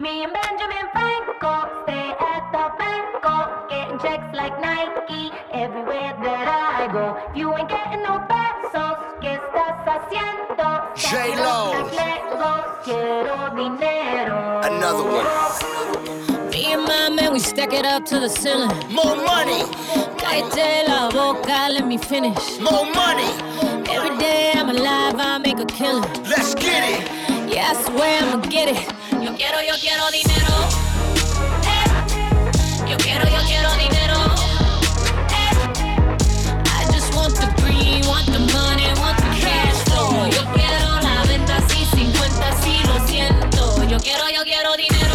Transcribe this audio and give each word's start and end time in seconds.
Me 0.00 0.24
and 0.24 0.32
Benjamin 0.32 0.86
Franco 0.92 1.82
stay 1.84 2.08
at 2.32 2.42
the 2.52 2.64
banco, 2.78 3.66
getting 3.68 3.98
checks 3.98 4.34
like 4.34 4.58
Nike 4.60 5.30
everywhere 5.52 6.16
that 6.24 6.46
I 6.48 6.90
go. 6.90 7.16
If 7.30 7.36
you 7.36 7.54
ain't 7.54 7.68
getting 7.68 8.02
no 8.02 8.14
pesos, 8.26 8.96
¿qué 9.20 9.34
estás 9.36 9.76
haciendo? 9.86 10.66
J-Lo. 10.96 11.90
Quiero 12.82 13.50
dinero. 13.54 14.60
Another 14.62 15.04
one. 15.04 16.50
Me 16.50 16.72
and 16.72 16.84
my 16.84 17.10
man, 17.10 17.32
we 17.34 17.38
stack 17.40 17.74
it 17.74 17.84
up 17.84 18.06
to 18.06 18.18
the 18.20 18.28
ceiling. 18.30 18.70
More 18.90 19.16
money, 19.16 19.62
Cállate 20.16 20.88
la 20.88 21.10
boca, 21.10 21.68
let 21.70 21.86
me 21.86 21.98
finish. 21.98 22.58
more 22.58 22.86
money. 22.86 23.30
Every 23.90 24.16
day 24.18 24.52
I'm 24.54 24.70
alive, 24.70 25.16
I 25.18 25.38
make 25.38 25.58
a 25.58 25.66
killing. 25.66 26.08
Let's 26.24 26.54
get 26.54 26.82
it. 26.88 27.52
Yeah, 27.52 27.72
I 27.72 27.82
swear 27.84 28.22
I'ma 28.22 28.36
get 28.48 28.68
it. 28.68 28.99
Yo 29.22 29.34
quiero, 29.36 29.60
yo 29.60 29.74
quiero 29.80 30.10
dinero. 30.10 30.68
Eh. 31.64 32.90
Yo 32.90 32.96
quiero, 32.96 33.28
yo 33.28 33.42
quiero 33.46 33.70
dinero. 33.74 34.16
Eh. 35.28 35.52
I 36.64 36.92
just 36.92 37.14
want 37.14 37.34
the 37.36 37.46
green, 37.60 38.06
want 38.06 38.26
the 38.26 38.38
money, 38.38 38.88
want 38.98 39.18
the 39.18 39.30
cash 39.38 39.76
flow. 39.84 40.26
Yo 40.26 40.42
quiero 40.54 41.00
la 41.02 41.22
venta 41.28 41.56
así, 41.58 41.84
50 41.94 42.62
sí, 42.62 42.80
lo 42.86 43.06
siento. 43.06 43.84
Yo 43.84 43.98
quiero, 44.00 44.28
yo 44.30 44.42
quiero 44.44 44.74
dinero. 44.76 45.09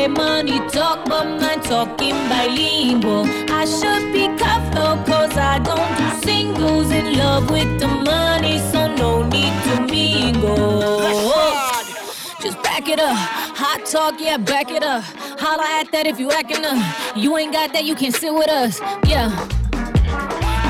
Say 0.00 0.08
money 0.08 0.58
talk, 0.68 1.04
but 1.06 1.24
man 1.40 1.60
talking 1.60 2.16
bilingual. 2.28 3.24
I 3.50 3.64
should 3.64 4.12
be 4.12 4.28
though, 4.74 4.96
cause 5.10 5.36
I 5.36 5.58
don't 5.58 5.92
do 5.98 6.08
singles. 6.26 6.90
In 6.90 7.18
love 7.18 7.50
with 7.50 7.70
the 7.78 7.88
money, 7.88 8.58
so 8.70 8.94
no 8.94 9.22
need 9.34 9.54
to 9.66 9.74
mingle. 9.92 11.00
Just 12.42 12.62
back 12.62 12.88
it 12.88 13.00
up. 13.00 13.16
Hot 13.62 13.84
talk, 13.84 14.14
yeah, 14.18 14.38
back 14.38 14.70
it 14.70 14.82
up. 14.82 15.04
Holla 15.38 15.66
at 15.80 15.92
that 15.92 16.06
if 16.06 16.18
you 16.18 16.30
acting 16.30 16.64
up. 16.64 16.78
You 17.16 17.36
ain't 17.36 17.52
got 17.52 17.72
that, 17.72 17.84
you 17.84 17.94
can 17.94 18.12
sit 18.12 18.32
with 18.32 18.48
us. 18.48 18.80
Yeah. 19.04 19.28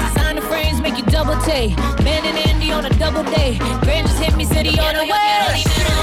Designer 0.07 0.43
frames 0.43 0.81
make 0.81 0.97
you 0.99 1.05
double 1.05 1.39
take. 1.43 1.77
Ben 2.05 2.25
and 2.25 2.39
Andy 2.49 2.73
on 2.73 2.85
a 2.85 2.91
double 2.99 3.25
day. 3.25 3.59
Grand 3.83 4.07
just 4.09 4.21
hit 4.23 4.37
me, 4.37 4.45
city 4.45 4.79
on 4.79 4.95
the 4.95 5.07
way. 5.13 6.00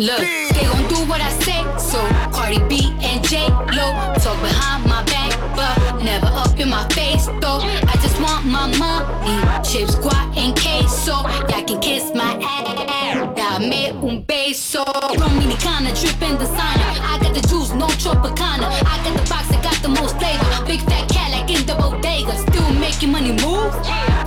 Look, 0.00 0.16
they 0.18 0.64
gon' 0.64 0.88
do 0.88 0.96
what 1.10 1.20
I 1.20 1.28
say. 1.44 1.60
So 1.76 2.00
Cardi 2.32 2.58
B 2.70 2.88
and 3.02 3.22
J 3.28 3.46
Lo 3.76 3.92
talk 4.16 4.40
behind 4.40 4.86
my 4.86 5.04
back, 5.04 5.36
but 5.54 6.02
never 6.02 6.24
up 6.24 6.58
in 6.58 6.70
my 6.70 6.88
face 6.96 7.26
though. 7.26 7.60
I 7.60 7.92
just 8.00 8.18
want 8.18 8.46
my 8.46 8.64
money, 8.80 9.36
chips, 9.62 9.96
guac, 9.96 10.34
and 10.38 10.56
queso. 10.56 11.20
Y'all 11.52 11.64
can 11.68 11.80
kiss 11.82 12.14
my 12.14 12.32
ass. 12.40 13.36
Dame 13.36 13.92
un 14.00 14.24
beso. 14.24 14.84
Dominicana, 15.20 15.92
drippin' 15.92 16.38
designer. 16.38 16.96
I 17.04 17.18
got 17.20 17.34
the 17.34 17.46
juice, 17.46 17.74
no 17.74 17.86
Tropicana. 18.00 18.72
I 18.88 18.96
got 19.04 19.12
the 19.20 19.28
box, 19.28 19.50
I 19.52 19.60
got 19.62 19.76
the 19.82 19.90
most 19.90 20.16
flavor. 20.16 20.64
Big 20.64 20.80
fat 20.88 21.10
cat 21.10 21.30
like 21.30 21.50
in 21.50 21.66
the 21.66 21.74
bodega. 21.74 22.32
Still 22.48 22.72
making 22.80 23.12
money 23.12 23.32
move. 23.32 23.76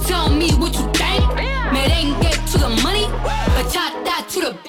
Tell 0.05 0.29
me 0.29 0.51
what 0.51 0.75
you 0.75 0.85
think. 0.93 1.23
Merengue 1.73 2.29
to 2.51 2.57
the 2.59 2.69
money, 2.83 3.05
bachata 3.57 4.21
to 4.33 4.39
the 4.41 4.62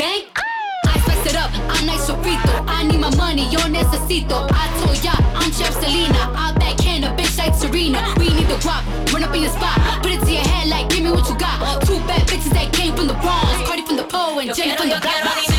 Guap, 8.65 9.13
run 9.13 9.23
up 9.23 9.35
in 9.35 9.43
your 9.43 9.51
spot. 9.51 9.77
Put 10.03 10.13
it 10.13 10.21
to 10.25 10.33
your 10.33 10.41
head 10.41 10.69
like, 10.69 10.89
give 10.89 11.05
me 11.05 11.11
what 11.11 11.29
you 11.29 11.37
got. 11.37 11.85
Two 11.85 11.99
bad 12.09 12.27
bitches 12.27 12.51
that 12.55 12.73
came 12.73 12.97
from 12.97 13.09
the 13.09 13.15
Bronx. 13.21 13.69
Cardi 13.69 13.83
from 13.85 13.97
the 13.97 14.05
pole 14.05 14.39
and 14.39 14.55
Jenny 14.55 14.75
from 14.75 14.89
the 14.89 14.99
block. 15.03 15.54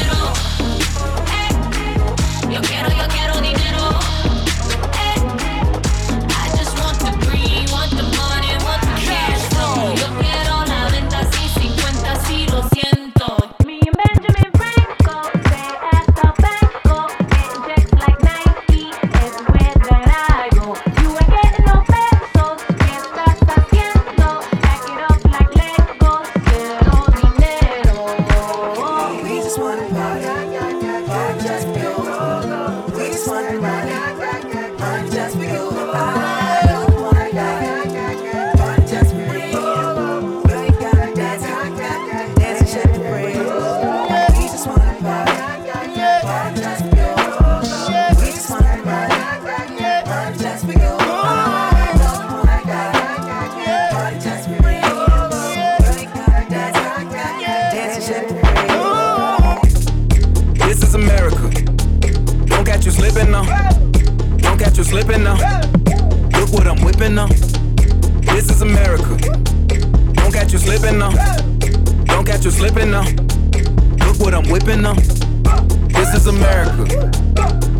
This 76.06 76.22
is 76.22 76.28
America. 76.28 76.86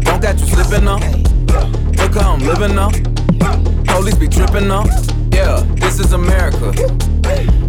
Don't 0.02 0.20
catch 0.20 0.40
you 0.40 0.48
slipping 0.48 0.86
now. 0.86 0.98
Look 0.98 2.16
how 2.16 2.34
I'm 2.34 2.40
living 2.40 2.74
now. 2.74 2.90
Police 3.86 4.16
be 4.16 4.28
tripping 4.28 4.68
now. 4.68 4.86
Yeah, 5.32 5.64
this 5.76 6.00
is 6.00 6.12
America. 6.12 6.72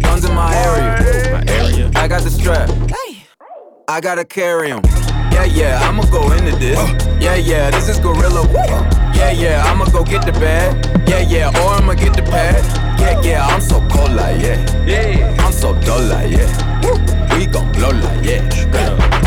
Guns 0.01 0.25
in 0.25 0.33
my 0.33 0.51
area. 0.55 1.31
My 1.31 1.43
area. 1.53 1.91
I 1.95 2.07
got 2.07 2.23
the 2.23 2.31
strap. 2.31 2.71
I 3.87 4.01
gotta 4.01 4.25
carry 4.25 4.71
'em. 4.71 4.81
Yeah, 5.31 5.45
yeah, 5.45 5.87
I'ma 5.87 6.03
go 6.05 6.31
into 6.31 6.55
this. 6.57 6.79
Yeah, 7.21 7.35
yeah, 7.35 7.69
this 7.69 7.87
is 7.87 7.99
Gorilla. 7.99 8.41
Yeah, 9.13 9.31
yeah, 9.31 9.63
I'ma 9.63 9.85
go 9.85 10.03
get 10.03 10.25
the 10.25 10.31
bag. 10.33 10.73
Yeah, 11.07 11.19
yeah, 11.19 11.61
or 11.61 11.75
I'ma 11.75 11.93
get 11.93 12.15
the 12.15 12.23
pad. 12.23 12.65
Yeah, 12.99 13.21
yeah, 13.21 13.45
I'm 13.45 13.61
so 13.61 13.79
cold 13.91 14.13
like 14.13 14.41
yeah. 14.41 14.57
Yeah, 14.87 15.45
I'm 15.45 15.53
so 15.53 15.75
dull 15.81 16.01
like 16.01 16.31
yeah. 16.31 17.37
We 17.37 17.45
gon' 17.45 17.71
blow 17.73 17.91
like 17.91 18.25
yeah. 18.25 19.26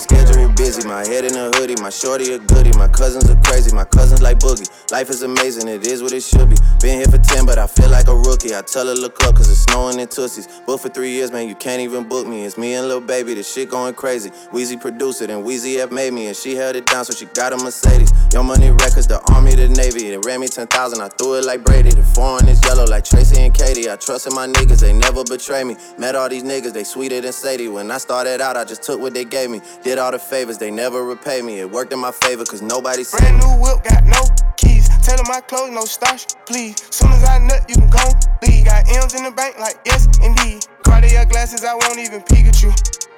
crazy. 0.70 0.88
My 0.88 1.06
head 1.06 1.26
in 1.26 1.36
a 1.36 1.50
hoodie, 1.58 1.76
my 1.82 1.90
shorty 1.90 2.34
a 2.34 2.40
goodie. 2.40 2.72
My 2.78 2.88
cousins 2.88 3.30
are 3.30 3.40
crazy, 3.44 3.74
my 3.76 3.84
cousins 3.84 4.22
like 4.22 4.40
boogie. 4.40 4.70
Life 4.92 5.10
is 5.10 5.24
amazing, 5.24 5.68
it 5.68 5.86
is 5.88 6.02
what 6.02 6.14
it 6.14 6.22
should 6.24 6.50
be. 6.50 6.56
Been 6.82 6.98
here 6.98 7.08
for 7.08 7.18
10, 7.18 7.46
but 7.46 7.58
I 7.58 7.68
feel 7.68 7.90
like 7.90 8.08
a 8.08 8.16
rookie. 8.16 8.56
I 8.56 8.62
tell 8.62 8.88
her 8.88 8.94
look 8.94 9.24
up, 9.24 9.36
cause 9.36 9.50
it's 9.50 9.62
snowing 9.62 10.00
in 10.00 10.08
Tussies. 10.08 10.48
Booked 10.66 10.84
for 10.84 10.90
three 10.90 11.12
years, 11.12 11.32
man, 11.32 11.48
you 11.48 11.56
can't 11.56 11.82
even 11.82 12.08
book 12.08 12.28
me. 12.28 12.46
It's 12.46 12.58
me 12.58 12.74
and 12.76 12.88
Lil 12.88 13.02
Baby, 13.02 13.34
the 13.34 13.44
shit 13.44 13.70
going 13.70 13.94
crazy. 13.94 14.30
Weezy 14.52 14.80
produced 14.80 15.22
it, 15.22 15.30
and 15.30 15.44
Weezy 15.46 15.78
F 15.80 15.92
made 15.92 16.14
me, 16.14 16.28
and 16.28 16.36
she 16.36 16.56
held 16.56 16.76
it 16.76 16.86
down, 16.86 17.06
so 17.06 17.14
she 17.14 17.26
got 17.28 17.54
a 17.54 17.58
Mercedes. 17.58 18.12
Young 18.34 18.48
Money 18.48 18.72
Records, 18.72 19.08
the 19.08 19.22
Army, 19.34 19.56
the 19.56 19.68
Navy. 19.70 20.10
They 20.10 20.18
ran 20.20 20.40
me 20.40 20.48
10,000, 20.48 21.02
I 21.02 21.08
threw 21.10 21.36
it 21.36 21.46
like 21.46 21.64
Brady. 21.64 21.92
The 21.92 22.04
foreign 22.04 22.48
is 22.48 22.62
yellow 22.66 22.86
like 22.86 23.04
Tracy 23.04 23.42
and 23.42 23.54
Katie. 23.54 23.90
I 23.90 23.96
trust 23.96 24.28
in 24.28 24.36
my 24.36 24.48
niggas, 24.48 24.82
they 24.82 24.94
never 24.94 25.24
betray 25.24 25.64
me. 25.64 25.78
Met 25.98 26.16
all 26.16 26.30
these 26.30 26.44
niggas, 26.44 26.74
they 26.74 26.84
sweeter 26.84 27.22
than 27.22 27.34
Sadie. 27.34 27.68
When 27.68 27.90
I 27.92 27.98
started 27.98 28.42
out, 28.42 28.58
I 28.58 28.66
just 28.66 28.84
took 28.84 29.00
what 29.00 29.09
they 29.14 29.26
gave 29.26 29.50
me. 29.50 29.62
Did 29.84 29.98
all 29.98 30.12
the 30.12 30.20
favors, 30.20 30.58
they 30.58 30.72
never 30.72 31.04
repay 31.04 31.42
me. 31.42 31.60
It 31.60 31.70
worked 31.70 31.94
in 31.94 32.00
my 32.00 32.12
favor, 32.12 32.46
cause 32.46 32.62
nobody 32.62 33.04
Brand 33.12 33.40
new 33.40 33.52
whip, 33.62 33.84
got 33.84 34.04
no 34.06 34.22
keys. 34.58 34.90
Tell 35.06 35.18
them 35.18 35.26
my 35.28 35.42
clothes, 35.42 35.72
no 35.72 35.86
starch, 35.86 36.26
please. 36.46 36.76
Soon 36.94 37.12
as 37.12 37.24
I 37.24 37.40
nut, 37.40 37.66
you 37.68 37.76
can 37.76 37.90
go 37.90 38.04
leave. 38.44 38.66
Got 38.66 38.90
M's 38.90 39.14
in 39.16 39.24
the 39.24 39.32
bank, 39.32 39.58
like 39.60 39.78
yes, 39.86 40.08
indeed. 40.22 40.66
Cartier 40.84 41.26
glasses, 41.26 41.64
I 41.64 41.74
won't 41.74 42.00
even 42.00 42.22
peek 42.22 42.46
at 42.46 42.62
you. 42.62 42.72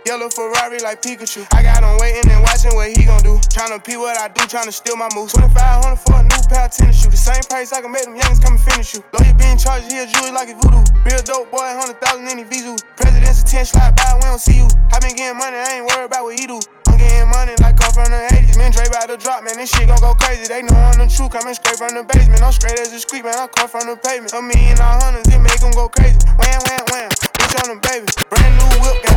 Yellow 0.06 0.30
Ferrari 0.30 0.80
like 0.82 1.02
Pikachu. 1.02 1.46
I 1.54 1.62
got 1.62 1.86
him 1.86 1.94
waiting 2.02 2.26
and 2.32 2.42
watching 2.42 2.74
what 2.74 2.90
he 2.90 3.06
gon' 3.06 3.22
do. 3.22 3.38
Tryna 3.54 3.84
pee 3.86 3.98
what 3.98 4.18
I 4.18 4.30
do, 4.34 4.42
tryna 4.50 4.74
steal 4.74 4.98
my 4.98 5.10
moves. 5.14 5.34
2500 5.34 5.96
for 6.02 6.18
a 6.18 6.24
new 6.26 6.42
pair 6.50 6.66
of 6.66 6.72
tennis 6.74 6.98
shoes. 6.98 7.14
The 7.14 7.22
same 7.22 7.44
price 7.46 7.70
I 7.72 7.82
can 7.82 7.92
make 7.92 8.06
them 8.10 8.18
youngins 8.18 8.42
come 8.42 8.58
and 8.58 8.64
finish 8.66 8.98
you. 8.98 9.06
Lawyer 9.14 9.34
being 9.38 9.62
charged, 9.62 9.92
he 9.94 10.02
a 10.02 10.10
jewelry 10.10 10.34
like 10.34 10.50
a 10.50 10.58
voodoo. 10.58 10.82
Real 11.06 11.22
dope 11.22 11.54
boy, 11.54 11.62
100,000 11.78 12.02
in 12.34 12.42
his 12.42 12.50
visu. 12.50 12.74
President's 12.98 13.46
attention, 13.46 13.78
slide 13.78 13.94
by, 13.94 14.18
we 14.18 14.26
don't 14.26 14.42
see 14.42 14.58
you. 14.58 14.68
I 14.90 14.98
been 14.98 15.14
getting 15.14 15.38
money, 15.38 15.58
I 15.62 15.78
ain't 15.78 15.86
worried 15.86 16.10
about 16.10 16.26
what 16.26 16.34
he 16.34 16.50
do. 16.50 16.58
I'm 16.90 16.98
getting 16.98 17.30
money 17.30 17.54
like 17.62 17.78
come 17.78 17.94
from 17.94 18.10
the 18.10 18.26
80s. 18.34 18.58
Man, 18.58 18.74
Dre 18.74 18.90
about 18.90 19.06
to 19.06 19.22
drop, 19.22 19.46
man. 19.46 19.62
This 19.62 19.70
shit 19.70 19.86
gon' 19.86 20.02
go 20.02 20.18
crazy. 20.18 20.50
They 20.50 20.66
know 20.66 20.82
I'm 20.82 20.98
the 20.98 21.06
truth, 21.06 21.30
coming 21.30 21.54
straight 21.54 21.78
from 21.78 21.94
the 21.94 22.02
basement. 22.10 22.42
I'm 22.42 22.52
straight 22.52 22.82
as 22.82 22.90
a 22.90 22.98
street, 22.98 23.22
man. 23.22 23.38
I 23.38 23.46
come 23.54 23.70
from 23.70 23.86
the 23.86 23.96
pavement. 24.02 24.34
A 24.34 24.42
million 24.42 24.82
all 24.82 24.98
hundreds, 24.98 25.30
it 25.30 25.38
make 25.38 25.62
them 25.62 25.72
go 25.78 25.94
crazy. 25.94 26.18
Wham, 26.42 26.58
wham, 26.66 26.84
wham. 26.90 27.10
Bitch 27.38 27.54
on 27.62 27.70
them, 27.70 27.80
baby. 27.86 28.10
Brand 28.34 28.54
new 28.58 28.70
whip, 28.82 29.11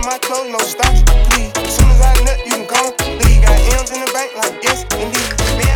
them 0.00 0.10
my 0.10 0.18
clothes, 0.18 0.50
no 0.50 0.58
starch, 0.58 1.04
please. 1.30 1.52
Soon 1.72 1.88
as 1.90 2.00
I 2.00 2.24
nut, 2.24 2.38
you 2.44 2.52
can 2.52 2.66
go 2.66 2.94
leave. 3.24 3.42
Got 3.42 3.80
M's 3.80 3.90
in 3.90 4.00
the 4.00 4.10
bank, 4.12 4.34
like 4.36 4.62
yes, 4.62 4.84
indeed. 4.94 5.69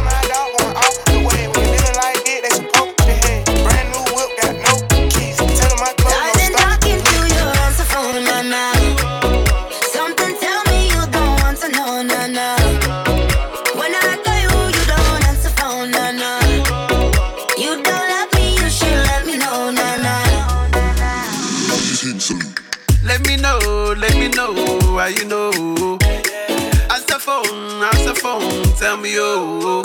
Phone, 28.24 28.62
tell 28.80 28.96
me 28.96 29.12
oh. 29.18 29.82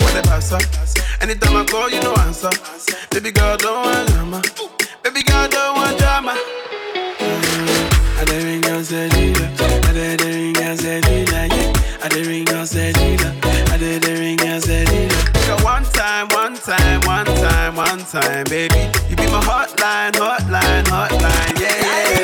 What 0.00 0.16
about 0.24 0.42
sir? 0.42 0.58
Anytime 1.20 1.56
I 1.56 1.64
call, 1.66 1.90
you 1.90 2.00
know 2.00 2.14
answer. 2.24 2.48
Baby 3.10 3.30
girl, 3.32 3.56
don't 3.58 3.84
want 3.84 4.08
drama. 4.08 4.42
Baby 5.04 5.22
girl, 5.24 5.46
don't 5.48 5.76
want 5.76 5.98
drama. 5.98 6.32
I 8.20 8.24
dey 8.24 8.44
ring 8.44 8.62
your 8.62 8.82
cellular, 8.82 9.48
I 9.88 9.92
dey 9.92 10.16
ring 10.24 10.54
cellular, 10.54 11.46
yeah. 11.52 12.02
I 12.02 12.08
dey 12.08 12.22
ring 12.24 12.46
your 12.46 12.64
cellular, 12.64 13.32
I 13.72 13.76
dey 13.76 13.98
ring 14.20 14.38
cellular. 14.38 15.08
Girl, 15.46 15.58
one 15.60 15.84
time, 15.92 16.28
one 16.28 16.54
time, 16.56 17.00
one 17.02 17.26
time, 17.26 17.76
one 17.76 17.98
time, 18.06 18.44
baby. 18.48 18.88
You 19.10 19.16
be 19.16 19.26
my 19.26 19.40
hotline, 19.44 20.12
hotline, 20.12 20.84
hotline, 20.84 21.60
yeah, 21.60 21.76
yeah. 21.84 22.21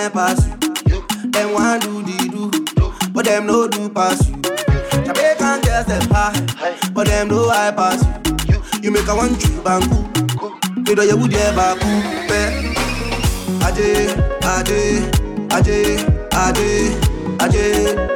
Fine 0.00 0.10
pass 0.12 0.46
you. 0.86 1.04
Them 1.30 1.52
want 1.52 1.82
do 1.82 2.02
the 2.02 2.16
do, 2.32 3.10
but 3.12 3.24
them 3.24 3.46
no 3.46 3.68
do 3.68 3.88
pass 3.90 4.28
you. 4.28 4.36
Jamaican 5.04 5.60
girls 5.60 5.86
them 5.86 6.08
high, 6.10 6.90
but 6.92 7.06
them 7.06 7.28
no 7.28 7.48
high 7.48 7.70
pass 7.72 8.02
you. 8.48 8.62
You 8.82 8.90
make 8.90 9.08
a 9.08 9.14
one 9.14 9.36
trip 9.38 9.66
and 9.66 9.84
cool, 9.90 10.94
know 10.94 11.02
you 11.02 11.16
would 11.16 11.34
ever 11.34 11.76
cool. 11.80 12.02
Ade, 13.62 14.08
ade, 14.42 15.04
ade, 15.52 15.78
ade, 16.32 16.96
ade, 17.40 17.64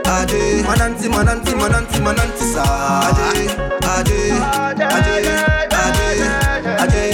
ade. 0.06 0.64
Mananti, 0.64 1.08
mananti, 1.08 1.52
mananti, 1.52 1.98
mananti 2.00 2.44
sa. 2.52 2.64
Ade, 3.08 3.28
ade, 3.92 4.18
ade, 4.96 5.16
ade, 5.84 6.06
ade, 6.82 7.04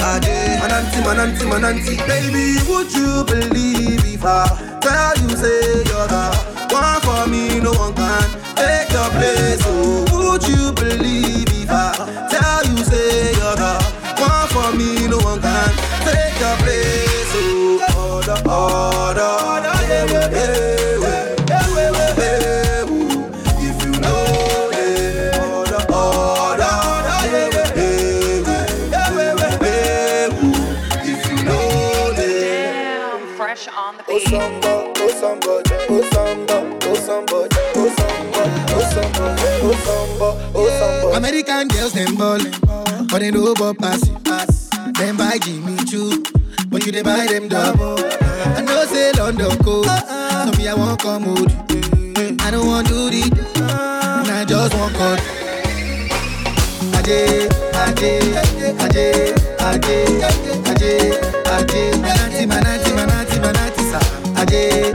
ade. 0.00 0.34
Mananti, 0.60 0.98
mananti, 1.06 1.44
mananti. 1.44 1.92
Baby, 2.08 2.58
would 2.68 2.90
you 2.92 3.24
believe 3.24 4.03
tell 4.24 5.16
you 5.20 5.28
say 5.36 5.84
you're 5.84 6.08
the 6.08 6.24
one 6.72 7.00
for 7.02 7.28
me, 7.28 7.60
no 7.60 7.72
one 7.72 7.94
can 7.94 8.28
take 8.56 8.90
your 8.90 9.10
place. 9.10 9.60
Oh, 9.66 10.04
would 10.12 10.48
you 10.48 10.72
believe 10.72 11.48
if 11.52 11.70
I 11.70 11.92
tell 12.30 12.64
you 12.64 12.82
say 12.84 13.32
you're 13.32 13.56
the 13.56 13.74
one 14.18 14.48
for 14.48 14.76
me, 14.76 15.08
no 15.08 15.18
one 15.18 15.40
can 15.42 15.70
take 16.08 16.40
your 16.40 16.56
place. 16.64 17.32
Oh, 17.36 18.22
order, 18.24 18.40
order, 18.48 19.76
yeah, 19.88 20.06
yeah, 20.06 20.30
yeah, 20.30 20.83
samba, 35.24 35.62
oh 35.88 36.02
samba, 36.12 36.56
oh 36.84 36.94
samba, 36.94 37.48
oh 37.76 37.88
samba, 37.96 38.42
oh 38.76 38.84
samba, 38.92 39.24
oh 39.64 39.76
samba, 39.84 40.28
oh 40.54 40.68
oh. 40.68 41.16
American 41.16 41.68
girls 41.68 41.92
them 41.94 42.14
ballin', 42.16 42.52
but 43.08 43.20
they 43.20 43.30
know 43.30 43.52
about 43.52 43.78
pass. 43.78 44.00
Them 44.98 45.16
buy 45.16 45.38
Jimmy 45.38 45.76
Choo, 45.86 46.22
but 46.68 46.84
you 46.84 46.92
they 46.92 47.02
buy 47.02 47.26
them 47.26 47.48
double. 47.48 47.96
I 47.98 48.60
know 48.60 48.84
say 48.84 49.12
London 49.12 49.56
cold, 49.64 49.86
so 49.86 50.50
me 50.58 50.68
I 50.68 50.74
want 50.76 51.00
come 51.00 51.24
you. 51.24 51.46
I 52.40 52.50
don't 52.50 52.66
want 52.66 52.86
do 52.88 53.08
the, 53.10 53.22
and 53.56 54.28
I 54.30 54.44
just 54.44 54.74
want 54.76 54.94
cut. 54.94 55.20
Aje, 57.00 57.48
aje, 57.84 58.12
aje, 58.84 59.06
aje, 59.58 59.98
aje, 60.68 60.92
aje, 61.48 61.96
manati, 62.02 62.46
manati, 62.46 62.46
manati. 62.46 62.46
Aje, 62.46 62.92
aje, 62.92 62.93
aje, 64.44 64.92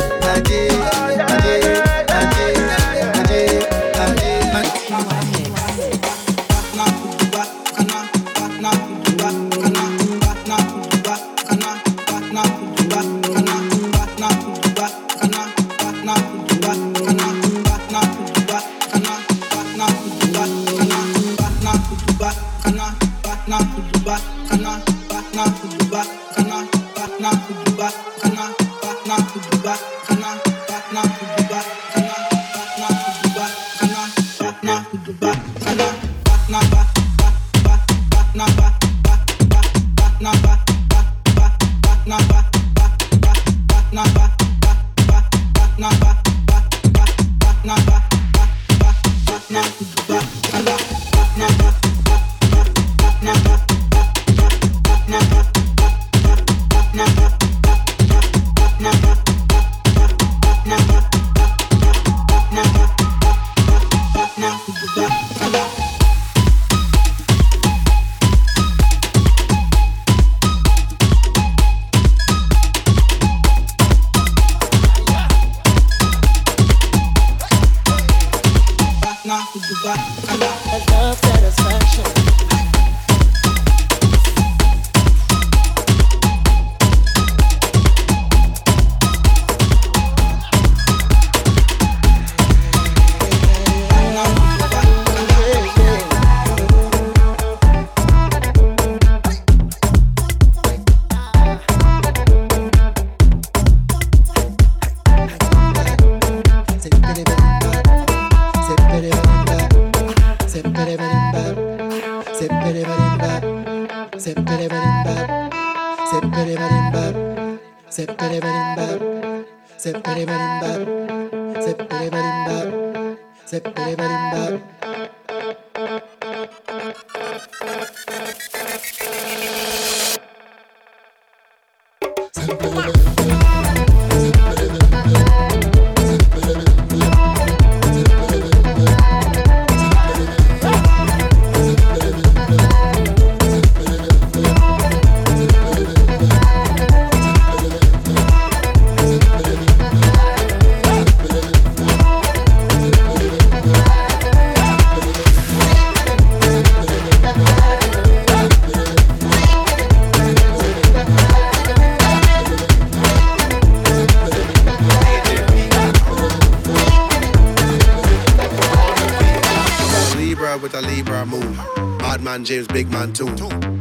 man. 172.99 173.13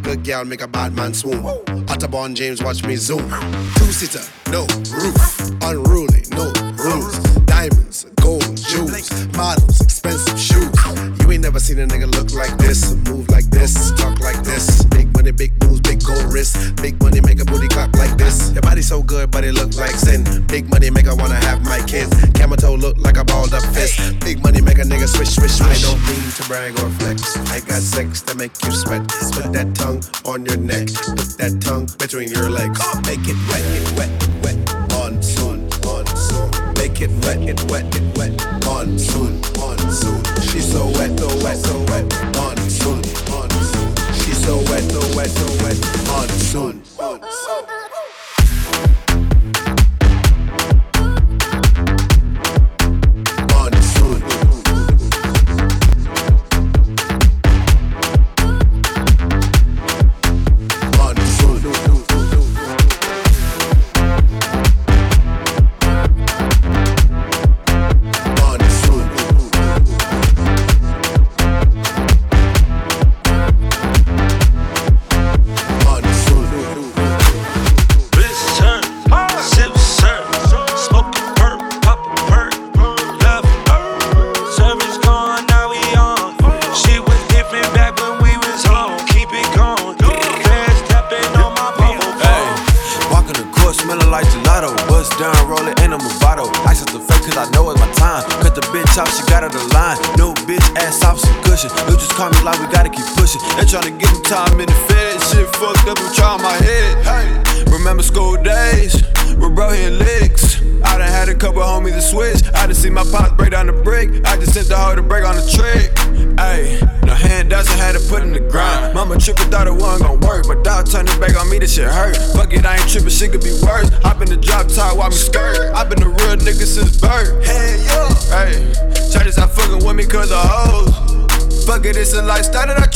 Good 0.02 0.22
gal 0.22 0.44
make 0.44 0.62
a 0.62 0.68
bad 0.68 0.94
man 0.94 1.12
swoon. 1.12 1.42
Otterborn 1.86 2.34
James, 2.34 2.62
watch 2.62 2.84
me 2.84 2.96
zoom. 2.96 3.28
Two 3.76 3.92
sitter, 3.92 4.22
no 4.50 4.62
roof. 4.94 5.50
Unruly, 5.62 6.22
no 6.32 6.52
rules. 6.78 7.18
Diamonds, 7.46 8.06
gold, 8.20 8.56
jewels, 8.56 9.10
models, 9.36 9.80
expensive 9.80 10.38
shoes. 10.38 10.70
You 11.20 11.32
ain't 11.32 11.42
never 11.42 11.58
seen 11.58 11.78
a 11.80 11.86
nigga 11.86 12.06
look 12.14 12.32
like 12.32 12.56
this, 12.58 12.94
move 13.10 13.28
like 13.30 13.46
this, 13.50 13.92
talk 13.92 14.20
like 14.20 14.42
this. 14.44 14.84
Big 14.84 15.12
money, 15.14 15.32
big 15.32 15.52
moves, 15.64 15.80
big 15.80 16.02
gold 16.04 16.32
wrist. 16.32 16.76
Big 16.76 17.00
money 17.02 17.20
make 17.20 17.40
a 17.40 17.44
booty 17.44 17.68
clap 17.68 17.94
like 17.96 18.16
this. 18.16 18.52
Your 18.52 18.62
body 18.62 18.82
so 18.82 19.02
good, 19.02 19.30
but 19.30 19.44
it 19.44 19.54
look 19.54 19.74
like 19.76 19.96
sin. 19.96 20.24
Big 20.46 20.70
money 20.70 20.90
make 20.90 21.08
I 21.08 21.14
wanna 21.14 21.40
have 21.46 21.64
my 21.64 21.80
kids. 21.86 22.14
Camel 22.34 22.56
toe 22.56 22.74
look 22.74 22.96
like 22.98 23.16
a 23.16 23.24
balled 23.24 23.52
up 23.52 23.62
fist. 23.74 24.20
Big 24.20 24.42
money 24.42 24.60
make 24.60 24.78
a 24.78 24.82
nigga 24.82 25.08
swish, 25.08 25.30
swish, 25.30 25.52
swish. 25.52 25.84
I 25.84 25.90
don't 25.90 26.00
mean 26.06 26.30
to 26.36 26.42
brag 26.46 26.72
or 26.78 26.90
flex. 27.00 27.36
I 27.50 27.60
got 27.60 27.82
sex 27.82 28.22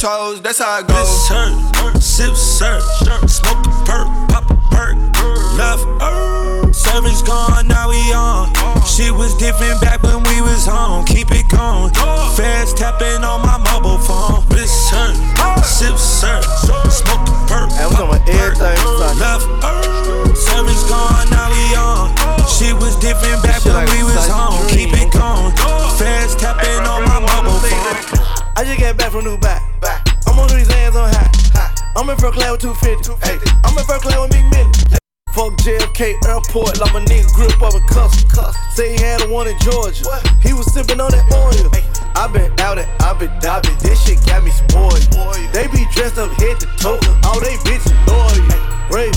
chose. 0.02 0.42
That's 0.42 0.58
how 0.58 0.80
it 0.80 0.88
goes. 0.88 0.96
Bliss 0.98 1.28
turn, 1.28 2.00
sip 2.00 2.34
serve, 2.34 2.82
Airport, 36.52 36.80
like 36.80 36.92
my 36.92 37.00
nigga 37.06 37.32
grip 37.32 37.62
up 37.62 37.72
a 37.72 37.80
custom. 37.80 38.52
Say 38.72 38.92
he 38.92 39.02
had 39.02 39.22
a 39.22 39.32
one 39.32 39.48
in 39.48 39.58
Georgia. 39.60 40.04
He 40.42 40.52
was 40.52 40.70
sipping 40.74 41.00
on 41.00 41.10
that 41.10 41.24
oil. 41.32 41.72
I 42.14 42.28
been 42.28 42.52
out 42.60 42.76
and 42.76 42.88
I 43.00 43.16
been 43.16 43.32
diving. 43.40 43.72
This 43.78 44.04
shit 44.04 44.20
got 44.26 44.44
me 44.44 44.50
spoiled. 44.50 45.00
They 45.56 45.66
be 45.68 45.88
dressed 45.96 46.18
up 46.18 46.28
head 46.36 46.60
to 46.60 46.66
toe. 46.76 47.00
All 47.24 47.40
they 47.40 47.56
bitches 47.64 47.96
loyal. 48.04 48.44
Rape, 48.92 49.16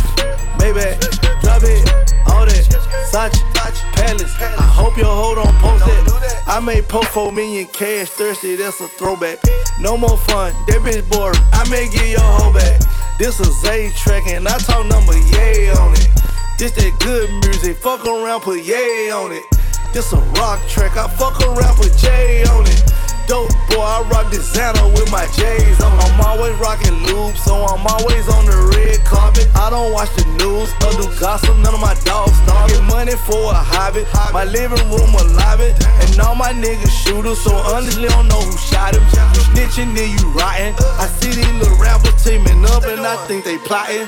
Maybach, 0.63 0.95
drop 1.43 1.59
it, 1.67 1.83
all 2.31 2.45
that. 2.47 2.63
Sachi, 3.11 3.43
Palace. 3.91 4.31
I 4.39 4.63
hope 4.63 4.95
your 4.95 5.11
hoe 5.11 5.35
don't 5.35 5.55
post 5.59 5.83
that. 5.83 6.43
I 6.47 6.61
made 6.61 6.87
post 6.87 7.09
4 7.09 7.33
million 7.33 7.65
cash 7.65 8.11
thirsty, 8.11 8.55
that's 8.55 8.79
a 8.79 8.87
throwback. 8.87 9.39
No 9.81 9.97
more 9.97 10.17
fun, 10.31 10.53
that 10.67 10.79
bitch 10.87 11.03
boring. 11.11 11.35
I 11.51 11.67
may 11.69 11.89
get 11.91 12.07
your 12.07 12.21
hoe 12.21 12.53
back. 12.53 12.79
This 13.19 13.41
a 13.41 13.45
Zay 13.45 13.91
track 13.91 14.25
and 14.27 14.47
I 14.47 14.57
talk 14.59 14.85
number 14.87 15.17
yay 15.35 15.69
on 15.71 15.91
it. 15.95 16.24
This 16.57 16.71
that 16.71 16.95
good 17.03 17.27
music, 17.43 17.75
fuck 17.75 18.07
around, 18.07 18.39
put 18.41 18.63
yay 18.63 19.11
on 19.11 19.35
it. 19.35 19.43
This 19.91 20.13
a 20.13 20.17
rock 20.39 20.63
track, 20.71 20.95
I 20.95 21.11
fuck 21.11 21.35
around, 21.43 21.75
put 21.75 21.91
J 21.99 22.47
on 22.47 22.63
it. 22.63 22.79
Dope 23.27 23.51
boy, 23.67 23.83
I 23.83 24.07
rock 24.07 24.31
designer 24.31 24.87
with 24.95 25.11
my 25.11 25.27
J's 25.35 25.81
on. 25.83 25.91
I'm 25.99 26.21
always 26.23 26.55
rocking 26.55 26.95
loops, 27.11 27.43
so 27.43 27.59
I'm 27.59 27.83
always 27.83 28.23
on 28.31 28.47
the 28.47 28.71
red 28.71 29.03
carpet. 29.03 29.51
I 29.51 29.69
don't 29.69 29.91
watch 29.91 30.07
the 30.15 30.23
news 30.39 30.71
or 30.79 30.95
do 30.95 31.11
gossip, 31.19 31.59
none 31.59 31.75
of 31.75 31.83
my 31.83 31.91
dogs 32.07 32.31
starve. 32.47 32.71
Get 32.71 32.83
money 32.87 33.19
for 33.19 33.51
a 33.51 33.59
hobby, 33.59 34.07
my 34.31 34.47
living 34.47 34.79
room 34.87 35.11
alive 35.11 35.59
it. 35.59 35.75
And 36.07 36.19
all 36.23 36.35
my 36.35 36.55
niggas 36.55 36.95
shooters, 37.03 37.41
so 37.43 37.51
honestly 37.67 38.07
don't 38.07 38.31
know 38.31 38.39
who 38.39 38.55
shot 38.71 38.95
him. 38.95 39.03
You 39.35 39.43
snitching, 39.51 39.91
then 39.91 40.07
you 40.07 40.23
rotten. 40.31 40.71
I 41.03 41.11
see 41.19 41.35
these 41.35 41.55
little 41.59 41.75
rappers 41.83 42.15
teaming 42.23 42.63
up, 42.71 42.87
and 42.87 43.03
I 43.03 43.19
think 43.27 43.43
they 43.43 43.57
plotting. 43.59 44.07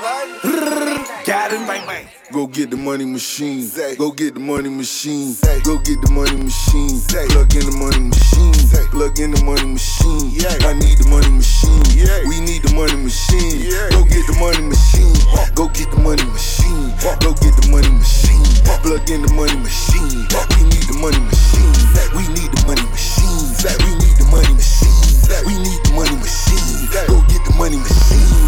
Got 1.28 1.52
him. 1.52 2.08
Go 2.34 2.46
get 2.46 2.70
the 2.70 2.78
money 2.78 3.06
machine. 3.06 3.64
Go 3.98 4.12
get 4.12 4.34
the 4.34 4.40
money 4.40 4.68
machine. 4.70 5.36
Go 5.64 5.80
get 5.80 6.02
the 6.04 6.12
money 6.12 6.36
machine. 6.36 7.00
Plug 7.08 7.56
in 7.56 7.64
the 7.64 7.76
money 7.80 8.12
machine. 8.12 8.54
Plug 8.92 9.20
in 9.20 9.32
the 9.32 9.40
money 9.48 9.64
machine. 9.72 10.36
I 10.68 10.74
need 10.76 11.00
the 11.00 11.08
money 11.08 11.32
machine. 11.32 11.80
We 12.28 12.44
need 12.44 12.64
the 12.68 12.76
money 12.76 13.00
machine. 13.00 13.72
Go 13.96 14.04
get 14.12 14.28
the 14.28 14.36
money 14.44 14.60
machine. 14.68 15.16
Go 15.56 15.72
get 15.72 15.88
the 15.88 16.00
money 16.04 16.24
machine. 16.28 16.92
Go 17.00 17.32
get 17.40 17.56
the 17.56 17.72
money 17.72 17.90
machine. 17.96 18.44
Plug 18.84 19.08
in 19.08 19.24
the 19.24 19.32
money 19.32 19.56
machine. 19.64 20.28
We 20.60 20.68
need 20.68 20.84
the 20.84 21.00
money 21.00 21.20
machine. 21.32 21.72
We 22.12 22.28
need 22.36 22.52
the 22.52 22.60
money 22.68 22.84
machine. 22.92 23.56
We 23.88 23.92
need 24.04 24.16
the 24.20 24.28
money 24.28 24.52
machine. 24.52 24.92
We 25.48 25.54
need 25.64 25.80
the 25.80 25.92
money 25.96 26.16
machine. 26.20 26.92
Go 27.08 27.24
get 27.32 27.40
the 27.48 27.56
money 27.56 27.80
machine. 27.80 28.07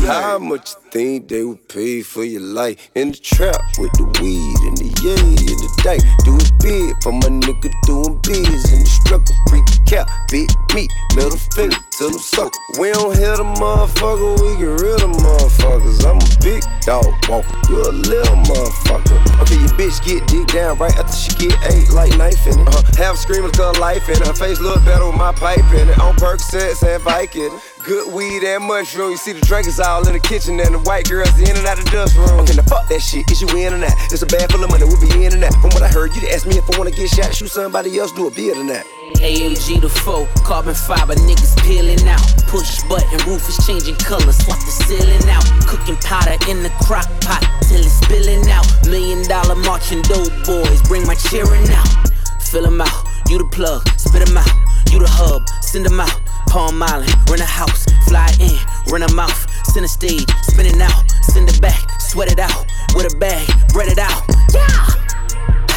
How 0.09 0.39
much 0.39 0.73
you 0.73 0.89
think 0.89 1.27
they 1.27 1.43
would 1.43 1.69
pay 1.69 2.01
for 2.01 2.23
your 2.23 2.41
life? 2.41 2.89
In 2.95 3.11
the 3.11 3.17
trap 3.17 3.61
with 3.77 3.93
the 3.93 4.09
weed 4.17 4.59
and 4.65 4.77
the 4.81 4.89
yay 5.05 5.21
and 5.21 5.59
the 5.61 5.69
dyke. 5.85 6.01
Do 6.25 6.33
it 6.33 6.49
big 6.57 6.97
for 7.03 7.13
my 7.13 7.29
nigga 7.29 7.69
doing 7.85 8.17
biz 8.25 8.73
in 8.73 8.81
the 8.81 8.89
struggle. 8.89 9.35
Freak 9.53 9.69
cap, 9.85 10.09
big 10.33 10.49
me, 10.73 10.89
middle 11.13 11.37
finger 11.53 11.77
to 11.77 12.09
them 12.09 12.17
sucker. 12.17 12.57
We 12.81 12.89
don't 12.89 13.13
hit 13.13 13.37
a 13.37 13.45
motherfucker, 13.61 14.33
we 14.41 14.57
get 14.57 14.81
rid 14.81 14.97
of 14.97 15.13
motherfuckers. 15.13 16.01
I'm 16.01 16.17
a 16.17 16.29
big 16.41 16.65
dog 16.81 17.05
walker, 17.29 17.53
you 17.69 17.77
a 17.77 17.93
little 17.93 18.37
motherfucker. 18.49 19.13
Okay, 19.45 19.61
your 19.61 19.73
bitch 19.77 20.01
get 20.01 20.25
dick 20.25 20.49
down 20.49 20.77
right 20.81 20.97
after 20.97 21.13
she 21.13 21.37
get 21.37 21.53
ate 21.69 21.93
like 21.93 22.17
knife 22.17 22.49
in 22.49 22.57
it. 22.57 22.65
Uh-huh. 22.65 22.81
Half 22.97 23.17
screaming 23.17 23.51
cause 23.51 23.77
life 23.77 24.09
in 24.09 24.17
it. 24.17 24.25
Her 24.25 24.33
face 24.33 24.59
look 24.59 24.83
better 24.85 25.05
with 25.05 25.21
my 25.21 25.33
pipe 25.33 25.69
in 25.77 25.85
it. 25.85 25.99
On 26.01 26.17
Percocets 26.17 26.81
and 26.81 26.97
Vicodin. 27.05 27.53
Good 27.89 28.13
weed 28.13 28.43
and 28.43 28.65
mushroom. 28.65 29.09
You 29.09 29.17
see 29.17 29.33
the 29.33 29.41
drinkers 29.41 29.79
all 29.79 30.05
in 30.05 30.13
the 30.13 30.21
kitchen 30.21 30.61
and 30.61 30.77
the 30.77 30.81
white 30.85 31.09
girls 31.09 31.33
in 31.41 31.57
and 31.57 31.65
out 31.65 31.81
the 31.81 31.89
dust 31.89 32.13
room. 32.13 32.37
Okay, 32.45 32.53
now 32.53 32.61
fuck 32.69 32.85
that 32.85 33.01
shit. 33.01 33.25
Is 33.33 33.41
you 33.41 33.49
in 33.57 33.73
or 33.73 33.81
not? 33.81 33.97
It's 34.13 34.21
a 34.21 34.29
bag 34.29 34.45
full 34.53 34.61
of 34.61 34.69
money. 34.69 34.85
We'll 34.85 35.01
be 35.01 35.09
in 35.25 35.33
and 35.33 35.41
out. 35.41 35.57
From 35.57 35.73
what 35.73 35.81
I 35.81 35.89
heard, 35.89 36.13
you 36.13 36.21
ask 36.29 36.45
me 36.45 36.61
if 36.61 36.69
I 36.69 36.77
wanna 36.77 36.93
get 36.93 37.09
shot, 37.09 37.33
shoot 37.33 37.49
somebody 37.49 37.97
else, 37.97 38.11
do 38.11 38.27
a 38.27 38.29
beer 38.29 38.53
than 38.53 38.67
that. 38.69 38.85
AMG 39.17 39.81
the 39.81 39.89
foe, 39.89 40.29
carbon 40.45 40.77
fiber, 40.77 41.17
niggas 41.17 41.57
peeling 41.65 42.05
out. 42.05 42.21
Push 42.45 42.85
button, 42.85 43.17
roof 43.25 43.49
is 43.49 43.57
changing 43.65 43.97
colors, 43.97 44.37
swap 44.37 44.61
the 44.61 44.73
ceiling 44.85 45.25
out. 45.25 45.41
Cooking 45.65 45.97
powder 46.05 46.37
in 46.45 46.61
the 46.61 46.69
crock 46.85 47.09
pot 47.25 47.41
till 47.65 47.81
it's 47.81 47.97
spilling 48.05 48.45
out. 48.53 48.69
Million 48.85 49.25
dollar 49.25 49.57
marching 49.65 50.05
dope 50.05 50.29
boys, 50.45 50.77
bring 50.85 51.09
my 51.09 51.17
cheering 51.17 51.65
out. 51.73 51.89
Fill 52.37 52.69
'em 52.69 52.81
out, 52.85 53.01
you 53.33 53.39
the 53.39 53.49
plug, 53.49 53.81
spit 53.97 54.29
'em 54.29 54.37
out. 54.37 54.53
You 54.93 54.99
the 54.99 55.09
hub, 55.09 55.41
send 55.65 55.89
'em 55.89 55.99
out. 55.99 56.28
Palm 56.47 56.81
Island, 56.81 57.13
rent 57.29 57.41
a 57.41 57.45
house, 57.45 57.85
fly 58.07 58.29
in, 58.39 58.57
rent 58.91 59.09
a 59.09 59.13
mouth, 59.13 59.47
send 59.65 59.85
a 59.85 59.89
stage, 59.89 60.29
spin 60.43 60.65
it 60.65 60.81
out, 60.81 61.09
send 61.21 61.49
it 61.49 61.61
back, 61.61 61.89
sweat 62.01 62.31
it 62.31 62.39
out, 62.39 62.65
with 62.95 63.11
a 63.11 63.17
bag, 63.17 63.47
bread 63.69 63.87
it 63.87 63.99
out. 63.99 64.23
Yeah! 64.53 65.08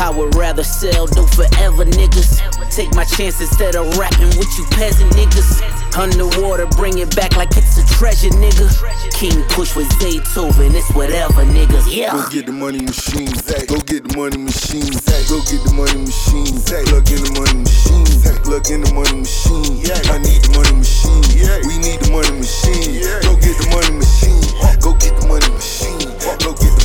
I 0.00 0.10
would 0.10 0.34
rather 0.34 0.64
sell 0.64 1.06
dope 1.06 1.30
forever, 1.30 1.84
niggas. 1.84 2.40
Take 2.74 2.94
my 2.94 3.04
chance 3.04 3.40
instead 3.40 3.76
of 3.76 3.96
rapping 3.98 4.32
with 4.38 4.48
you 4.58 4.64
peasant 4.72 5.12
niggas. 5.12 5.62
Underwater, 5.96 6.66
bring 6.66 6.98
it 6.98 7.14
back 7.14 7.36
like 7.36 7.50
it's 7.56 7.78
a 7.78 7.86
treasure, 7.86 8.30
nigga. 8.30 8.66
King 9.12 9.42
push 9.50 9.76
with 9.76 9.88
Zaytoven, 10.00 10.74
it's 10.74 10.90
whatever, 10.94 11.44
niggas. 11.44 11.86
Yeah. 11.94 12.12
Go 12.12 12.28
get 12.30 12.46
the 12.46 12.52
money 12.52 12.80
machine. 12.82 13.30
Go 13.68 13.78
get 13.80 14.08
the 14.08 14.16
money 14.16 14.38
machine. 14.38 14.90
Go 15.28 15.38
get 15.46 15.62
the 15.62 15.72
money 15.76 16.00
machine. 16.02 16.58
Plug 16.88 17.06
in 17.12 17.22
the 17.22 17.32
money 17.38 17.58
machine. 17.62 18.06
Plug 18.42 18.70
in 18.70 18.80
the 18.82 18.90
money 18.94 19.20
machine. 19.22 19.86
I 20.10 20.18
need 20.18 20.42
the 20.42 20.50
money 20.56 20.74
machine. 20.82 21.22
We 21.68 21.78
need 21.78 22.00
the 22.00 22.10
money 22.10 22.32
machine. 22.40 23.04
Go 23.22 23.36
get 23.38 23.54
the 23.60 23.68
money 23.70 23.92
machine. 23.94 24.42
Go 24.80 24.94
get 24.98 25.14
the 25.20 25.26
money 25.28 25.50
machine. 25.52 26.00
Go 26.42 26.50
get 26.56 26.58
the 26.58 26.58
money 26.58 26.72
machine. 26.72 26.81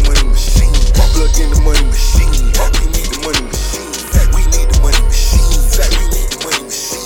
Plug 1.17 1.39
in 1.39 1.49
the 1.49 1.59
money 1.65 1.81
machine. 1.89 2.29
We 2.29 2.85
need 2.93 3.09
the 3.09 3.17
money 3.25 3.41
machine. 3.49 3.89
We 4.37 4.45
need 4.53 4.69
the 4.69 4.77
money 4.85 5.01
machine. 5.01 5.41
We 5.97 6.05
need 6.13 6.29
the 6.29 6.37
money 6.45 6.61
machine. 6.61 7.01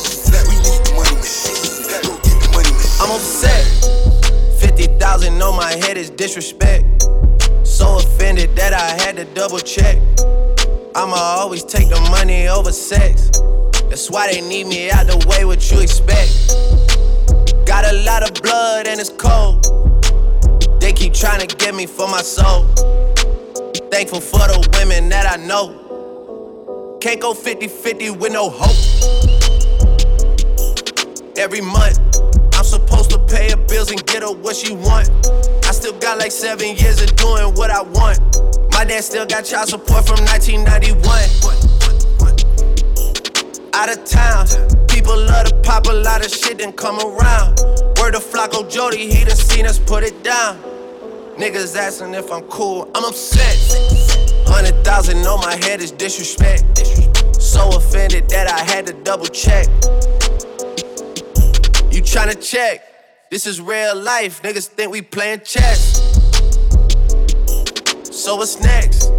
We 0.51 0.55
need 0.67 0.83
the 0.83 0.91
money 0.99 1.15
machine. 1.15 1.87
Go 2.03 2.19
get 2.19 2.35
the 2.43 2.49
money 2.51 2.75
machine. 2.75 2.99
I'm 2.99 3.15
upset. 3.15 3.63
50,000 4.59 5.41
on 5.41 5.55
my 5.55 5.71
head 5.71 5.95
is 5.95 6.09
disrespect. 6.09 7.07
So 7.63 7.99
offended 7.99 8.53
that 8.57 8.73
I 8.73 9.01
had 9.01 9.15
to 9.15 9.23
double 9.33 9.59
check. 9.59 9.95
I'ma 10.93 11.15
always 11.15 11.63
take 11.63 11.87
the 11.87 12.01
money 12.11 12.49
over 12.49 12.73
sex. 12.73 13.31
That's 13.87 14.11
why 14.11 14.29
they 14.29 14.41
need 14.41 14.67
me 14.67 14.91
out 14.91 15.07
the 15.07 15.25
way, 15.29 15.45
what 15.45 15.71
you 15.71 15.79
expect. 15.79 16.51
Got 17.65 17.85
a 17.85 17.95
lot 18.03 18.23
of 18.27 18.33
blood 18.43 18.87
and 18.87 18.99
it's 18.99 19.07
cold. 19.07 19.63
They 20.81 20.91
keep 20.91 21.13
trying 21.13 21.47
to 21.47 21.55
get 21.55 21.73
me 21.73 21.85
for 21.85 22.09
my 22.09 22.21
soul. 22.21 22.67
Thankful 23.79 24.19
for 24.19 24.39
the 24.39 24.67
women 24.77 25.07
that 25.09 25.25
I 25.31 25.37
know. 25.45 26.97
Can't 26.99 27.21
go 27.21 27.33
50 27.33 27.67
50 27.67 28.09
with 28.11 28.33
no 28.33 28.49
hope. 28.49 28.75
Every 31.37 31.61
month, 31.61 31.97
I'm 32.53 32.65
supposed 32.65 33.11
to 33.11 33.19
pay 33.19 33.49
her 33.51 33.57
bills 33.57 33.89
and 33.91 34.05
get 34.05 34.23
her 34.23 34.31
what 34.33 34.55
she 34.57 34.73
want. 34.73 35.09
I 35.65 35.71
still 35.71 35.97
got 35.99 36.17
like 36.17 36.31
seven 36.31 36.75
years 36.75 37.01
of 37.01 37.15
doing 37.15 37.53
what 37.55 37.71
I 37.71 37.81
want. 37.81 38.19
My 38.73 38.83
dad 38.83 39.03
still 39.03 39.25
got 39.25 39.45
child 39.45 39.69
support 39.69 40.05
from 40.05 40.19
1991. 40.25 41.07
Out 43.73 43.89
of 43.89 44.03
town, 44.03 44.47
people 44.87 45.17
love 45.17 45.47
to 45.47 45.55
pop 45.63 45.87
a 45.87 45.93
lot 45.93 46.25
of 46.25 46.31
shit 46.31 46.61
and 46.61 46.75
come 46.75 46.99
around. 46.99 47.57
Word 47.97 48.15
of 48.15 48.23
Flacco 48.23 48.69
Jody, 48.69 49.09
he 49.11 49.23
done 49.23 49.35
seen 49.35 49.65
us 49.65 49.79
put 49.79 50.03
it 50.03 50.23
down. 50.23 50.70
Niggas 51.41 51.75
asking 51.75 52.13
if 52.13 52.31
I'm 52.31 52.43
cool, 52.49 52.87
I'm 52.93 53.03
upset. 53.03 53.57
Hundred 54.45 54.85
thousand 54.85 55.25
on 55.25 55.39
my 55.39 55.55
head 55.55 55.81
is 55.81 55.89
disrespect. 55.89 56.85
So 57.41 57.67
offended 57.69 58.29
that 58.29 58.47
I 58.47 58.59
had 58.59 58.85
to 58.85 58.93
double 58.93 59.25
check. 59.25 59.65
You 61.91 62.03
tryna 62.03 62.39
check? 62.47 62.83
This 63.31 63.47
is 63.47 63.59
real 63.59 63.95
life. 63.99 64.43
Niggas 64.43 64.67
think 64.67 64.91
we 64.91 65.01
playing 65.01 65.39
chess. 65.43 65.95
So 68.11 68.35
what's 68.35 68.59
next? 68.59 69.09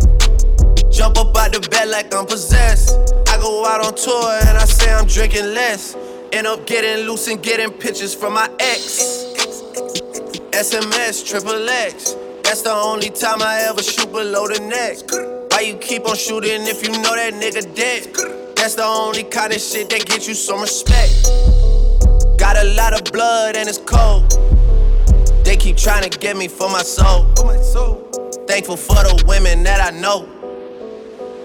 Jump 0.93 1.19
up 1.19 1.37
out 1.37 1.53
the 1.53 1.67
bed 1.73 1.89
like 1.89 2.15
I'm 2.15 2.27
possessed. 2.27 2.93
I 3.31 3.37
go 3.39 3.67
out 3.67 3.85
on 3.85 3.97
tour 3.97 4.31
and 4.47 4.57
I 4.57 4.65
say 4.65 4.93
I'm 4.93 5.07
drinking 5.07 5.55
less. 5.55 5.97
End 6.33 6.47
up 6.47 6.69
getting 6.69 7.05
loose 7.05 7.27
and 7.27 7.43
getting 7.43 7.73
pictures 7.73 8.15
from 8.15 8.35
my 8.35 8.49
ex. 8.61 9.22
SMS, 10.53 11.27
triple 11.27 11.69
X. 11.69 12.15
That's 12.45 12.63
the 12.63 12.73
only 12.73 13.09
time 13.09 13.41
I 13.41 13.67
ever 13.69 13.83
shoot 13.83 14.13
below 14.13 14.47
the 14.47 14.61
neck. 14.61 14.99
Why 15.51 15.61
you 15.61 15.77
keep 15.79 16.07
on 16.07 16.15
shooting 16.15 16.63
if 16.69 16.83
you 16.83 16.93
know 16.93 17.17
that 17.17 17.33
nigga 17.35 17.75
dead? 17.75 18.55
That's 18.57 18.75
the 18.75 18.85
only 18.85 19.25
kind 19.25 19.53
of 19.53 19.61
shit 19.61 19.89
that 19.91 20.05
gets 20.05 20.29
you 20.29 20.35
some 20.35 20.61
respect. 20.61 21.25
Got 22.39 22.59
a 22.59 22.65
lot 22.75 22.93
of 22.93 23.11
blood 23.13 23.57
and 23.57 23.67
it's 23.67 23.79
cold. 23.79 24.31
They 25.45 25.57
keep 25.57 25.79
trying 25.79 26.09
to 26.09 26.19
get 26.19 26.37
me 26.37 26.49
for 26.49 26.69
my 26.69 26.83
soul. 26.83 27.25
Thankful 28.47 28.77
for 28.77 28.97
the 28.97 29.25
women 29.27 29.63
that 29.63 29.81
I 29.81 29.99
know. 29.99 30.29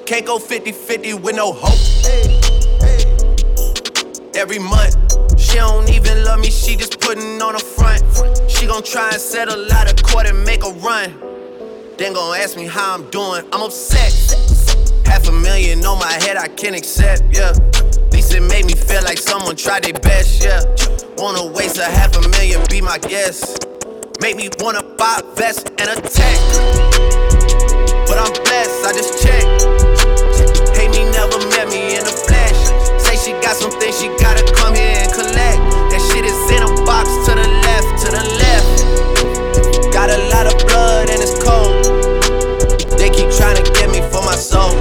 Can't 0.06 0.26
go 0.26 0.38
50 0.38 0.74
50 0.74 1.14
with 1.14 1.36
no 1.36 1.54
hope. 1.54 1.80
Every 4.36 4.60
month, 4.60 5.07
she 5.38 5.56
don't 5.58 5.90
even 5.90 6.24
love 6.24 6.40
me, 6.40 6.50
she 6.50 6.76
just 6.76 7.00
putting 7.00 7.42
on 7.42 7.56
a 7.56 7.60
front. 7.60 8.04
She 8.50 8.66
gon' 8.68 8.84
try 8.84 9.10
and 9.12 9.22
settle 9.22 9.72
out 9.72 9.92
of 9.92 10.02
court 10.04 10.28
and 10.28 10.44
make 10.44 10.64
a 10.64 10.72
run. 10.72 11.14
Then 11.98 12.14
gon' 12.14 12.38
ask 12.38 12.56
me 12.56 12.68
how 12.68 12.94
I'm 12.94 13.10
doing, 13.10 13.44
I'm 13.52 13.62
upset. 13.62 14.14
Half 15.06 15.28
a 15.28 15.32
million 15.32 15.84
on 15.86 16.00
my 16.00 16.12
head, 16.12 16.38
I 16.38 16.48
can't 16.48 16.76
accept, 16.76 17.24
yeah. 17.32 17.50
At 17.50 18.14
least 18.14 18.34
it 18.34 18.42
made 18.42 18.66
me 18.66 18.74
feel 18.74 19.04
like 19.04 19.18
someone 19.18 19.56
tried 19.56 19.84
their 19.84 19.94
best, 19.94 20.44
yeah. 20.44 20.62
Wanna 21.18 21.48
waste 21.52 21.78
a 21.78 21.86
half 21.86 22.16
a 22.18 22.28
million, 22.30 22.62
be 22.70 22.82
my 22.82 22.98
guest. 22.98 23.66
Make 24.22 24.36
me 24.36 24.50
wanna 24.60 24.84
buy 24.98 25.22
a 25.24 25.36
vest 25.36 25.70
and 25.80 25.90
attack. 25.90 26.38
But 28.08 28.18
I'm 28.18 28.34
blessed, 28.44 28.86
I 28.86 28.94
just 28.94 29.22
checked. 29.22 29.64
Hate 30.78 30.92
me, 30.92 31.10
never 31.12 31.40
met 31.50 31.68
me 31.70 31.98
in 31.98 32.04
the 32.06 32.14
flesh. 32.26 32.60
Say 33.02 33.16
she 33.18 33.32
got 33.42 33.56
some 33.56 33.72
things 33.80 34.00
she 34.00 34.08
gotta 34.20 34.44
to 38.08 38.16
the 38.16 38.26
left. 38.40 39.92
Got 39.92 40.10
a 40.10 40.20
lot 40.32 40.48
of 40.48 40.56
blood 40.64 41.10
and 41.12 41.20
it's 41.20 41.36
cold. 41.44 41.84
They 42.96 43.12
keep 43.12 43.28
trying 43.36 43.60
to 43.60 43.66
get 43.76 43.92
me 43.92 44.00
for 44.08 44.24
my 44.24 44.36
soul. 44.36 44.72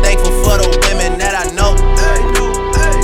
Thankful 0.00 0.32
for 0.40 0.56
the 0.56 0.68
women 0.88 1.20
that 1.20 1.36
I 1.36 1.52
know. 1.52 1.76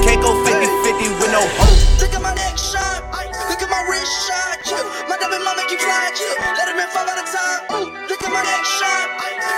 Can't 0.01 0.21
go 0.25 0.33
50 0.45 0.57
50 0.89 1.21
with 1.21 1.33
no 1.37 1.45
hope. 1.61 1.77
Look 2.01 2.17
at 2.17 2.23
my 2.23 2.33
neck 2.33 2.57
shot. 2.57 3.05
Look 3.53 3.61
at 3.61 3.69
my 3.69 3.83
wrist 3.93 4.09
shot. 4.25 4.65
My 5.09 5.21
diamond 5.21 5.45
mama 5.45 5.65
keep 5.69 5.81
flying. 5.85 6.17
Let 6.57 6.73
him 6.73 6.81
in 6.81 6.89
five 6.89 7.09
at 7.09 7.21
a 7.21 7.27
time. 7.29 8.09
Look 8.09 8.23
at 8.25 8.33
my 8.33 8.41
neck 8.41 8.65
shot. 8.65 9.05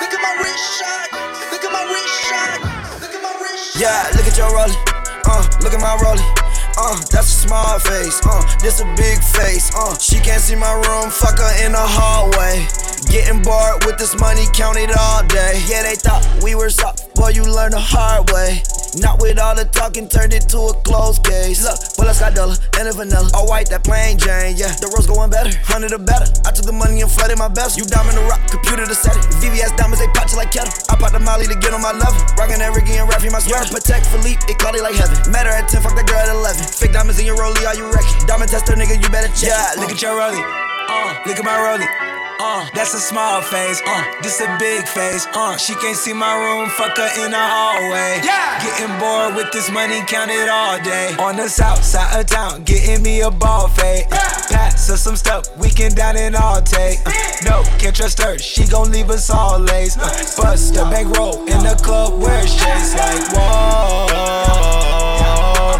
Look 0.02 0.10
at 0.10 0.22
my 0.26 0.34
wrist 0.42 0.66
shot. 0.74 1.06
Look 1.54 1.62
at 1.62 1.70
my 1.70 1.84
wrist 1.86 2.14
shot. 2.26 2.58
Look 2.98 3.14
at 3.14 3.22
my 3.22 3.32
wrist 3.38 3.78
shot. 3.78 3.82
Yeah, 3.82 4.10
look 4.18 4.26
at 4.26 4.34
your 4.34 4.50
rollie. 4.50 4.78
Uh, 5.22 5.46
look 5.62 5.74
at 5.74 5.78
my 5.78 5.94
rollie. 6.02 6.45
Uh, 6.78 6.96
that's 7.10 7.32
a 7.32 7.48
small 7.48 7.78
face. 7.78 8.20
Uh, 8.24 8.42
this 8.60 8.80
a 8.80 8.84
big 8.96 9.18
face. 9.22 9.70
Uh, 9.74 9.96
she 9.98 10.20
can't 10.20 10.40
see 10.40 10.54
my 10.54 10.72
room. 10.72 11.10
Fuck 11.10 11.38
her 11.38 11.64
in 11.64 11.72
the 11.72 11.80
hallway. 11.80 12.66
Getting 13.10 13.40
bored 13.42 13.84
with 13.86 13.98
this 13.98 14.18
money, 14.18 14.44
count 14.52 14.76
it 14.76 14.90
all 14.96 15.22
day. 15.26 15.62
Yeah, 15.68 15.82
they 15.82 15.94
thought 15.94 16.26
we 16.42 16.54
were 16.54 16.70
soft, 16.70 17.14
boy, 17.14 17.30
you 17.30 17.44
learn 17.44 17.70
the 17.70 17.80
hard 17.80 18.30
way. 18.30 18.62
Not 18.96 19.20
with 19.20 19.38
all 19.38 19.54
the 19.54 19.68
talking, 19.68 20.08
turned 20.08 20.32
it 20.32 20.48
to 20.56 20.72
a 20.72 20.74
closed 20.80 21.20
case. 21.24 21.60
Look, 21.60 21.76
bullets 22.00 22.20
got 22.20 22.32
dollar 22.32 22.56
and 22.80 22.88
a 22.88 22.92
vanilla. 22.92 23.28
All 23.36 23.44
white, 23.44 23.68
that 23.68 23.84
plain 23.84 24.16
Jane, 24.16 24.56
yeah. 24.56 24.72
The 24.80 24.88
road's 24.88 25.04
going 25.04 25.28
better, 25.28 25.52
hundred 25.68 25.92
or 25.92 26.00
better. 26.00 26.24
I 26.48 26.50
took 26.50 26.64
the 26.64 26.72
money 26.72 27.04
and 27.04 27.10
flooded 27.10 27.36
my 27.36 27.48
best. 27.48 27.76
You 27.76 27.84
diamond 27.84 28.16
the 28.16 28.24
rock, 28.24 28.40
computer 28.48 28.88
to 28.88 28.96
set 28.96 29.12
it. 29.16 29.24
VVS 29.44 29.76
diamonds, 29.76 30.00
they 30.00 30.08
pop 30.16 30.32
you 30.32 30.40
like 30.40 30.48
kettle. 30.48 30.72
I 30.88 30.96
pop 30.96 31.12
the 31.12 31.20
molly 31.20 31.44
to 31.44 31.56
get 31.60 31.76
on 31.76 31.84
my 31.84 31.92
level. 31.92 32.16
Rockin' 32.40 32.60
that 32.64 32.72
Ricky 32.72 32.96
and 32.96 33.08
Raffy, 33.08 33.28
my 33.28 33.40
sweater. 33.44 33.68
Patek 33.68 34.00
Philippe, 34.08 34.40
it 34.48 34.56
caught 34.56 34.72
it 34.72 34.82
like 34.82 34.96
heaven. 34.96 35.16
Met 35.28 35.44
her 35.44 35.52
at 35.52 35.68
10, 35.68 35.84
fuck 35.84 35.92
that 35.92 36.08
girl 36.08 36.20
at 36.20 36.32
11. 36.32 36.64
Fake 36.64 36.96
diamonds 36.96 37.20
in 37.20 37.28
your 37.28 37.36
rollie, 37.36 37.68
are 37.68 37.76
you 37.76 37.84
wrecking? 37.92 38.16
Diamond 38.24 38.48
tester, 38.48 38.72
nigga, 38.72 38.96
you 38.96 39.08
better 39.12 39.28
check. 39.36 39.52
Yeah, 39.52 39.76
look 39.76 39.92
at 39.92 40.00
your 40.00 40.16
rollie. 40.16 40.40
Uh, 40.88 41.20
look 41.28 41.36
at 41.36 41.44
my 41.44 41.56
rollie. 41.60 42.25
Uh, 42.38 42.68
that's 42.74 42.92
a 42.94 43.00
small 43.00 43.40
face. 43.40 43.80
Uh, 43.86 44.04
this 44.22 44.40
a 44.40 44.56
big 44.58 44.86
face. 44.86 45.26
Uh, 45.32 45.56
she 45.56 45.74
can't 45.76 45.96
see 45.96 46.12
my 46.12 46.34
room. 46.34 46.68
Fuck 46.70 46.96
her 46.98 47.24
in 47.24 47.30
the 47.30 47.38
hallway. 47.38 48.20
Yeah. 48.22 48.60
Getting 48.62 48.98
bored 48.98 49.34
with 49.36 49.52
this 49.52 49.70
money, 49.70 50.00
counted 50.06 50.48
all 50.48 50.78
day. 50.82 51.14
On 51.18 51.36
the 51.36 51.48
south 51.48 51.82
side 51.82 52.20
of 52.20 52.26
town, 52.26 52.64
getting 52.64 53.02
me 53.02 53.22
a 53.22 53.30
ball 53.30 53.68
fade. 53.68 54.04
Uh, 54.10 54.18
pass 54.50 54.88
her 54.88 54.96
some 54.96 55.16
stuff, 55.16 55.44
we 55.56 55.70
can 55.70 55.94
down 55.94 56.16
and 56.16 56.36
all 56.36 56.60
take. 56.60 56.98
Uh, 57.06 57.12
no, 57.44 57.62
can't 57.78 57.96
trust 57.96 58.20
her. 58.22 58.38
She 58.38 58.66
gon' 58.66 58.90
leave 58.90 59.10
us 59.10 59.30
all 59.30 59.58
lace. 59.58 59.96
Uh, 59.96 60.08
bust 60.36 60.74
the 60.74 60.82
bankroll 60.90 61.40
in 61.46 61.62
the 61.62 61.78
club 61.82 62.20
where 62.20 62.42
chase 62.42 62.94
like 62.94 63.32
whoa. 63.32 64.06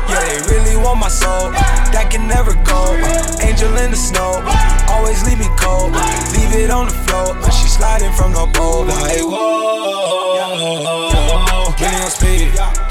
Yeah, 0.09 0.21
they 0.29 0.41
really 0.53 0.77
want 0.77 1.01
my 1.01 1.09
soul. 1.09 1.51
That 1.93 2.09
can 2.11 2.29
never 2.29 2.55
go. 2.65 2.95
Angel 3.41 3.75
in 3.79 3.91
the 3.91 3.97
snow. 3.97 4.43
Always 4.93 5.25
leave 5.25 5.39
me 5.39 5.49
cold. 5.59 5.93
Leave 6.37 6.55
it 6.55 6.71
on 6.71 6.87
the 6.87 6.95
floor. 7.07 7.35
She 7.51 7.69
sliding 7.69 8.13
from 8.13 8.33
the 8.33 8.47
pole. 8.53 8.85
Like, 8.85 9.23
whoa. 9.23 9.77
Really 11.81 12.01
on 12.01 12.11
speed. 12.11 12.86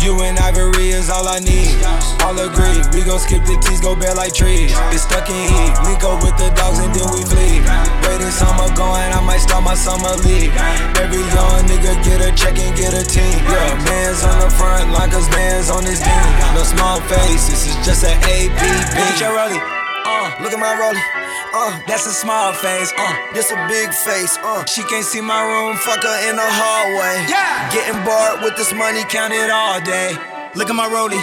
You 0.00 0.16
and 0.24 0.38
Ivory 0.38 0.96
is 0.96 1.10
all 1.10 1.28
I 1.28 1.40
need. 1.40 1.76
All 2.24 2.32
agree. 2.32 2.80
We 2.96 3.04
gon' 3.04 3.20
skip 3.20 3.44
the 3.44 3.60
teas, 3.60 3.84
go 3.84 3.92
bare 3.92 4.14
like 4.14 4.32
trees. 4.32 4.72
It's 4.96 5.04
stuck 5.04 5.28
in 5.28 5.36
heat. 5.36 5.74
Link 5.84 6.00
up 6.00 6.24
with 6.24 6.32
the 6.40 6.48
dogs 6.56 6.80
and 6.80 6.88
then 6.96 7.04
we 7.12 7.20
flee. 7.28 7.60
Waiting 8.08 8.32
summer 8.32 8.72
going, 8.72 9.12
I 9.12 9.20
might 9.20 9.44
start 9.44 9.60
my 9.60 9.76
summer 9.76 10.16
league. 10.24 10.56
Every 10.96 11.20
young 11.36 11.68
nigga 11.68 12.00
get 12.00 12.24
a 12.24 12.32
check 12.32 12.56
and 12.56 12.72
get 12.72 12.96
a 12.96 13.04
team. 13.04 13.44
Yeah, 13.44 13.76
man's 13.84 14.24
on 14.24 14.40
the 14.40 14.48
front 14.48 14.88
line, 14.96 15.12
cause 15.12 15.28
man's 15.36 15.68
on 15.68 15.84
his 15.84 16.00
team. 16.00 16.24
No 16.56 16.64
small 16.64 16.96
face, 17.04 17.52
this 17.52 17.68
is 17.68 17.76
just 17.84 18.00
an 18.00 18.16
ABB. 18.24 18.56
Bitch, 18.96 19.20
rollie. 19.20 19.60
Uh, 20.08 20.32
look 20.40 20.52
at 20.52 20.58
my 20.58 20.72
rollie. 20.80 21.04
Uh, 21.52 21.76
that's 21.86 22.06
a 22.06 22.14
small 22.14 22.52
face. 22.52 22.92
Uh, 22.96 23.14
this 23.34 23.50
a 23.50 23.58
big 23.68 23.92
face. 23.92 24.38
Uh, 24.38 24.64
she 24.64 24.82
can't 24.84 25.04
see 25.04 25.20
my 25.20 25.42
room. 25.42 25.76
Fuck 25.76 26.02
her 26.02 26.18
in 26.30 26.36
the 26.36 26.46
hallway. 26.46 27.26
Yeah, 27.26 27.49
getting 27.72 27.98
bored 28.04 28.42
with 28.42 28.56
this 28.56 28.72
money, 28.74 29.02
count 29.08 29.32
it 29.32 29.50
all 29.50 29.80
day. 29.80 30.14
Look 30.54 30.68
at 30.68 30.76
my 30.76 30.88
rollie. 30.88 31.22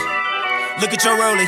Look 0.81 0.93
at 0.93 1.03
your 1.03 1.17
rollie. 1.17 1.47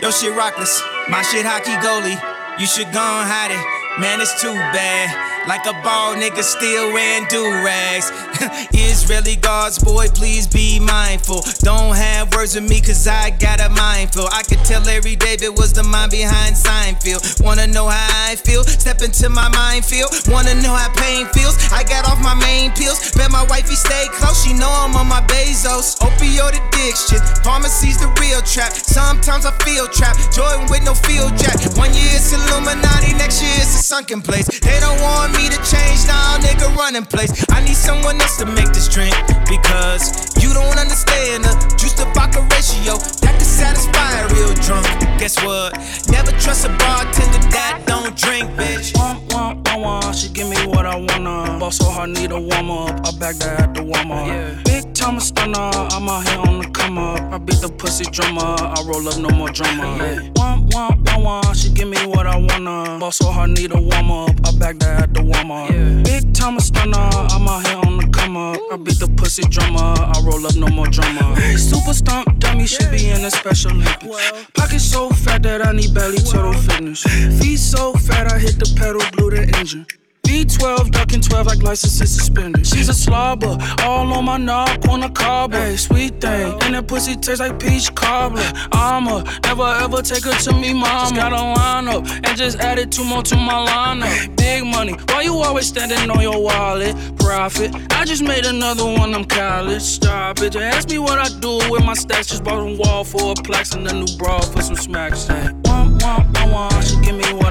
Yo 0.00 0.10
shit 0.10 0.32
rockless. 0.34 0.82
My 1.08 1.22
shit 1.22 1.46
hockey 1.46 1.72
goalie. 1.78 2.18
You 2.58 2.66
should 2.66 2.92
go 2.92 3.00
and 3.00 3.28
hide 3.28 3.52
it. 3.52 4.00
Man, 4.00 4.20
it's 4.20 4.40
too 4.40 4.52
bad. 4.52 5.25
Like 5.46 5.66
a 5.66 5.72
ball 5.82 6.14
nigga 6.14 6.42
still 6.42 6.92
wearing 6.92 7.26
do 7.28 7.42
rags. 7.64 8.10
Israeli 8.72 9.36
guards, 9.36 9.78
boy, 9.78 10.08
please 10.08 10.46
be 10.46 10.80
mindful. 10.80 11.42
Don't 11.60 11.94
have 11.96 12.34
words 12.34 12.54
with 12.54 12.68
me, 12.68 12.80
cause 12.80 13.06
I 13.06 13.30
got 13.30 13.60
a 13.60 13.68
mind 13.70 13.86
mindful. 13.96 14.26
I 14.32 14.42
could 14.42 14.62
tell 14.68 14.82
Larry 14.82 15.16
David 15.16 15.56
was 15.56 15.72
the 15.72 15.82
mind 15.82 16.10
behind 16.10 16.54
Seinfeld. 16.54 17.22
Wanna 17.40 17.66
know 17.66 17.88
how 17.88 18.30
I 18.30 18.36
feel? 18.36 18.62
Step 18.64 19.00
into 19.02 19.28
my 19.28 19.48
minefield. 19.48 20.10
Wanna 20.28 20.54
know 20.62 20.74
how 20.74 20.90
pain 20.94 21.26
feels? 21.36 21.56
I 21.72 21.82
got 21.84 22.04
off 22.08 22.20
my 22.20 22.34
main 22.34 22.72
pills. 22.72 23.12
Bet 23.12 23.30
my 23.30 23.44
wifey 23.48 23.74
stay 23.74 24.06
close, 24.18 24.42
she 24.44 24.52
know 24.52 24.68
I'm 24.68 24.94
on 24.96 25.08
my 25.08 25.22
Bezos. 25.30 25.96
Opioid 26.02 26.58
addiction, 26.60 27.20
pharmacy's 27.46 27.98
the 27.98 28.08
real 28.20 28.42
trap. 28.42 28.72
Sometimes 28.72 29.46
I 29.46 29.52
feel 29.64 29.86
trapped. 29.88 30.20
Jordan 30.34 30.66
with 30.70 30.84
no 30.84 30.94
field 30.94 31.36
jack. 31.38 31.56
One 31.76 31.92
year 31.94 32.12
it's 32.18 32.32
Illuminati, 32.32 33.14
next 33.14 33.40
year 33.42 33.56
it's 33.56 33.80
a 33.80 33.82
sunken 33.82 34.20
place. 34.20 34.46
They 34.60 34.78
don't 34.80 35.00
want 35.00 35.32
me 35.32 35.35
to 35.44 35.58
change, 35.64 36.06
now 36.06 36.38
nigga 36.38 36.74
running 36.76 37.04
place. 37.04 37.32
I 37.50 37.60
need 37.64 37.76
someone 37.76 38.20
else 38.20 38.36
to 38.38 38.46
make 38.46 38.72
this 38.72 38.88
drink 38.88 39.14
because 39.48 40.35
you 40.46 40.54
don't 40.54 40.78
understand 40.78 41.44
the 41.44 41.52
juice 41.76 41.94
to 41.94 42.04
vodka 42.14 42.40
ratio 42.54 42.94
that 43.22 43.34
can 43.34 43.44
satisfy 43.44 44.10
a 44.22 44.28
real 44.34 44.54
drunk. 44.62 44.86
Guess 45.18 45.42
what? 45.42 45.74
Never 46.08 46.30
trust 46.38 46.64
a 46.64 46.68
bartender 46.78 47.42
that 47.50 47.82
don't 47.86 48.14
drink, 48.16 48.46
bitch. 48.54 48.96
Want, 48.96 49.32
want, 49.32 49.66
want. 49.74 50.14
She 50.14 50.28
give 50.28 50.48
me 50.48 50.56
what 50.66 50.86
I 50.86 50.96
wanna. 50.96 51.58
Boss 51.58 51.80
oh, 51.80 51.84
so 51.84 51.90
hard, 51.90 52.10
need 52.10 52.30
a 52.30 52.40
warm 52.40 52.70
up. 52.70 53.06
I 53.06 53.10
back 53.18 53.36
that 53.36 53.60
at 53.60 53.74
the 53.74 53.82
warm 53.82 54.12
up. 54.12 54.64
Big 54.64 54.94
time 54.94 55.16
a 55.16 55.20
stunner. 55.20 55.58
I'm 55.58 56.08
out 56.08 56.28
here 56.28 56.38
on 56.38 56.58
the 56.60 56.68
come 56.70 56.98
up. 56.98 57.20
I 57.32 57.38
beat 57.38 57.60
the 57.60 57.68
pussy 57.68 58.04
drummer. 58.04 58.40
I 58.40 58.82
roll 58.86 59.08
up, 59.08 59.18
no 59.18 59.30
more 59.30 59.50
drama. 59.50 59.98
Want, 60.36 60.74
want, 60.74 61.02
want, 61.06 61.24
want. 61.24 61.56
She 61.56 61.70
give 61.70 61.88
me 61.88 61.98
what 62.06 62.26
I 62.26 62.36
wanna. 62.36 62.98
Boss 63.00 63.20
oh, 63.20 63.26
so 63.26 63.32
hard, 63.32 63.50
need 63.50 63.72
a 63.72 63.80
warm 63.80 64.10
up. 64.10 64.30
I 64.46 64.52
back 64.58 64.78
that 64.78 65.02
at 65.02 65.14
the 65.14 65.22
warm 65.22 65.50
up. 65.50 65.70
Big 66.04 66.32
time 66.32 66.56
a 66.56 66.60
stunner. 66.60 67.10
I'm 67.34 67.48
out 67.48 67.66
here 67.66 67.78
on 67.78 67.95
up. 68.34 68.58
I 68.72 68.76
beat 68.76 68.98
the 68.98 69.08
pussy 69.16 69.42
drummer. 69.42 69.78
I 69.78 70.18
roll 70.24 70.46
up, 70.46 70.56
no 70.56 70.68
more 70.68 70.86
drama. 70.88 71.36
Super 71.58 71.92
stomp 71.92 72.38
dummy 72.40 72.66
should 72.66 72.90
be 72.90 73.10
in 73.10 73.22
a 73.24 73.30
special 73.30 73.72
Olympics. 73.72 74.46
Pocket 74.54 74.80
so 74.80 75.10
fat 75.10 75.42
that 75.42 75.64
I 75.64 75.72
need 75.72 75.92
Bally 75.92 76.16
Total 76.18 76.54
Fitness. 76.54 77.02
Feet 77.38 77.58
so 77.58 77.92
fat 77.92 78.32
I 78.32 78.38
hit 78.38 78.58
the 78.58 78.66
pedal, 78.74 79.02
glue 79.12 79.30
the 79.30 79.42
engine. 79.58 79.86
V12, 80.26 80.90
ducking 80.90 81.20
12 81.20 81.46
like 81.46 81.62
licenses 81.62 82.16
suspended. 82.16 82.66
She's 82.66 82.88
a 82.88 82.94
slobber, 82.94 83.56
all 83.82 84.12
on 84.12 84.24
my 84.24 84.36
knob, 84.36 84.84
on 84.88 85.04
a 85.04 85.10
cobbler. 85.10 85.60
Hey, 85.60 85.76
sweet 85.76 86.20
thing, 86.20 86.52
and 86.62 86.74
that 86.74 86.88
pussy 86.88 87.14
tastes 87.14 87.38
like 87.38 87.60
peach 87.60 87.94
cobbler. 87.94 88.42
I'ma 88.72 89.22
never 89.44 89.62
ever 89.62 90.02
take 90.02 90.24
her 90.24 90.32
to 90.32 90.52
me, 90.52 90.74
mama. 90.74 91.00
Just 91.00 91.14
got 91.14 91.32
a 91.32 91.36
line 91.36 91.88
up 91.88 92.04
and 92.08 92.36
just 92.36 92.58
added 92.58 92.90
two 92.90 93.04
more 93.04 93.22
to 93.22 93.36
my 93.36 93.66
lineup. 93.66 94.36
Big 94.36 94.64
money, 94.64 94.94
why 95.10 95.22
you 95.22 95.34
always 95.36 95.68
standing 95.68 96.10
on 96.10 96.20
your 96.20 96.42
wallet? 96.42 96.96
Profit, 97.18 97.72
I 97.92 98.04
just 98.04 98.22
made 98.22 98.46
another 98.46 98.84
one, 98.84 99.14
I'm 99.14 99.24
college. 99.24 99.82
Stop 99.82 100.40
it, 100.40 100.54
just 100.54 100.76
ask 100.76 100.88
me 100.90 100.98
what 100.98 101.18
I 101.18 101.28
do 101.38 101.58
with 101.70 101.84
my 101.84 101.94
stacks. 101.94 102.26
Just 102.26 102.42
bought 102.42 102.58
a 102.58 102.76
wall 102.76 103.04
for 103.04 103.30
a 103.30 103.34
plaques 103.34 103.74
and 103.74 103.86
a 103.86 103.92
new 103.92 104.16
bra 104.18 104.40
for 104.40 104.60
some 104.60 104.76
smacks. 104.76 105.28
Hey, 105.28 105.50
want, 105.64 106.02
want, 106.02 106.36
want, 106.36 106.52
want. 106.52 106.84
She 106.84 106.96
give 107.00 107.14
me 107.14 107.32
wanna. 107.32 107.45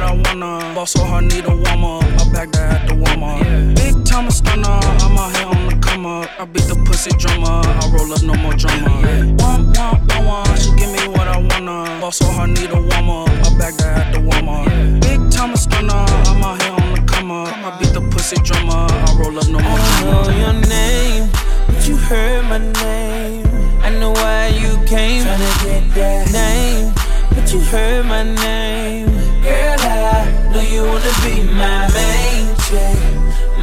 Boss 0.75 0.91
so 0.91 1.05
hard, 1.05 1.23
need 1.31 1.45
a 1.45 1.55
warm 1.55 1.85
up. 1.85 2.03
I 2.03 2.29
back 2.33 2.51
that 2.51 2.83
at 2.83 2.87
the 2.89 2.95
warm 2.95 3.23
up. 3.23 3.39
Big 3.79 3.95
time 4.03 4.29
stunner, 4.29 4.67
I'm 4.67 5.15
out 5.15 5.31
here 5.37 5.47
on 5.47 5.67
the 5.69 5.79
come 5.79 6.05
up. 6.05 6.29
I 6.37 6.43
beat 6.43 6.67
the 6.67 6.75
pussy 6.83 7.11
drummer, 7.11 7.63
I 7.63 7.89
roll 7.95 8.11
up, 8.11 8.21
no 8.23 8.33
more 8.35 8.51
drama. 8.51 8.91
Want, 9.39 9.77
want, 9.77 10.03
want. 10.27 10.59
She 10.59 10.75
give 10.75 10.91
me 10.91 11.07
what 11.15 11.29
I 11.29 11.37
wanna. 11.39 12.01
Boss 12.01 12.17
so 12.17 12.25
hard, 12.27 12.49
need 12.49 12.71
a 12.71 12.75
warm 12.75 13.09
up. 13.09 13.29
I 13.29 13.57
back 13.57 13.75
that 13.79 14.03
at 14.03 14.11
the 14.11 14.19
warm 14.19 14.49
up. 14.49 14.67
Big 14.99 15.23
time 15.31 15.55
stunner, 15.55 15.95
I'm 16.27 16.43
out 16.43 16.61
here 16.61 16.73
on 16.73 16.91
the 16.91 17.01
come 17.07 17.31
up. 17.31 17.55
I 17.55 17.79
beat 17.79 17.93
the 17.93 18.01
pussy 18.11 18.35
drummer, 18.43 18.75
I 18.75 19.15
roll 19.17 19.39
up, 19.39 19.47
no 19.47 19.63
more 19.63 19.79
drama. 19.79 20.11
I 20.11 20.27
drama. 20.27 20.27
know 20.27 20.43
your 20.43 20.59
name, 20.67 21.31
but 21.67 21.87
you 21.87 21.95
heard 21.95 22.43
my 22.51 22.59
name. 22.83 23.47
I 23.79 23.91
know 23.95 24.11
why 24.11 24.47
you 24.47 24.75
came. 24.83 25.23
Tryna 25.23 25.55
get 25.63 25.95
that 25.95 26.33
name, 26.35 26.91
but 27.31 27.47
you 27.53 27.61
heard 27.61 28.05
my 28.05 28.23
name. 28.23 29.34
Girl, 29.45 29.77
I 29.79 30.49
know 30.51 30.61
you 30.61 30.81
wanna 30.89 31.13
be 31.21 31.43
my 31.53 31.85
main 31.93 32.47
chick, 32.65 32.97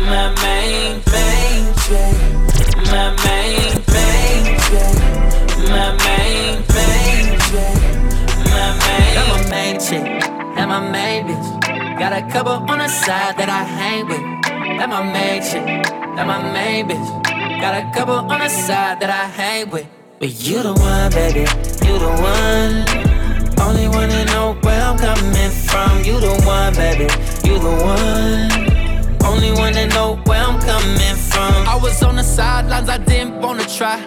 my 0.09 0.31
main, 0.43 1.03
main 1.11 1.65
chick, 1.83 2.15
my 2.87 3.11
main, 3.25 3.83
main 3.91 4.45
chick, 4.63 4.95
my 5.67 5.91
main, 6.05 6.63
main 6.71 7.27
chick, 7.47 7.75
my 8.47 8.67
main. 8.79 9.11
That 9.17 9.27
my 9.33 9.51
main 9.51 9.75
chick, 9.81 10.05
that 10.55 10.67
my 10.69 10.79
main 10.79 11.27
bitch. 11.27 11.99
Got 11.99 12.13
a 12.13 12.23
couple 12.33 12.53
on 12.53 12.79
the 12.79 12.89
side 12.89 13.37
that 13.39 13.49
I 13.49 13.65
hang 13.65 14.07
with. 14.07 14.23
That 14.79 14.89
my 14.89 15.03
main 15.03 15.43
chick, 15.43 15.67
that 16.15 16.27
my 16.29 16.39
main 16.53 16.89
bitch. 16.89 17.09
Got 17.61 17.75
a 17.75 17.91
couple 17.93 18.15
on 18.15 18.39
the 18.39 18.49
side 18.49 19.01
that 19.01 19.11
I 19.11 19.27
hang 19.27 19.71
with. 19.71 19.87
But 20.21 20.31
you 20.47 20.63
the 20.63 20.75
one, 20.75 21.11
baby, 21.11 21.41
you 21.87 21.99
the 21.99 22.13
one. 22.23 23.12
Only 23.63 23.89
wanna 23.89 24.25
know 24.27 24.57
where 24.63 24.83
I'm 24.83 24.99
coming 24.99 25.51
from. 25.69 26.05
You 26.05 26.21
the 26.21 26.35
one, 26.45 26.75
baby, 26.75 27.09
you 27.47 27.59
the 27.59 27.75
one. 27.95 28.51
Only 29.25 29.53
wanna 29.53 29.87
know 29.89 30.17
where 30.27 30.43
I'm 30.43 30.61
coming 30.61 31.17
from. 31.31 31.55
I 31.67 31.79
was 31.81 32.03
on 32.03 32.17
the 32.17 32.25
sidelines, 32.25 32.89
I 32.89 32.99
didn't 32.99 33.41
wanna 33.41 33.67
try. 33.67 33.99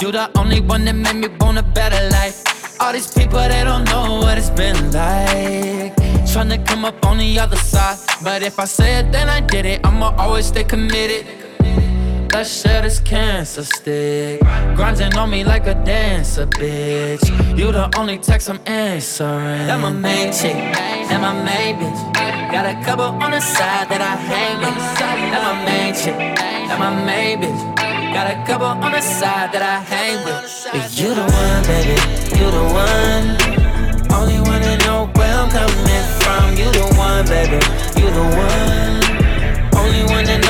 You 0.00 0.10
the 0.12 0.30
only 0.36 0.60
one 0.60 0.84
that 0.86 0.94
made 0.94 1.16
me 1.16 1.28
want 1.40 1.58
a 1.58 1.62
better 1.62 2.08
life. 2.10 2.42
All 2.80 2.92
these 2.92 3.10
people, 3.12 3.38
they 3.38 3.62
don't 3.64 3.84
know 3.84 4.20
what 4.22 4.36
it's 4.36 4.50
been 4.50 4.76
like. 4.92 5.94
Tryna 6.26 6.66
come 6.66 6.84
up 6.84 7.06
on 7.06 7.18
the 7.18 7.38
other 7.38 7.56
side. 7.56 7.98
But 8.22 8.42
if 8.42 8.58
I 8.58 8.64
say 8.64 8.98
it, 8.98 9.12
then 9.12 9.28
I 9.28 9.40
did 9.40 9.64
it. 9.64 9.80
I'ma 9.84 10.14
always 10.18 10.46
stay 10.46 10.64
committed. 10.64 11.43
Let's 12.34 12.62
share 12.62 12.82
this 12.82 12.98
cancer 12.98 13.62
stick. 13.62 14.40
Grinding 14.74 15.14
on 15.16 15.30
me 15.30 15.44
like 15.44 15.66
a 15.68 15.74
dancer, 15.84 16.46
bitch. 16.46 17.24
You 17.56 17.70
the 17.70 17.88
only 17.96 18.18
text 18.18 18.50
I'm 18.50 18.60
answering. 18.66 19.66
That 19.68 19.80
my 19.80 19.92
main 19.92 20.32
chick, 20.32 20.58
that 21.08 21.20
my 21.20 21.32
main 21.32 21.76
bitch. 21.78 22.00
Got 22.50 22.66
a 22.66 22.74
couple 22.84 23.06
on 23.22 23.30
the 23.30 23.40
side 23.40 23.88
that 23.88 24.02
I 24.02 24.16
hang 24.16 24.58
with. 24.58 24.74
That 24.98 25.42
my 25.46 25.54
main 25.64 25.94
chick, 25.94 26.16
that 26.68 26.78
my 26.78 26.90
main 27.06 27.38
bitch. 27.40 27.60
Got 28.14 28.26
a 28.34 28.36
couple 28.46 28.66
on 28.66 28.92
the 28.92 29.00
side 29.00 29.52
that 29.52 29.62
I 29.62 29.78
hang 29.78 30.18
with. 30.26 30.42
But 30.72 30.90
you 30.98 31.14
the 31.14 31.22
one, 31.22 31.62
baby, 31.70 31.94
you 32.38 32.46
the 32.50 32.64
one. 32.82 33.26
Only 34.10 34.38
wanna 34.42 34.76
know 34.84 35.06
where 35.14 35.34
I'm 35.38 35.50
coming 35.50 36.06
from. 36.18 36.58
You 36.58 36.68
the 36.78 36.86
one, 36.98 37.24
baby, 37.30 37.62
you 38.00 38.08
the 38.10 38.26
one. 38.42 38.74
Only 39.78 40.02
wanna 40.12 40.43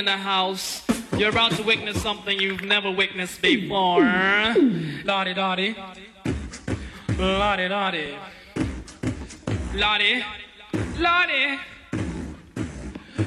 in 0.00 0.06
the 0.06 0.16
house. 0.16 0.82
You're 1.18 1.28
about 1.28 1.52
to 1.52 1.62
witness 1.62 2.00
something 2.00 2.40
you've 2.40 2.62
never 2.62 2.90
witnessed 2.90 3.42
before. 3.42 4.00
Lottie 5.04 5.34
Dottie. 5.34 5.76
Lottie 7.18 7.68
Dottie. 7.68 8.16
Lottie. 9.74 10.24
Lottie. 10.96 11.58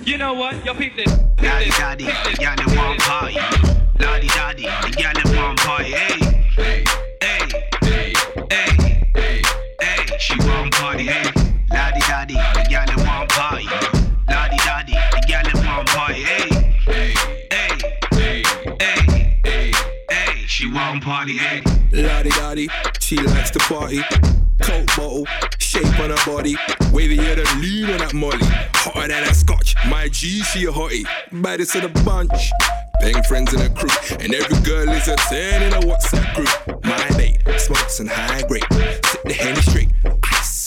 You 0.04 0.18
know 0.18 0.34
what? 0.34 0.66
Yo, 0.66 0.74
peep 0.74 0.96
this. 0.96 1.08
Lottie 1.40 1.70
daddy, 1.70 2.06
the 2.06 2.36
gal 2.40 2.60
in 2.60 2.76
one 2.76 2.98
party. 2.98 3.36
Lottie 4.00 4.28
daddy, 4.30 4.64
the 4.64 4.94
gal 4.98 5.14
in 5.16 5.38
one 5.38 5.56
party. 5.58 5.92
Hey, 5.92 6.44
hey, 6.56 6.84
hey, 7.84 8.14
hey, 8.50 8.74
hey, 9.14 9.42
Hey. 9.80 10.18
she 10.18 10.36
one 10.40 10.72
party. 10.72 11.04
Hey, 11.06 11.30
Lottie 11.72 12.00
daddy, 12.00 12.34
the 12.34 12.66
gal 12.68 12.90
in 12.90 13.06
one 13.06 13.28
party. 13.28 14.03
She 20.63 20.71
one 20.71 20.99
party. 21.02 21.38
Hey. 21.38 21.62
Lottie 21.91 22.30
Dottie, 22.30 22.69
she 22.99 23.17
likes 23.17 23.52
to 23.52 23.60
party. 23.60 24.02
Coke 24.62 24.88
bottle, 24.95 25.26
shape 25.60 25.99
on 25.99 26.10
her 26.10 26.26
body. 26.26 26.56
Wavy 26.91 27.17
here 27.17 27.36
to 27.36 27.58
lean 27.58 27.89
on 27.89 27.97
that 27.97 28.13
molly. 28.13 28.38
Hotter 28.76 29.08
than 29.08 29.23
a 29.23 29.34
scotch. 29.34 29.76
My 29.88 30.08
G, 30.08 30.41
she 30.43 30.65
a 30.65 30.71
hottie. 30.71 31.06
Baddest 31.32 31.76
of 31.76 31.82
the 31.82 32.04
bunch. 32.04 32.52
Bang 33.02 33.21
friends 33.23 33.54
in 33.54 33.62
a 33.62 33.69
crew. 33.69 33.89
And 34.19 34.34
every 34.34 34.62
girl 34.62 34.88
is 34.89 35.08
a 35.08 35.15
10 35.15 35.63
in 35.63 35.73
a 35.73 35.82
WhatsApp 35.82 36.36
group. 36.36 36.84
My 36.86 37.17
mate, 37.17 37.39
smokes 37.58 37.99
and 37.99 38.10
high 38.10 38.43
grade. 38.47 38.63
Sit 38.71 39.23
the 39.26 39.34
henny 39.34 39.62
straight. 39.62 39.83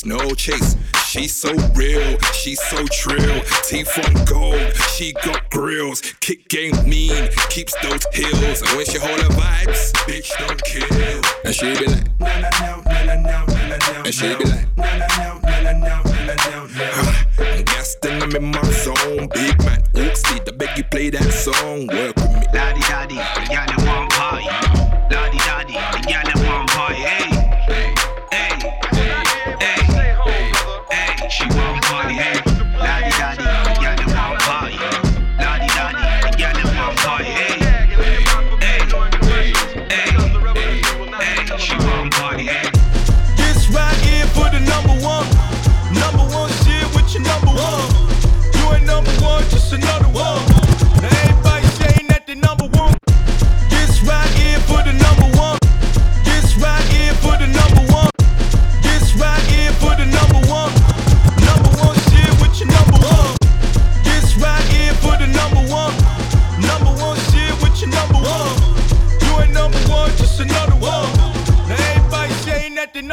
No 0.07 0.35
chase. 0.35 0.77
She's 1.05 1.35
so 1.35 1.53
real, 1.75 2.17
she's 2.33 2.63
so 2.63 2.87
trill. 2.87 3.43
Teeth 3.65 3.99
on 4.07 4.25
gold, 4.25 4.73
she 4.95 5.13
got 5.25 5.51
grills. 5.51 6.01
Kick 6.21 6.49
game 6.49 6.77
mean, 6.89 7.29
keeps 7.51 7.75
those 7.83 8.07
heels. 8.15 8.63
And 8.63 8.77
when 8.77 8.87
she 8.87 8.99
hold 8.99 9.21
her 9.21 9.29
vibes, 9.31 9.93
bitch 10.07 10.31
don't 10.39 10.63
kill. 10.63 11.21
And 11.45 11.53
she 11.53 11.77
be 11.77 11.87
like, 11.87 12.07
and 14.07 14.15
she 14.15 14.29
be 14.37 14.45
like, 14.45 14.69
I'm 17.49 17.65
gassed 17.65 18.05
and 18.05 18.23
I'm 18.23 18.37
in 18.37 18.45
my 18.45 18.63
zone. 18.63 19.29
Big 19.35 19.59
man, 19.65 19.83
Oak 19.97 20.17
Street, 20.17 20.43
I 20.47 20.53
beg 20.53 20.79
you 20.79 20.85
play 20.85 21.11
that 21.11 21.33
song. 21.33 21.89
Work 21.89 22.26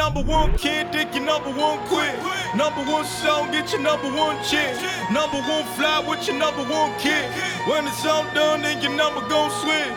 number 0.04 0.30
one 0.30 0.52
kid, 0.58 0.92
think 0.92 1.14
your 1.14 1.24
number 1.24 1.48
one 1.48 1.78
quit. 1.88 2.14
Number 2.54 2.82
one 2.92 3.06
song, 3.06 3.50
get 3.50 3.72
your 3.72 3.80
number 3.80 4.08
one 4.12 4.36
chick. 4.44 4.76
Number 5.10 5.40
one 5.48 5.64
fly 5.76 6.04
with 6.06 6.26
your 6.28 6.36
number 6.36 6.62
one 6.62 6.92
kid. 6.98 7.24
When 7.66 7.86
it's 7.86 8.04
all 8.04 8.24
done, 8.34 8.60
then 8.60 8.82
your 8.82 8.94
number 8.94 9.26
gon' 9.30 9.50
switch. 9.62 9.96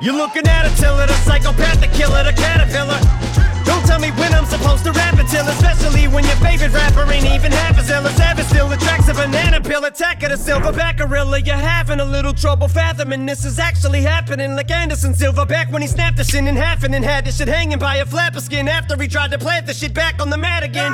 You're 0.00 0.14
looking 0.14 0.46
at 0.46 0.64
a 0.64 0.80
tiller, 0.80 1.02
a 1.02 1.18
psychopath, 1.26 1.80
the 1.80 1.88
killer, 1.88 2.22
the 2.22 2.34
caterpillar. 2.34 3.27
Don't 3.68 3.84
tell 3.84 4.00
me 4.00 4.10
when 4.12 4.32
I'm 4.32 4.46
supposed 4.46 4.82
to 4.84 4.92
rap 4.92 5.18
until, 5.18 5.46
especially 5.46 6.08
when 6.08 6.24
your 6.24 6.36
favorite 6.36 6.72
rapper 6.72 7.04
ain't 7.12 7.26
even 7.26 7.52
half 7.52 7.78
as 7.78 7.90
ill 7.90 8.06
as 8.06 8.18
ever. 8.18 8.42
Still 8.42 8.72
attracts 8.72 9.08
a 9.08 9.12
banana 9.12 9.60
peel 9.60 9.84
attack 9.84 10.22
of 10.22 10.30
the 10.30 10.36
silverback 10.36 10.96
gorilla. 10.96 11.38
You're 11.38 11.56
having 11.56 12.00
a 12.00 12.04
little 12.04 12.32
trouble 12.32 12.68
fathoming 12.68 13.26
this 13.26 13.44
is 13.44 13.58
actually 13.58 14.00
happening. 14.00 14.56
Like 14.56 14.70
Anderson 14.70 15.14
Silva 15.14 15.44
back 15.44 15.70
when 15.70 15.82
he 15.82 15.88
snapped 15.88 16.16
the 16.16 16.24
shin 16.24 16.48
in 16.48 16.56
half 16.56 16.82
and 16.82 16.94
then 16.94 17.02
had 17.02 17.26
the 17.26 17.30
shit 17.30 17.46
hanging 17.46 17.78
by 17.78 17.96
a 17.96 18.06
flapper 18.06 18.40
skin 18.40 18.68
after 18.68 18.96
he 18.96 19.06
tried 19.06 19.32
to 19.32 19.38
plant 19.38 19.66
the 19.66 19.74
shit 19.74 19.92
back 19.92 20.18
on 20.18 20.30
the 20.30 20.38
mat 20.38 20.62
again. 20.62 20.92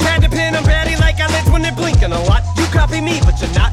Had 0.00 0.22
to 0.22 0.30
pin 0.30 0.54
batty 0.54 0.96
like 0.96 1.20
eyelids 1.20 1.50
when 1.50 1.60
they're 1.60 1.76
blinking 1.76 2.12
a 2.12 2.22
lot. 2.24 2.42
You 2.56 2.64
copy 2.72 3.02
me, 3.02 3.20
but 3.26 3.38
you're 3.42 3.52
not. 3.52 3.69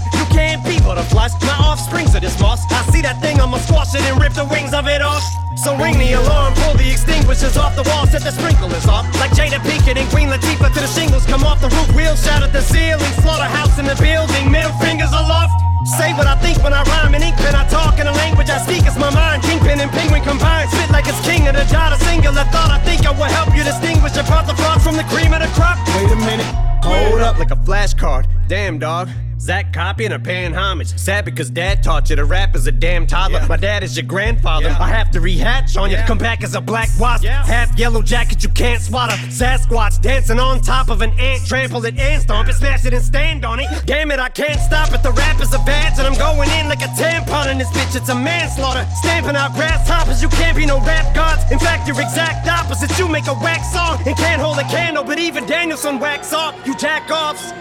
The 7.77 7.85
wall, 7.93 8.09
set 8.09 8.25
the 8.25 8.33
sprinklers 8.33 8.89
off. 8.89 9.05
Like 9.21 9.31
Jada 9.37 9.61
Pinkett 9.61 10.01
and 10.01 10.09
Queen 10.09 10.27
Latifah 10.33 10.73
to 10.73 10.81
the 10.81 10.89
shingles 10.89 11.25
come 11.29 11.45
off 11.45 11.61
the 11.61 11.69
roof, 11.69 11.87
wheels 11.93 12.25
shout 12.25 12.41
at 12.41 12.51
the 12.51 12.61
ceiling, 12.61 13.13
slaughterhouse 13.21 13.77
in 13.77 13.85
the 13.85 13.95
building, 14.01 14.49
middle 14.49 14.73
fingers 14.81 15.13
aloft. 15.13 15.53
Say 15.85 16.11
what 16.17 16.25
I 16.25 16.35
think 16.41 16.57
when 16.65 16.73
I 16.73 16.81
rhyme 16.83 17.13
in 17.13 17.21
ink 17.21 17.37
pen, 17.37 17.55
I 17.55 17.63
talk 17.69 18.01
in 18.01 18.07
a 18.07 18.11
language 18.11 18.49
I 18.49 18.57
speak, 18.57 18.83
it's 18.89 18.97
my 18.97 19.13
mind. 19.13 19.43
Kingpin 19.43 19.79
and 19.79 19.91
penguin 19.93 20.25
combined, 20.25 20.69
spit 20.73 20.89
like 20.89 21.07
it's 21.07 21.21
king 21.21 21.47
of 21.47 21.53
the 21.53 21.63
dot, 21.71 21.93
a 21.93 21.97
singular 22.03 22.43
thought. 22.49 22.73
I 22.73 22.81
think 22.81 23.05
I 23.05 23.13
will 23.13 23.29
help 23.29 23.55
you 23.55 23.63
distinguish 23.63 24.17
apart 24.17 24.49
the 24.49 24.57
frogs 24.57 24.83
from 24.83 24.97
the 24.97 25.05
cream 25.05 25.31
of 25.31 25.39
the 25.45 25.51
crop. 25.53 25.77
Wait 25.95 26.09
a 26.11 26.19
minute, 26.25 26.49
hold 26.81 27.21
up 27.21 27.37
like 27.37 27.51
a 27.51 27.59
flashcard. 27.61 28.25
Damn 28.49 28.79
dog. 28.79 29.07
Zach 29.47 29.71
copying 29.71 30.11
or 30.11 30.19
paying 30.19 30.53
homage. 30.53 30.89
Sad 30.99 31.23
because 31.23 31.49
dad 31.49 31.81
taught 31.81 32.09
you 32.09 32.17
to 32.17 32.25
rap 32.25 32.53
as 32.53 32.67
a 32.67 32.71
damn 32.71 33.07
toddler. 33.07 33.47
My 33.47 33.55
dad 33.55 33.81
is 33.81 33.95
your 33.95 34.05
grandfather. 34.05 34.75
I 34.77 34.89
have 34.89 35.09
to 35.11 35.21
rehatch 35.21 35.81
on 35.81 35.89
you. 35.89 35.95
Come 36.05 36.17
back 36.17 36.43
as 36.43 36.53
a 36.53 36.59
black 36.59 36.89
wasp. 36.99 37.23
Half 37.23 37.79
yellow 37.79 38.01
jacket 38.01 38.43
you 38.43 38.49
can't 38.49 38.81
swat 38.81 39.09
a 39.09 39.13
Sasquatch 39.31 40.01
dancing 40.01 40.37
on 40.37 40.59
top 40.59 40.89
of 40.89 41.01
an 41.01 41.11
ant. 41.17 41.45
Trample 41.45 41.85
it 41.85 41.97
and 41.97 42.21
stomp 42.21 42.49
it, 42.49 42.55
smash 42.55 42.83
it 42.83 42.93
and 42.93 43.01
stand 43.01 43.45
on 43.45 43.61
it. 43.61 43.67
Damn 43.85 44.11
it, 44.11 44.19
I 44.19 44.27
can't 44.27 44.59
stop 44.59 44.91
it. 44.91 45.01
The 45.01 45.13
rap 45.13 45.39
is 45.39 45.53
a 45.53 45.59
badge 45.59 45.97
and 45.97 46.05
I'm 46.05 46.17
going 46.17 46.49
in 46.59 46.67
like 46.67 46.81
a 46.81 46.91
tampon 46.99 47.49
in 47.49 47.57
this 47.57 47.69
bitch. 47.69 47.95
It's 47.95 48.09
a 48.09 48.15
manslaughter. 48.15 48.85
Stamping 48.95 49.37
out 49.37 49.53
grasshoppers. 49.53 50.21
You 50.21 50.27
can't 50.27 50.57
be 50.57 50.65
no 50.65 50.81
rap 50.81 51.15
gods. 51.15 51.49
In 51.53 51.59
fact, 51.59 51.87
you're 51.87 52.01
exact 52.01 52.49
opposite. 52.49 52.99
You 52.99 53.07
make 53.07 53.27
a 53.27 53.33
wax 53.35 53.71
song 53.71 54.01
and 54.05 54.17
can't 54.17 54.41
hold 54.41 54.57
a 54.57 54.63
candle, 54.63 55.05
but 55.05 55.19
even 55.19 55.45
Daniel-san 55.45 56.01
wax 56.01 56.33
off. 56.33 56.53
You 56.67 56.75
jack 56.75 57.09
offs. 57.09 57.53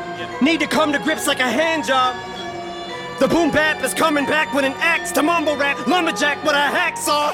Need 0.43 0.61
to 0.61 0.67
come 0.67 0.93
to 0.93 0.99
grips 0.99 1.27
like 1.27 1.41
a 1.41 1.49
hand 1.49 1.87
job. 1.89 2.13
The 3.19 3.27
boom 3.27 3.51
bap 3.51 3.83
is 3.83 3.95
coming 3.95 4.27
back 4.27 4.53
with 4.53 4.69
an 4.69 4.77
axe 4.85 5.11
to 5.13 5.23
mumble 5.23 5.57
rap. 5.57 5.81
Lumberjack 5.89 6.45
with 6.45 6.53
a 6.53 6.69
hacksaw. 6.69 7.33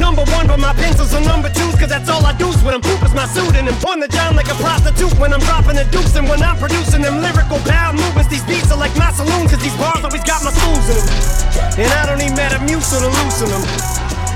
Number 0.00 0.24
one, 0.32 0.48
but 0.48 0.56
my 0.56 0.72
pencils 0.72 1.12
are 1.12 1.20
number 1.20 1.52
twos, 1.52 1.76
cause 1.76 1.92
that's 1.92 2.08
all 2.08 2.24
I 2.24 2.32
do 2.40 2.48
when 2.64 2.72
I'm 2.72 2.80
poop 2.80 3.04
is 3.04 3.12
my 3.12 3.28
suit. 3.28 3.52
And 3.52 3.68
I'm 3.68 3.76
on 3.84 4.00
the 4.00 4.08
John 4.08 4.32
like 4.34 4.48
a 4.48 4.56
prostitute 4.56 5.12
when 5.20 5.36
I'm 5.36 5.44
dropping 5.44 5.76
the 5.76 5.84
dukes. 5.92 6.16
And 6.16 6.24
when 6.24 6.40
I'm 6.40 6.56
producing 6.56 7.04
them 7.04 7.20
lyrical 7.20 7.60
bow 7.68 7.92
movements, 7.92 8.32
these 8.32 8.44
beats 8.48 8.72
are 8.72 8.80
like 8.80 8.96
my 8.96 9.12
saloon, 9.12 9.44
cause 9.44 9.60
these 9.60 9.76
bars 9.76 10.00
always 10.00 10.24
got 10.24 10.40
my 10.40 10.48
stools 10.48 10.88
in 10.88 10.96
them. 11.04 11.84
And 11.84 11.88
I 12.00 12.08
don't 12.08 12.16
need 12.16 12.32
Metamucil 12.32 13.04
to 13.04 13.10
loosen 13.12 13.52
them. 13.52 13.64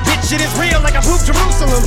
Bitch, 0.05 0.29
shit 0.29 0.45
is 0.45 0.53
real 0.61 0.85
like 0.85 0.95
I 0.95 1.01
pooped 1.01 1.25
Jerusalem. 1.25 1.81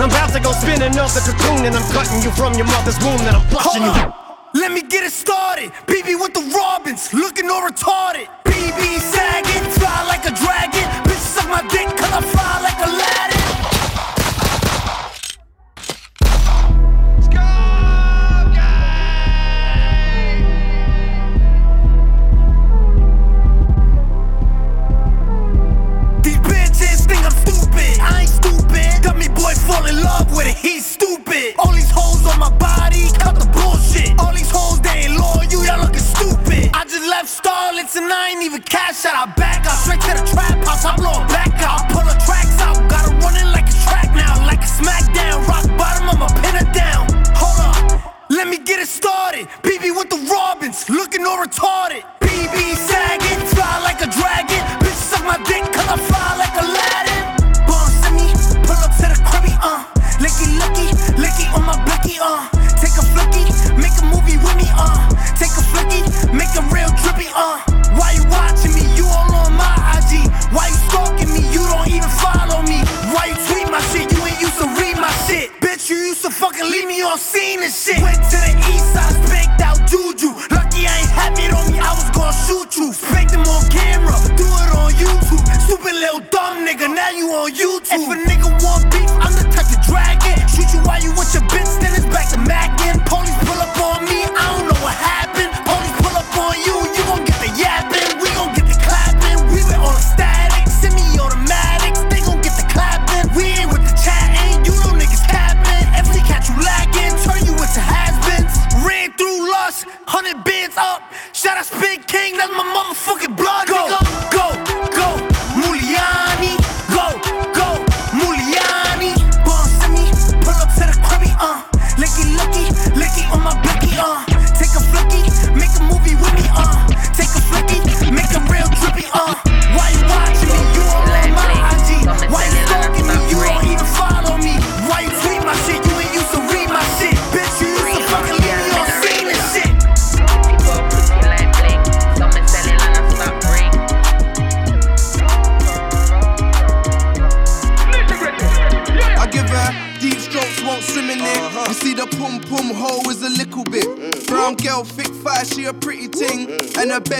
I'm 0.00 0.08
about 0.08 0.32
to 0.32 0.40
go 0.40 0.56
spinning 0.56 0.96
off 0.96 1.12
the 1.12 1.20
cocoon, 1.20 1.68
and 1.68 1.76
I'm 1.76 1.84
cutting 1.92 2.24
you 2.24 2.32
from 2.32 2.56
your 2.56 2.66
mother's 2.72 2.96
womb, 3.04 3.20
then 3.28 3.36
I'm 3.36 3.44
flushing 3.52 3.84
you. 3.84 4.29
Let 4.52 4.72
me 4.72 4.82
get 4.82 5.04
it 5.04 5.12
started. 5.12 5.70
BB 5.86 6.18
with 6.20 6.34
the 6.34 6.40
Robins, 6.56 7.14
looking 7.14 7.48
all 7.48 7.68
retarded. 7.68 8.26
BB 8.44 8.98
sagging, 8.98 9.70
fly 9.70 10.04
like 10.08 10.24
a 10.26 10.34
dragon. 10.34 10.82
Bitch 11.06 11.22
suck 11.22 11.48
my 11.48 11.62
dick, 11.68 11.86
cause 11.96 12.10
I 12.10 12.20
fly 12.20 12.60
like 12.60 12.78
Aladdin. 12.82 13.38
These 26.24 26.38
bitches 26.38 27.06
think 27.06 27.24
I'm 27.24 27.30
stupid. 27.30 28.00
I 28.00 28.22
ain't 28.22 28.28
stupid. 28.28 29.02
Got 29.04 29.16
me 29.16 29.28
boy 29.28 29.54
fall 29.54 29.86
in 29.86 30.02
love 30.02 30.34
with 30.36 30.48
it. 30.48 30.56
He's 30.56 30.86
stupid. 30.86 31.09
Left 37.20 37.44
Starlets 37.44 37.96
and 37.96 38.10
I 38.10 38.30
ain't 38.30 38.42
even 38.42 38.62
cash 38.62 39.04
out. 39.04 39.14
I 39.14 39.26
back 39.34 39.66
out 39.66 39.76
straight 39.84 40.00
to 40.08 40.12
the 40.16 40.24
trap 40.32 40.56
house. 40.64 40.84
I 40.84 40.96
blow 40.96 41.20
back 41.28 41.52
out. 41.60 41.90
Pull 41.92 42.04
the 42.04 42.16
tracks 42.24 42.56
out. 42.64 42.76
Gotta 42.88 43.12
run 43.20 43.36
it 43.36 43.48
like 43.52 43.68
a 43.68 43.76
track 43.84 44.08
now. 44.14 44.40
Like 44.46 44.60
a 44.60 44.70
smackdown. 44.78 45.46
Rock 45.46 45.66
bottom, 45.76 46.08
I'ma 46.08 46.28
pin 46.40 46.54
her 46.56 46.72
down. 46.72 47.04
Hold 47.36 47.60
up. 47.60 48.14
Let 48.30 48.48
me 48.48 48.56
get 48.56 48.78
it 48.80 48.88
started. 48.88 49.48
BB 49.62 49.94
with 49.96 50.08
the 50.08 50.20
Robins, 50.32 50.88
looking 50.88 51.26
all 51.26 51.44
retarded. 51.44 52.02
BB 52.20 52.89
me 77.10 77.66
shit. 77.66 77.98
Went 78.02 78.22
to 78.30 78.38
the 78.38 78.54
east 78.70 78.94
side, 78.94 79.10
spanked 79.26 79.60
out 79.60 79.78
Juju. 79.90 80.30
Lucky 80.54 80.86
I 80.86 80.94
ain't 81.02 81.10
had 81.10 81.34
it 81.38 81.50
on 81.50 81.72
me, 81.72 81.78
I 81.80 81.90
was 81.94 82.06
gonna 82.14 82.30
shoot 82.46 82.70
you. 82.76 82.92
Spanked 82.92 83.34
him 83.34 83.42
on 83.50 83.66
camera, 83.68 84.14
do 84.38 84.46
it 84.46 84.70
on 84.78 84.92
YouTube. 84.94 85.42
Stupid 85.66 85.94
little 85.98 86.20
dumb 86.30 86.64
nigga, 86.66 86.86
now 86.86 87.10
you 87.10 87.26
on 87.34 87.50
YouTube. 87.50 87.90
If 87.90 88.06
a 88.06 88.14
nigga 88.14 88.48
want 88.62 88.86
beef, 88.92 89.10
I'm 89.18 89.34
the 89.34 89.42
type 89.50 89.66
to 89.74 89.78
drag 89.90 90.22
it. 90.22 90.38
Shoot 90.50 90.70
you 90.70 90.80
while 90.86 91.02
you 91.02 91.10
with 91.18 91.34
your 91.34 91.42
bitch, 91.50 91.79
King, 112.30 112.38
that's 112.38 112.52
my 112.52 112.62
motherfucking 112.62 113.36
blood, 113.36 113.66
nigga. 113.66 114.09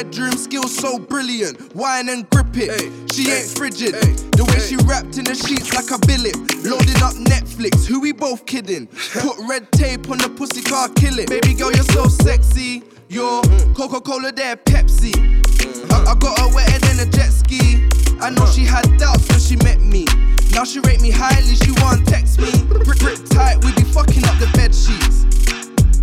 Bedroom 0.05 0.33
skills 0.33 0.75
so 0.75 0.99
brilliant. 0.99 1.75
Wine 1.75 2.09
and 2.09 2.29
grip 2.31 2.57
it. 2.57 3.13
She 3.13 3.31
ain't 3.31 3.49
frigid. 3.49 3.93
The 4.33 4.45
way 4.49 4.59
she 4.59 4.77
wrapped 4.89 5.19
in 5.19 5.25
the 5.25 5.35
sheets 5.35 5.75
like 5.77 5.91
a 5.93 6.01
billet. 6.07 6.37
Loading 6.65 7.03
up 7.05 7.13
Netflix, 7.29 7.85
who 7.85 8.01
we 8.01 8.13
both 8.13 8.47
kidding? 8.47 8.87
Put 9.21 9.37
red 9.47 9.71
tape 9.73 10.09
on 10.09 10.17
the 10.17 10.31
pussy 10.31 10.63
car, 10.63 10.89
kill 10.97 11.19
it. 11.19 11.29
Baby 11.29 11.53
girl, 11.53 11.71
you're 11.73 11.93
so 11.93 12.09
sexy. 12.09 12.83
You're 13.09 13.43
mm. 13.43 13.77
Coca 13.77 14.01
Cola, 14.01 14.33
there, 14.33 14.57
Pepsi. 14.57 15.13
Mm-hmm. 15.13 15.93
I, 15.93 16.13
I 16.13 16.15
got 16.15 16.39
her 16.39 16.55
wetter 16.55 16.79
than 16.81 17.07
a 17.07 17.11
jet 17.11 17.29
ski. 17.29 17.85
I 18.21 18.31
know 18.31 18.47
she 18.47 18.65
had 18.65 18.89
doubts 18.97 19.29
when 19.29 19.41
she 19.41 19.57
met 19.57 19.81
me. 19.81 20.07
Now 20.53 20.65
she 20.65 20.81
rate 20.81 21.03
me 21.03 21.11
highly, 21.11 21.57
she 21.57 21.73
want 21.83 22.09
text 22.09 22.41
me. 22.41 22.51
Brick, 22.65 23.01
brick 23.01 23.21
tight, 23.29 23.63
we 23.65 23.73
be 23.77 23.85
fucking 23.85 24.25
up 24.25 24.39
the 24.41 24.49
bed 24.57 24.73
sheets. 24.73 25.29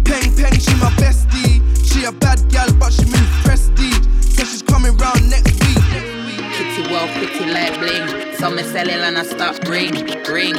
Peng 0.06 0.30
Peng, 0.38 0.60
she 0.60 0.74
my 0.78 0.94
bestie. 1.02 1.77
She 1.98 2.04
a 2.04 2.12
bad 2.12 2.38
gal, 2.52 2.72
but 2.74 2.94
she 2.94 3.06
move 3.06 3.28
prestige. 3.44 4.06
Said 4.22 4.46
she's 4.46 4.62
coming 4.62 4.96
round 4.98 5.28
next 5.32 5.58
week. 5.66 5.82
Kitty 6.54 6.94
well, 6.94 7.08
kitty 7.18 7.50
like 7.50 7.74
bling. 7.80 8.36
So 8.38 8.52
me 8.52 8.62
sell 8.62 8.88
it 8.88 9.02
and 9.02 9.18
I 9.18 9.24
stop 9.24 9.58
ring, 9.68 10.06
ring. 10.30 10.54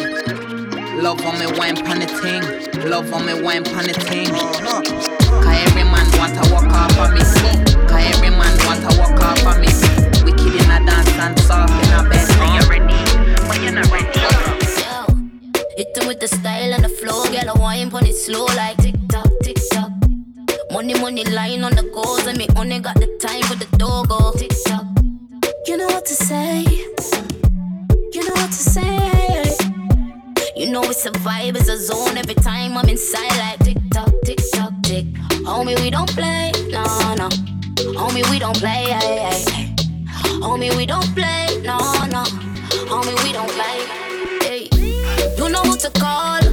Love 0.98 1.24
on 1.24 1.38
me 1.38 1.46
wine 1.56 1.76
pan 1.76 2.00
the 2.00 2.10
ting. 2.18 2.42
Love 2.90 3.12
on 3.14 3.24
me 3.24 3.40
wine 3.40 3.62
pan 3.62 3.86
the 3.86 3.94
ting. 3.94 4.26
Cause 4.34 5.58
every 5.62 5.84
man 5.84 6.10
want 6.18 6.34
to 6.34 6.52
walk 6.52 6.66
off 6.74 6.98
of 6.98 7.14
me. 7.14 7.20
Cause 7.86 8.02
every 8.02 8.30
man 8.30 8.58
want 8.66 8.82
to 8.82 8.98
walk 8.98 9.22
off 9.22 9.46
of 9.46 9.60
me. 9.62 9.70
Wicked 10.26 10.58
in 10.58 10.70
a 10.74 10.84
dance 10.84 11.08
and 11.22 11.38
soft 11.46 11.70
in 11.86 11.92
a 11.94 12.02
bed. 12.02 12.26
When 12.40 12.50
you 12.58 12.66
ready, 12.66 12.98
when 13.46 13.62
you're 13.62 13.78
not 13.78 13.86
ready. 13.92 14.08
Hit 15.76 15.94
them 15.94 16.08
with 16.08 16.18
the 16.18 16.26
style 16.26 16.74
and 16.74 16.82
the 16.82 16.88
flow, 16.88 17.22
girl. 17.30 17.54
I 17.54 17.60
wine 17.60 17.90
pon 17.92 18.06
it 18.06 18.16
slow 18.16 18.46
like 18.46 18.76
tick 18.78 18.82
tock, 18.82 18.86
tick 18.86 18.92
tock. 18.92 18.97
Money, 20.78 20.94
money 20.94 21.24
lying 21.24 21.64
on 21.64 21.74
the 21.74 21.82
goals, 21.82 22.24
and 22.28 22.38
me 22.38 22.46
only 22.54 22.78
got 22.78 22.94
the 22.94 23.08
time 23.18 23.42
for 23.42 23.56
the. 23.56 23.66
Tick 24.38 24.52
tock. 24.64 24.86
Oh. 24.86 25.60
You 25.66 25.76
know 25.76 25.86
what 25.88 26.06
to 26.06 26.14
say. 26.14 26.60
You 28.12 28.22
know 28.22 28.34
what 28.34 28.46
to 28.46 28.52
say. 28.52 29.56
You 30.54 30.70
know 30.70 30.84
it's 30.84 31.04
a 31.04 31.10
vibe, 31.10 31.56
it's 31.56 31.68
a 31.68 31.76
zone. 31.76 32.16
Every 32.16 32.36
time 32.36 32.78
I'm 32.78 32.88
inside 32.88 33.36
like 33.38 33.58
tick 33.64 33.78
tock, 33.92 34.12
tick 34.24 34.38
tock, 34.52 34.72
tick. 34.84 35.06
Homie, 35.50 35.76
we 35.82 35.90
don't 35.90 36.10
play, 36.10 36.52
no, 36.68 36.84
no. 37.16 37.28
Homie, 37.98 38.22
we 38.30 38.38
don't 38.38 38.56
play, 38.56 38.84
ay, 38.86 39.18
ay, 39.26 39.44
ay. 39.50 39.74
Homie, 40.38 40.76
we 40.76 40.86
don't 40.86 41.12
play, 41.12 41.60
no, 41.64 41.78
no. 42.06 42.22
Homie, 42.86 43.18
we 43.24 43.32
don't 43.32 43.50
play. 43.50 43.78
Hey. 44.46 44.68
You 45.36 45.48
know 45.48 45.62
who 45.62 45.76
to 45.76 45.90
call. 45.98 46.47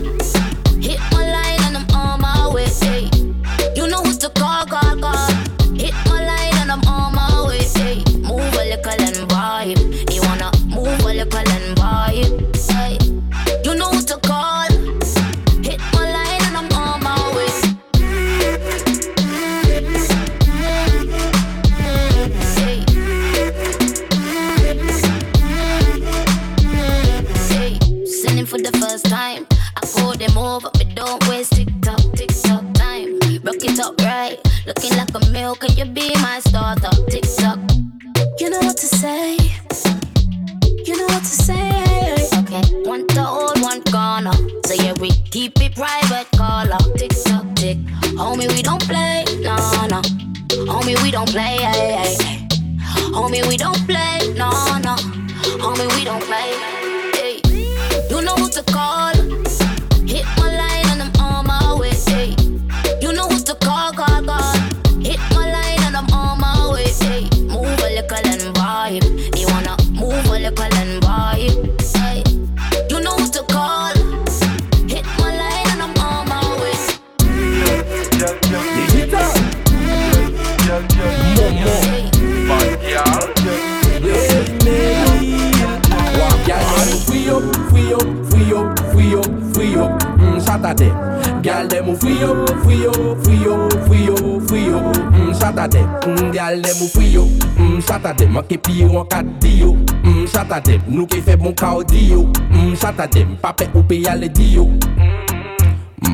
be 103.95 104.09
ale 104.09 104.29
diyo 104.29 104.67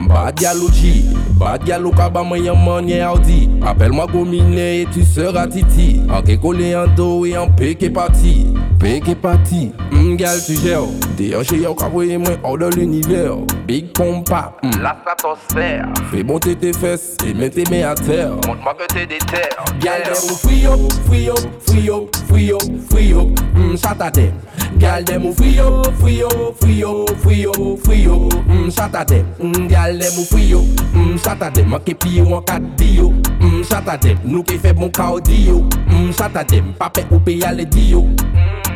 Bad 0.08 0.42
yalo 0.42 0.70
G, 0.70 1.04
bad 1.40 1.68
yalo 1.68 1.92
audi. 1.92 3.50
Apel 3.62 3.92
mwa 3.92 4.08
gomine 4.08 4.82
et 4.82 4.86
tu 4.94 5.04
seras 5.04 5.48
titi. 5.48 6.02
Anke 6.10 6.38
kole 6.38 6.76
an 6.76 6.96
do 6.96 7.26
e 7.26 7.36
an 7.36 7.50
peke 7.56 7.90
pati 7.90 8.46
Peke 8.80 9.16
pati, 9.16 9.72
mgal 9.92 10.38
mm, 10.38 10.46
tu 10.46 10.54
jel 10.54 10.88
Deyon 11.18 11.44
che 11.44 11.56
yon 11.56 11.76
kabwe 11.76 12.18
mwen 12.18 12.38
ou 12.44 12.58
de 12.58 12.70
l'univers. 12.76 13.61
big 13.72 13.94
pompa. 13.94 14.54
Mm. 14.64 14.82
La 14.82 14.98
stratosphère 15.00 15.88
Fais 16.12 16.24
monter 16.24 16.58
tes 16.58 16.74
fesses 16.74 17.16
et 17.26 17.34
mets 17.34 17.50
tes 17.50 17.64
mains 17.72 17.92
à 17.92 17.96
terre. 17.96 18.32
Montre-moi 18.46 18.76
que 18.78 18.94
t'es 18.94 19.06
des 19.06 19.16
hmm, 19.16 19.80
Gal 19.80 20.02
dem 20.04 20.12
ou 20.12 20.36
free 20.36 20.66
up, 20.66 20.92
free 21.08 21.30
up, 21.30 21.40
free 21.66 21.90
up, 21.90 22.16
free 22.28 22.52
up, 22.52 22.62
free 22.90 23.14
up 23.14 23.30
mm, 23.56 23.78
Shout 23.78 24.02
at 24.02 24.14
them 24.14 24.34
hmm, 24.34 24.78
Gal 24.78 25.04
dem 25.06 25.26
ou 25.26 25.34
free 25.34 25.60
up, 25.60 25.88
free 26.02 26.22
up, 26.22 26.58
free 26.60 26.84
up, 26.84 27.18
free 27.22 27.46
up, 27.46 27.80
free 27.86 28.08
up 28.08 28.34
mm, 28.50 28.72
Shout 28.76 28.96
at 28.96 29.08
them 29.08 29.26
mm, 29.40 29.70
Gal 29.70 29.98
dem 29.98 30.20
ou 30.20 30.26
free 30.26 30.54
up, 30.54 30.66
mm, 30.94 31.18
shout 31.24 31.42
at 31.42 31.54
them 31.56 31.74
Ake 31.74 31.96
piye 31.96 32.22
wankat 32.24 32.76
diyo 32.76 33.14
mm, 33.40 33.64
Shout 33.64 33.88
at 33.88 34.02
them, 34.02 34.20
nou 34.26 34.44
ke 34.44 34.60
feb 34.60 34.84
mou 34.84 34.92
kao 34.92 35.22
diyo 35.24 35.64
mm, 35.88 36.12
Shout 36.12 36.36
at 36.36 36.52
them, 36.52 36.74
pape 36.78 37.08
ou 37.10 37.24
pe 37.24 37.40
yale 37.40 37.64
diyo 37.72 38.04
mm. 38.04 38.71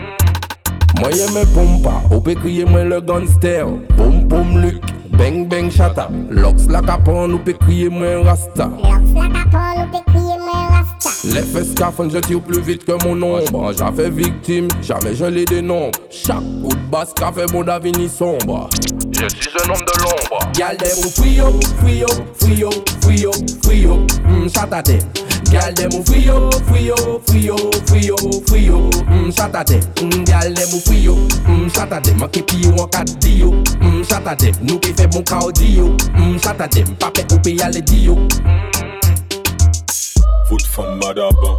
Moi 1.00 1.12
ye 1.12 1.28
mwen 1.34 1.48
pompa, 1.54 1.94
ou 2.12 2.22
pe 2.22 2.36
kriye 2.36 2.66
le 2.66 3.02
gangster. 3.02 3.66
Pom 3.98 4.28
pom 4.30 4.58
luk, 4.64 4.80
beng 5.18 5.48
beng 5.50 5.70
chata. 5.70 6.08
Loks 6.30 6.68
la 6.72 6.82
kapon 6.82 7.34
ou 7.34 7.40
pe 7.40 7.54
kriye 7.54 7.90
mwen 7.90 8.24
rasta. 8.24 8.70
Loks 8.80 9.12
la 9.14 9.30
ou 9.84 10.15
les 11.34 11.42
fesses 11.42 11.74
je 12.14 12.20
tire 12.20 12.42
plus 12.42 12.62
vite 12.62 12.86
que 12.86 12.92
mon 13.04 13.20
ombre. 13.22 13.74
J'avais 13.76 14.10
victime, 14.10 14.68
jamais 14.82 15.16
je 15.16 15.26
les 15.26 15.46
dénombre. 15.46 15.98
Chaque 16.10 16.38
coup 16.38 16.70
de 16.70 16.92
basse 16.92 17.14
café, 17.14 17.46
mon 17.52 17.68
avenir 17.68 18.10
sombre. 18.10 18.70
Je 19.12 19.28
suis 19.28 19.50
un 19.64 19.70
homme 19.70 19.82
de 19.82 20.02
l'ombre. 20.02 20.52
Galdemo 20.54 21.10
frio, 21.10 21.60
frio, 21.80 22.08
frio, 22.36 22.70
frio, 23.02 23.32
frio. 23.64 24.06
Mmm, 24.28 24.50
chatate. 24.50 25.00
Galdemo 25.52 26.04
frio, 26.06 26.50
frio, 26.68 26.96
frio, 27.28 27.56
frio, 27.88 28.16
frio. 28.48 28.90
Mmm, 29.10 29.32
chatate. 29.32 29.80
Frio, 30.86 31.16
mmm, 31.48 31.70
chatate. 31.74 32.14
Ma 32.20 32.28
kepi 32.28 32.62
yo 32.64 32.72
an 32.84 32.88
kat 32.90 33.18
diyo. 33.20 33.52
Mmm, 33.82 34.04
chatate. 34.04 34.52
Nou 34.62 34.80
ke 34.80 34.94
fe 34.94 35.08
bon 35.08 35.24
kao 35.24 35.52
diyo. 35.52 35.96
Mmm, 36.18 36.38
chatate. 36.40 36.86
M'pape 36.86 37.24
koupe 37.30 37.56
yale 37.58 37.82
diyo. 37.82 38.16
Mmm. 38.16 39.05
Foot 40.48 40.62
femme 40.68 41.00
madaba 41.00 41.58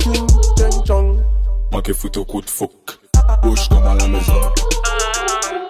Manque 1.72 1.92
foot 1.92 2.16
au 2.16 2.24
coup 2.24 2.40
de 2.40 2.48
fouc 2.48 2.70
Bouge 3.42 3.68
comme 3.68 3.86
à 3.86 3.94
la 3.94 4.06
maison 4.06 4.32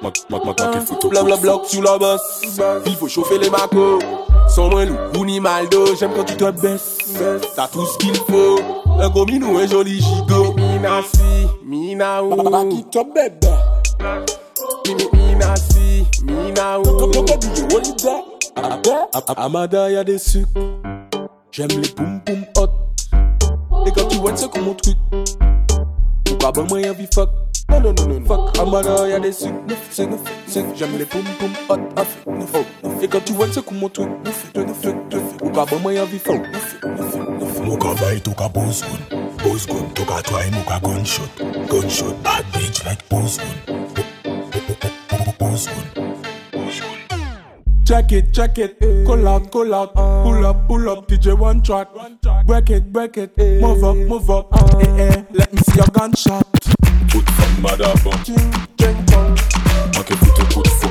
Manque 0.03 0.17
foot 0.87 1.05
au 1.05 1.09
Bla 1.09 1.21
coup 1.21 1.27
bla 1.27 1.37
de 1.37 1.41
bloc 1.43 1.67
sur 1.67 1.83
la 1.83 1.99
bosse 1.99 2.43
Il 2.87 2.95
faut 2.97 3.09
chauffer 3.09 3.39
les 3.39 3.51
macos 3.51 4.01
Sans 4.49 4.69
moins 4.69 4.85
loup 4.85 4.97
ou 5.19 5.25
ni 5.25 5.41
maldo 5.41 5.87
J'aime 5.99 6.11
quand 6.14 6.25
tu 6.25 6.37
te 6.37 6.51
baisses 6.51 6.99
T'as 7.55 7.69
tout 7.69 7.87
ce 7.87 7.97
qu'il 7.99 8.14
faut 8.14 8.59
Un 9.01 9.09
gros 9.09 9.25
minou, 9.25 9.57
un 9.59 9.67
joli 9.67 10.01
gigot 10.01 10.53
Mina 10.55 11.01
si, 11.14 11.47
mina 11.64 12.23
ou 12.23 12.69
Qui 12.71 12.85
te 12.85 12.99
bête 13.14 13.47
Mina 15.12 15.55
si, 15.57 16.07
mina 16.23 16.79
ou 16.81 16.85
A- 18.57 19.45
Amada 19.45 19.91
y'a 19.91 20.05
des 20.05 20.19
sucres. 20.19 20.49
J'aime 21.51 21.69
les 21.69 21.89
poum 21.89 22.21
poum 22.25 22.45
hot. 22.57 22.69
Et 23.87 23.93
quand 23.93 24.09
tu 24.09 24.18
vois 24.18 24.37
c'est 24.37 24.51
comme 24.51 24.64
mon 24.64 24.74
truc. 24.74 24.97
Pourquoi 26.24 26.53
bon 26.53 26.66
moi 26.68 26.80
y'a 26.80 26.93
vie 26.93 27.07
fuck? 27.14 27.30
Non 27.70 27.80
non 27.80 27.93
non 27.93 28.07
non 28.09 28.24
fuck. 28.26 28.59
Amada 28.59 29.09
y'a 29.09 29.20
des 29.20 29.32
sucres. 29.32 29.55
Neuf 29.68 29.87
c'est 29.91 30.07
neuf 30.07 30.20
c'est 30.47 30.64
j'aime 30.76 30.99
les 30.99 31.05
poum 31.05 31.22
poum 31.39 31.53
hot. 31.68 31.76
Neuf 31.97 32.26
neuf 32.26 32.53
neuf. 32.82 33.03
Et 33.03 33.09
quand 33.09 33.24
tu 33.24 33.32
vois 33.32 33.47
c'est 33.51 33.64
comme 33.64 33.78
mon 33.78 33.89
truc. 33.89 34.09
Neuf 34.24 34.53
neuf 34.55 34.66
neuf 34.66 34.95
neuf. 35.12 35.37
Pourquoi 35.39 35.64
bon 35.66 35.78
moi 35.80 35.93
y'a 35.93 36.05
vie 36.05 36.18
fuck? 36.18 36.41
Neuf 36.53 36.76
neuf 36.84 37.16
neuf. 37.16 37.61
Muka 37.61 37.95
vai 37.95 38.20
toka 38.20 38.49
boss 38.49 38.82
gun. 38.82 39.20
Boss 39.45 39.66
gun 39.66 39.89
toka 39.95 40.22
try 40.22 40.51
muka 40.51 40.80
gunshot. 40.82 41.30
Gunshot 41.68 42.14
bad 42.22 42.45
bitch 42.53 42.84
like 42.84 43.09
boss 43.09 43.39
gun. 43.39 43.47
Check 47.87 48.11
it, 48.11 48.34
check 48.34 48.59
it, 48.59 48.80
call 49.07 49.28
out, 49.28 49.51
call 49.53 49.72
out, 49.72 49.95
pull 49.95 50.45
up, 50.45 50.66
pull 50.66 50.89
up, 50.91 51.07
DJ 51.07 51.39
one 51.39 51.62
track, 51.62 51.87
break 52.47 52.70
it, 52.70 52.92
break 52.92 53.16
it, 53.16 53.36
move 53.36 53.82
up, 53.82 53.97
move 53.97 54.30
up, 54.30 54.49
eh 54.80 54.86
eh, 54.99 55.24
let 55.32 55.53
me 55.53 55.59
see 55.59 55.76
your 55.76 55.86
gunshot. 55.92 56.44
Coup 57.11 57.20
de 57.20 57.30
femme, 57.30 57.61
madame, 57.61 57.99
manquez 59.94 60.16
foutre 60.16 60.49
coup 60.55 60.86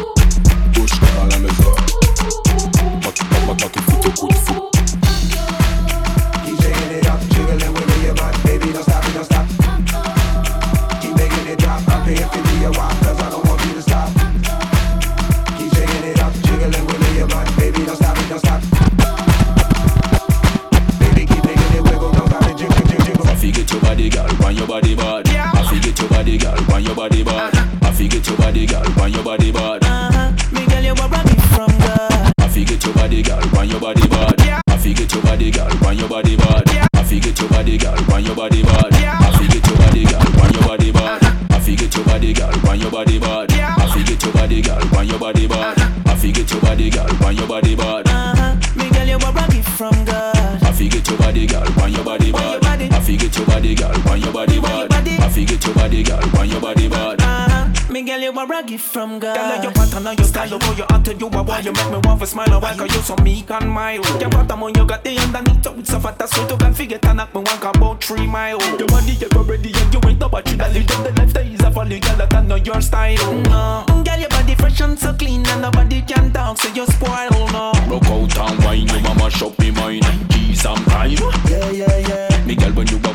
your 28.36 28.46
body, 28.46 28.66
girl, 28.66 28.84
want 28.98 29.14
your 29.14 29.24
body 29.24 29.52
bad. 29.52 29.84
Uh-huh. 29.84 30.32
Me 30.52 30.66
girl, 30.68 30.84
you 30.84 30.92
a 30.92 31.08
rocket 31.08 31.42
from 31.54 31.72
God. 31.80 32.34
I 32.40 32.48
get 32.64 32.84
your 32.84 32.94
body, 32.94 33.22
girl, 33.22 33.42
want 33.54 33.70
your 33.70 33.80
body 33.80 34.08
bad. 34.08 34.64
I 34.68 34.78
feel 34.78 34.94
get 34.94 35.14
your 35.14 35.22
body, 35.24 35.52
girl, 35.52 35.70
want 35.82 36.00
your 36.00 36.10
body 36.10 36.36
bad. 36.36 36.70
I 36.94 37.04
feel 37.04 37.20
get 37.20 37.40
your 37.40 37.50
body, 37.50 37.78
girl, 37.78 37.96
want 38.10 38.26
your 38.26 38.36
body 38.36 38.64
bad. 38.64 38.94
I 38.94 39.30
feel 39.30 39.48
get 39.48 39.68
your 39.68 39.78
body, 39.78 40.04
girl, 40.04 40.24
want 40.36 40.54
your 40.54 40.64
body 40.64 40.92
bad. 40.92 41.24
I 41.52 41.60
feel 41.60 41.76
get 41.76 41.96
your 41.96 42.06
body, 42.06 42.34
girl, 42.34 42.52
want 42.64 42.80
your 42.82 42.92
body 42.92 43.20
bad. 43.20 43.52
I 43.52 43.88
feel 43.94 44.04
get 44.04 44.24
your 44.24 44.34
body, 44.34 44.62
girl, 44.62 44.82
want 44.92 45.08
your 45.08 45.20
body 45.20 45.48
bad. 45.48 45.80
I 46.08 46.16
feel 46.16 46.32
get 46.34 46.52
your 46.52 46.62
body, 46.62 46.90
girl, 46.90 47.08
want 47.22 47.38
your 47.38 47.48
body 47.48 47.76
bad. 47.76 48.08
Uh-huh. 48.08 48.56
Me 48.76 48.90
girl, 48.90 49.08
you 49.08 49.16
a 49.16 49.32
rocket 49.32 49.66
from 49.66 50.06
God. 50.06 50.64
I 50.64 50.72
get 50.72 51.08
your 51.08 51.18
body, 51.18 51.48
girl, 51.48 51.68
want 51.78 51.94
your 51.94 52.04
body 52.04 52.32
bad. 52.32 52.66
I 52.66 53.00
get 53.00 53.38
your 53.38 53.46
body, 53.46 53.76
girl, 53.76 53.94
want 54.06 54.22
your 54.22 54.34
body 54.34 54.60
bad. 54.60 54.94
I 54.94 55.44
get 55.46 55.66
your 55.66 55.76
body, 55.76 56.04
girl, 56.04 56.22
want 56.34 56.50
your 56.50 56.62
body 56.62 56.90
bad. 56.90 57.25
Me 57.96 58.02
girl, 58.02 58.20
you 58.20 58.30
a 58.30 58.46
rocket 58.46 58.82
from 58.82 59.20
God. 59.20 59.38
Girl, 59.38 59.64
you 59.64 59.72
pattern 59.72 60.06
and 60.06 60.20
your 60.20 60.28
style, 60.28 60.50
you 60.50 60.60
go, 60.60 60.72
you 60.74 60.84
acted, 60.90 61.22
you 61.22 61.28
a 61.28 61.44
boy, 61.46 61.60
you 61.60 61.72
make 61.72 61.92
me 61.92 61.98
want 62.04 62.20
to 62.20 62.28
smile 62.28 62.52
a 62.52 62.60
while, 62.60 62.76
cause 62.76 62.94
you 62.94 63.02
so 63.02 63.16
meek 63.24 63.50
and 63.50 63.72
mild. 63.72 64.06
Your 64.20 64.30
bottom 64.30 64.64
on 64.64 64.76
you 64.76 64.86
got 64.86 65.02
the 65.02 65.18
underneath, 65.18 65.64
so 65.64 65.74
it's 65.80 65.92
so 65.92 66.02
fat, 66.02 66.20
that's 66.20 66.36
sweet, 66.36 66.52
you 66.52 66.58
can 66.58 66.74
figure 66.74 66.98
to 66.98 67.14
knock 67.14 67.34
me 67.34 67.40
one 67.40 67.58
about 67.64 68.04
three 68.04 68.28
mile. 68.28 68.60
Your 68.78 68.88
body, 68.90 69.14
you 69.14 69.30
go 69.30 69.44
ready, 69.44 69.72
and 69.74 69.94
you 69.94 70.02
ain't 70.10 70.22
about 70.22 70.46
you, 70.52 70.58
that 70.58 70.74
live 70.74 70.86
the 70.86 71.14
lifestyle 71.16 71.48
is 71.48 71.62
a 71.62 71.72
folly, 71.72 72.02
girl, 72.02 72.18
that 72.18 72.34
I 72.34 72.42
know 72.42 72.56
your 72.56 72.82
style. 72.82 73.34
No, 73.44 73.86
girl, 74.04 74.20
your 74.20 74.28
body 74.28 74.56
fresh 74.56 74.82
and 74.82 75.00
so 75.00 75.14
clean, 75.14 75.48
and 75.48 75.62
nobody 75.62 76.02
can 76.02 76.34
talk, 76.34 76.58
so 76.58 76.68
you 76.74 76.86
spoil, 76.88 77.30
no. 77.54 77.72
Rock 77.88 78.08
out 78.08 78.52
and 78.52 78.64
wine, 78.66 78.90
you 78.90 79.00
mama 79.04 79.30
shop 79.32 79.58
me 79.58 79.72
mine. 79.72 80.02
Keys 80.28 80.66
and 80.66 80.84
prime. 80.88 81.12
Yeah, 81.48 81.70
yeah, 81.72 81.98
yeah. 82.10 82.46
Me 82.46 82.56
girl, 82.56 82.74
when 82.74 82.88
you 82.88 82.98
a 82.98 83.00
bubble, 83.00 83.14
you 83.14 83.15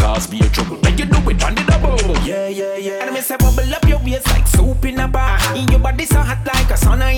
cause 0.00 0.26
be 0.26 0.40
a 0.40 0.48
trouble. 0.48 0.78
Make 0.82 0.98
you 0.98 1.04
do 1.04 1.18
it 1.30 1.44
on 1.44 1.54
the 1.54 1.62
double. 1.68 2.00
Yeah, 2.26 2.48
yeah, 2.48 2.76
yeah. 2.76 3.04
And 3.04 3.14
me 3.14 3.20
say 3.20 3.36
bubble 3.36 3.74
up 3.74 3.84
your 3.86 4.00
waist 4.00 4.26
like 4.28 4.46
soup 4.46 4.84
in 4.84 4.98
a 4.98 5.06
bath. 5.06 5.42
Uh-huh. 5.44 5.58
In 5.58 5.68
your 5.68 5.80
body 5.80 6.06
so 6.06 6.18
hot 6.18 6.40
like 6.46 6.70
a 6.70 6.74
sauna 6.74 7.09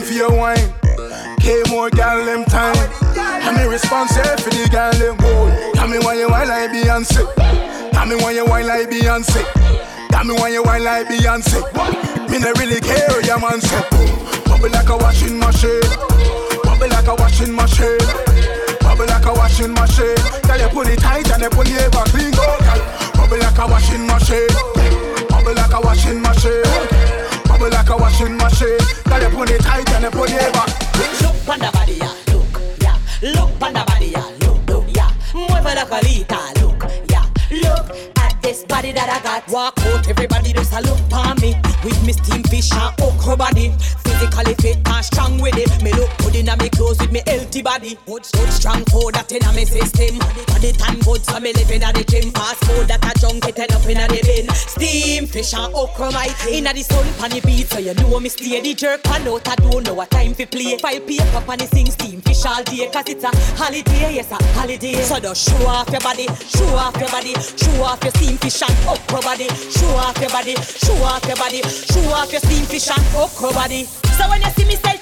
time 0.00 0.08
for 0.08 0.14
your 0.14 0.32
wine. 0.32 0.72
K 1.40 1.62
more 1.68 1.90
gal 1.90 2.24
them 2.24 2.44
time. 2.44 2.76
And 3.44 3.56
me 3.56 3.64
responsible 3.64 4.36
for 4.38 4.50
the 4.50 4.68
gal 4.70 4.92
them 4.92 5.16
gold. 5.16 5.74
Tell 5.74 5.88
me 5.88 5.98
why 5.98 6.14
you 6.14 6.28
whine 6.28 6.48
like 6.48 6.70
Beyonce. 6.70 7.24
Tell 7.92 8.06
me 8.06 8.16
why 8.16 8.32
you 8.32 8.44
whine 8.46 8.66
like 8.66 8.88
Beyonce. 8.88 9.42
Tell 10.10 10.24
me 10.24 10.34
why 10.34 10.48
you 10.48 10.62
whine 10.62 10.84
like 10.84 11.06
Beyonce. 11.08 11.60
Me 12.30 12.38
no 12.38 12.52
really 12.58 12.80
care 12.80 13.24
your 13.24 13.40
man 13.40 13.60
say. 13.60 13.82
Bubble 14.46 14.70
like 14.70 14.88
a 14.88 14.96
washing 14.96 15.38
machine. 15.38 15.80
Bubble 16.64 16.88
like 16.88 17.06
a 17.06 17.14
washing 17.16 17.54
machine. 17.54 17.98
Bubble 18.80 19.06
like 19.06 19.26
a 19.26 19.32
washing 19.32 19.72
machine. 19.72 20.16
Tell 20.44 20.60
you 20.60 20.68
pull 20.68 20.86
it 20.86 20.98
tight 21.00 21.30
and 21.30 21.42
you 21.42 21.50
pull 21.50 21.66
it 21.66 21.92
back 21.92 22.06
clean. 22.08 22.32
Bubble 23.16 23.38
like 23.38 23.58
a 23.58 23.66
washing 23.66 24.06
machine. 24.06 24.59
And 30.04 30.12
pull 30.12 30.24
it 30.24 30.52
back. 30.52 30.68
Look 31.20 31.48
on 31.48 31.58
the 31.58 31.70
body, 31.72 31.94
yeah, 31.94 32.14
look, 32.32 32.62
yeah. 32.80 32.98
Look 33.22 33.62
on 33.62 33.72
the 33.72 33.84
body, 33.86 34.06
yeah, 34.06 34.24
look, 34.40 34.68
look, 34.68 34.84
yeah. 34.96 35.10
Mueve 35.34 35.74
la 35.74 35.84
colita, 35.84 36.38
look, 36.60 36.84
yeah. 37.10 37.26
Look 37.50 38.16
at 38.18 38.40
this 38.42 38.64
body 38.64 38.92
that 38.92 39.08
I 39.10 39.22
got. 39.22 39.48
Walk 39.48 39.78
out, 39.80 40.08
everybody 40.08 40.52
just 40.52 40.72
a 40.72 40.80
look 40.80 41.00
on 41.12 41.36
me. 41.40 41.54
With 41.84 42.02
me 42.04 42.12
steam 42.12 42.42
fish 42.44 42.72
and 42.72 42.94
okra 43.00 43.36
body. 43.36 43.72
Physically 44.04 44.54
fit 44.54 44.78
and 44.86 45.04
strong 45.04 45.40
with 45.40 45.56
it. 45.56 45.82
Me 45.82 45.92
look 45.92 46.10
good 46.18 46.36
in 46.36 46.46
me 46.46 46.68
clothes 46.70 46.98
with 46.98 47.12
me 47.12 47.22
healthy 47.26 47.62
body. 47.62 47.98
Good, 48.06 48.24
good 48.32 48.52
strong 48.52 48.84
food 48.86 49.14
that 49.14 49.32
in 49.32 49.44
me 49.54 49.64
system. 49.64 50.18
Body 50.46 50.72
tan 50.72 50.98
good, 51.00 51.24
so 51.24 51.40
me 51.40 51.52
living 51.52 51.82
at 51.82 51.94
the 51.94 52.04
gym. 52.04 52.30
Fast 52.32 52.64
food 52.64 52.88
that 52.88 53.04
a 53.04 53.18
junk 53.18 53.44
end 53.46 53.72
up 53.72 53.86
in 53.86 53.98
the. 53.98 54.29
Steam 54.80 55.26
fish 55.26 55.52
and 55.52 55.74
okra 55.74 56.10
mighty. 56.10 56.56
Inna 56.56 56.72
the 56.72 56.82
sun 56.82 57.04
pan 57.18 57.30
the 57.30 57.40
beat, 57.44 57.68
so 57.68 57.78
you 57.78 57.92
know 57.94 58.18
me 58.18 58.30
steady 58.30 58.74
jerk. 58.74 59.02
Pan 59.02 59.28
out, 59.28 59.46
I 59.46 59.54
don't 59.56 59.86
know 59.86 59.92
what 59.92 60.10
time 60.10 60.32
fi 60.32 60.46
play. 60.46 60.78
File 60.78 61.00
paper 61.00 61.42
pan 61.44 61.58
the 61.58 61.66
sing 61.66 61.90
steam 61.90 62.22
fish 62.22 62.46
all 62.46 62.62
day. 62.64 62.88
Cause 62.90 63.04
it's 63.08 63.24
a 63.24 63.30
holiday, 63.60 64.14
yes 64.14 64.32
a 64.32 64.42
holiday. 64.56 64.94
So 65.02 65.20
just 65.20 65.50
show 65.50 65.66
off 65.66 65.90
your 65.90 66.00
body, 66.00 66.26
show 66.48 66.64
off 66.80 66.96
your 66.96 67.10
body, 67.10 67.34
show 67.34 67.82
off 67.84 68.02
your 68.02 68.12
steam 68.12 68.38
fish 68.38 68.62
and 68.62 68.72
okra 68.88 69.20
body. 69.20 69.48
Show 69.68 69.92
off 70.00 70.18
your 70.18 70.30
body, 70.30 70.54
show 70.56 70.96
off 71.04 71.26
your 71.26 71.36
body, 71.36 71.60
show 71.60 72.00
off 72.16 72.32
your 72.32 72.40
steam 72.40 72.64
fish 72.64 72.88
and 72.88 73.04
okra 73.14 73.52
body. 73.52 73.84
So 73.84 74.28
when 74.30 74.40
you 74.40 74.50
see 74.56 74.64
me 74.64 74.76
say 74.76 74.96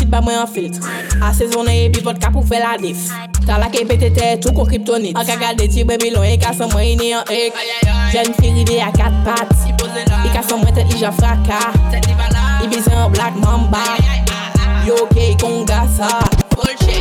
shit 0.00 0.10
ba 0.10 0.20
mwen 0.24 0.38
an 0.40 0.48
filtre 0.48 0.80
A 1.20 1.32
sezone 1.36 1.74
e 1.84 1.88
pivot 1.92 2.18
ka 2.22 2.32
pou 2.32 2.42
fe 2.46 2.60
la 2.62 2.76
def 2.80 3.08
Talak 3.46 3.76
e 3.76 3.84
petete 3.88 4.32
tou 4.40 4.54
kon 4.56 4.68
kriptonit 4.68 5.16
An 5.18 5.26
ka 5.28 5.36
gade 5.40 5.68
ti 5.72 5.84
bebilon 5.84 6.24
e 6.24 6.36
ka 6.40 6.52
san 6.56 6.72
mwen 6.72 6.94
ine 6.94 7.12
an 7.20 7.24
ek. 7.34 7.56
Jen 8.14 8.32
fi 8.38 8.52
rive 8.56 8.80
a 8.84 8.90
kat 8.96 9.14
pat. 9.26 9.52
E 10.24 10.32
ka 10.32 10.42
san 10.42 10.60
mwen 10.62 10.74
bizan 12.70 13.12
black 13.12 13.34
mamba. 13.36 13.84
Yo 14.86 15.06
ke 15.14 15.34
kon 15.40 15.66
gasa 15.66 16.20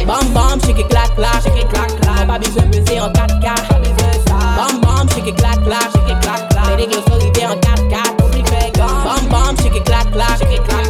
Bam 0.08 0.34
bam 0.34 0.60
shake 0.62 0.80
it 0.80 0.89
clack 0.89 1.12
clack. 1.16 1.43
Mwen 1.45 2.28
pa 2.28 2.39
bizwen 2.39 2.72
pese 2.72 3.00
an 3.00 3.14
4K 3.14 3.47
Bam 4.58 4.82
bam 4.82 5.08
shake 5.10 5.28
it 5.28 5.38
clack 5.38 5.60
clack. 5.64 5.91
Mwen 5.93 6.78
dek 6.80 6.93
yo 6.93 7.02
sorive 7.08 7.43
an 7.52 7.60
4K 7.62 7.95
Bam 8.80 9.30
bam 9.30 9.56
shake 9.58 9.76
it 9.76 9.86
clack 9.86 10.12
clack 10.12 10.88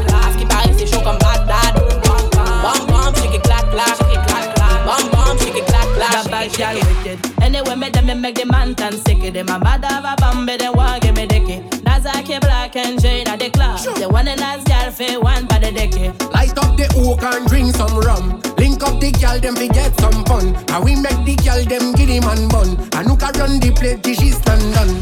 me 7.89 8.01
them 8.01 8.05
me 8.07 8.13
make 8.13 8.35
the 8.35 8.45
man 8.45 8.75
tan 8.75 8.93
sick. 8.93 9.21
Them 9.33 9.49
a 9.49 9.59
bad 9.59 9.83
have 9.85 10.05
a 10.05 10.15
bambi, 10.19 10.57
they 10.57 10.69
want 10.69 11.01
give 11.01 11.15
me 11.15 11.25
dicky. 11.25 11.59
Nazaki 11.81 12.39
black 12.39 12.75
and 12.75 13.01
Jane 13.01 13.27
at 13.27 13.39
the 13.39 13.49
club. 13.49 13.79
They 13.95 14.05
want 14.05 14.27
a 14.27 14.35
nice 14.35 14.63
girl 14.63 14.91
for 14.91 15.19
one 15.21 15.45
by 15.47 15.59
the 15.59 15.71
dicky. 15.71 16.09
Light 16.29 16.57
up 16.57 16.77
the 16.77 16.87
oak 16.97 17.23
and 17.23 17.47
drink 17.47 17.75
some 17.75 17.97
rum. 17.99 18.41
Link 18.57 18.83
up 18.83 18.99
the 18.99 19.11
gal, 19.11 19.39
them 19.39 19.55
we 19.55 19.67
get 19.69 19.97
some 19.99 20.23
fun. 20.25 20.55
And 20.69 20.83
we 20.83 20.95
make 20.95 21.25
the 21.25 21.35
gal, 21.43 21.63
them 21.65 21.93
giddy 21.93 22.19
man 22.19 22.47
bun. 22.49 22.77
And 22.93 23.07
who 23.07 23.17
can 23.17 23.33
run 23.39 23.59
the 23.59 23.71
plate, 23.71 24.03
this 24.03 24.21
is 24.21 24.35
stand 24.37 24.73
done. 24.73 24.95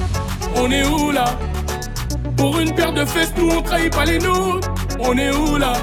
On 0.56 0.72
est 0.72 0.88
où 0.88 1.12
là? 1.12 1.38
Pour 2.38 2.60
une 2.60 2.74
paire 2.74 2.94
de 2.94 3.06
fesses, 3.06 3.34
nous 3.38 3.50
on 3.50 3.62
trahit 3.62 3.94
pas 3.94 4.06
les 4.06 4.20
nôtres. 4.20 4.70
On 5.00 5.18
est 5.18 5.32
où 5.32 5.58
là? 5.58 5.74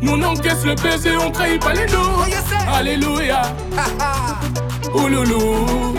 Nous 0.00 0.12
on 0.12 0.22
encaisse 0.22 0.64
le 0.64 0.74
baiser, 0.76 1.16
on 1.16 1.30
trahit 1.30 1.60
pas 1.60 1.72
les 1.72 1.86
nôtres. 1.86 2.28
Alléluia. 2.72 3.42
Ouloulou. 4.94 5.94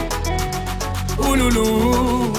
Ouloulou. 1.17 2.33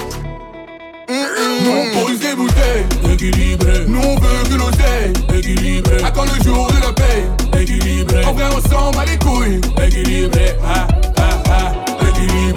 Nous 1.09 1.71
on 1.71 2.05
pose 2.05 2.19
des 2.19 2.35
bouteilles, 2.35 2.85
équilibré. 3.13 3.85
Nous 3.87 3.99
on 3.99 4.15
veut 4.15 4.43
que 4.49 4.55
l'oseille, 4.55 5.13
équilibré. 5.37 6.03
À 6.03 6.11
quand 6.11 6.25
le 6.25 6.43
jour 6.43 6.67
de 6.67 6.81
la 6.81 6.93
paix, 6.93 7.25
équilibré. 7.61 8.25
En 8.25 8.33
vrai, 8.33 8.45
on 8.55 8.69
s'en 8.69 8.91
bat 8.91 9.05
les 9.05 9.17
couilles, 9.17 9.61
équilibré. 9.85 10.55
Ah, 10.63 10.87
ah, 11.17 11.43
ah, 11.49 11.71
équilibré. 12.09 12.50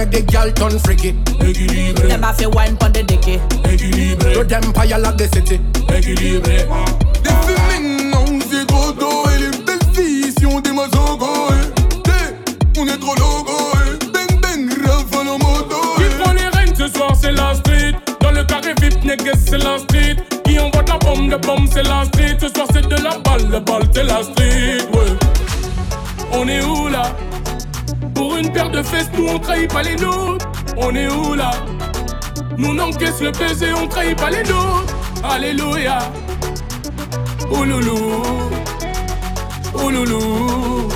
Make 0.00 0.10
the 0.10 0.22
gal 0.32 0.50
turn 0.52 0.78
freaky. 0.78 1.14
Équilibré. 1.40 2.08
Them 2.08 2.24
a 2.24 2.32
fi 2.32 2.46
wine 2.46 2.76
pon 2.76 2.92
the 2.92 3.02
dicky. 3.02 3.38
Équilibré. 3.64 4.32
To 4.34 4.44
them 4.44 4.72
fire 4.72 4.98
like 4.98 5.16
the 5.16 5.28
city. 5.34 5.60
Équilibré. 5.94 6.66
Des 7.22 7.36
féminines, 7.44 8.10
non, 8.10 8.38
c'est 8.50 8.66
trop 8.66 8.92
tôt. 8.92 9.28
Et 9.30 9.38
les 9.42 9.50
belles 9.64 9.94
filles, 9.94 10.32
si 10.38 10.46
on 10.46 10.60
des 10.60 10.72
mazogos. 10.72 11.52
On 12.78 12.86
est 12.86 12.98
trop 12.98 13.14
logo. 13.16 13.56
Bang 14.14 14.40
bang, 14.40 14.70
rafale 14.86 15.28
en 15.28 15.38
moto. 15.38 15.76
Qui 15.98 16.04
prend 16.18 16.32
les 16.32 16.48
rênes 16.48 16.74
ce 16.74 16.88
soir, 16.88 17.12
c'est 17.20 17.32
la 17.32 17.54
street. 17.54 17.94
Dans 18.20 18.30
le 18.30 18.44
carré 18.44 18.72
VIP, 18.80 19.04
niggas, 19.04 19.38
c'est 19.46 19.58
la 19.58 19.78
street. 19.78 20.16
Qui 20.44 20.58
envoie 20.58 20.82
la 20.88 20.96
bombe, 20.98 21.30
de 21.30 21.36
bombe, 21.36 21.68
c'est 21.70 21.82
la 21.82 22.04
street. 22.06 22.38
Ce 22.40 22.48
soir, 22.48 22.66
c'est 22.72 22.88
de 22.88 22.96
la 23.02 23.18
balle, 23.18 23.50
la 23.50 23.60
balle, 23.60 23.82
c'est 23.94 24.04
la 24.04 24.22
street. 24.22 24.78
Ouais. 24.94 25.12
On 26.32 26.48
est 26.48 26.62
où 26.62 26.88
là? 26.88 27.02
Pour 28.30 28.38
une 28.38 28.52
paire 28.52 28.70
de 28.70 28.80
fesses, 28.80 29.10
nous 29.18 29.26
on 29.26 29.40
trahit 29.40 29.68
pas 29.68 29.82
les 29.82 29.96
nôtres. 29.96 30.46
On 30.76 30.94
est 30.94 31.08
où 31.08 31.34
là? 31.34 31.50
Nous 32.56 32.68
on 32.68 32.78
encaisse 32.78 33.20
le 33.20 33.32
baiser, 33.32 33.72
on 33.74 33.88
trahit 33.88 34.16
pas 34.16 34.30
les 34.30 34.44
nôtres. 34.44 34.94
Alléluia. 35.24 35.98
Ouloulou. 37.50 38.22
Ouloulou. 39.74 40.88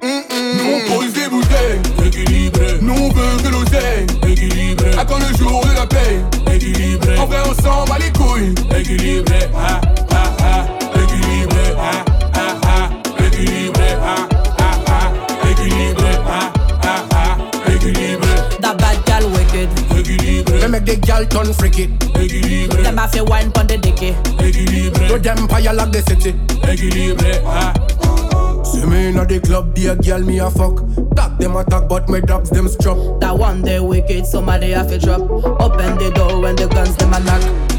Nous 0.00 0.70
on 0.72 0.94
pose 0.94 1.12
des 1.14 1.28
bouteilles, 1.28 2.06
équilibré. 2.06 2.78
Nous 2.80 2.94
on 2.94 3.08
veut 3.08 3.42
que 3.42 3.48
l'oseille, 3.48 4.06
équilibré. 4.30 4.90
À 4.96 5.04
quand 5.04 5.18
le 5.18 5.36
jour 5.36 5.66
de 5.66 5.74
la 5.74 5.86
paix, 5.88 6.20
équilibré. 6.54 7.18
En 7.18 7.26
vrai, 7.26 7.38
on 7.44 7.60
s'en 7.60 7.84
bat 7.86 7.98
les 7.98 8.12
couilles, 8.12 8.54
équilibré. 8.78 9.48
Ah, 9.58 9.80
ah, 10.12 10.36
ah, 10.44 10.79
We 20.60 20.68
make 20.68 20.84
the 20.84 20.96
gal 20.96 21.24
turn 21.26 21.52
freaky. 21.54 21.88
Équilibré. 22.14 22.82
Them 22.82 22.98
a 22.98 23.08
fi 23.08 23.20
wine 23.22 23.50
pon 23.50 23.66
the 23.66 23.78
dicky. 23.78 24.14
Équilibré. 24.38 25.08
To 25.08 25.18
them 25.18 25.48
fire 25.48 25.72
like 25.72 25.92
the 25.92 26.02
city. 26.02 26.34
Équilibré. 26.68 27.40
Ah. 27.46 27.72
See 28.64 28.84
me 28.86 29.08
in 29.08 29.16
the 29.16 29.40
club, 29.40 29.74
be 29.74 29.86
a 29.86 29.96
girl 29.96 30.20
me 30.20 30.38
a 30.38 30.50
fuck. 30.50 30.84
Talk 31.16 31.38
them 31.38 31.56
attack, 31.56 31.88
but 31.88 32.08
my 32.08 32.20
dogs 32.20 32.50
them 32.50 32.68
strap. 32.68 32.96
That 33.20 33.36
one 33.36 33.62
day 33.62 33.80
wicked, 33.80 34.26
somebody 34.26 34.70
have 34.72 34.88
to 34.88 34.98
drop. 34.98 35.22
Open 35.22 35.98
the 35.98 36.12
door 36.14 36.40
when 36.40 36.56
the 36.56 36.68
guns 36.68 36.94
them 36.96 37.12
a 37.14 37.20
knock. 37.20 37.69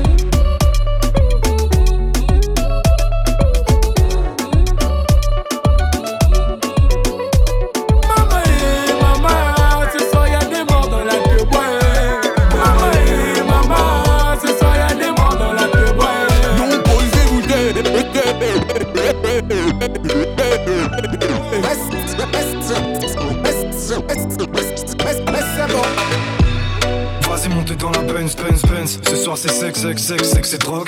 Sexe, 29.51 29.81
sexe, 29.81 30.03
sexe, 30.03 30.29
sexe 30.29 30.49
c'est 30.51 30.61
drogue. 30.61 30.87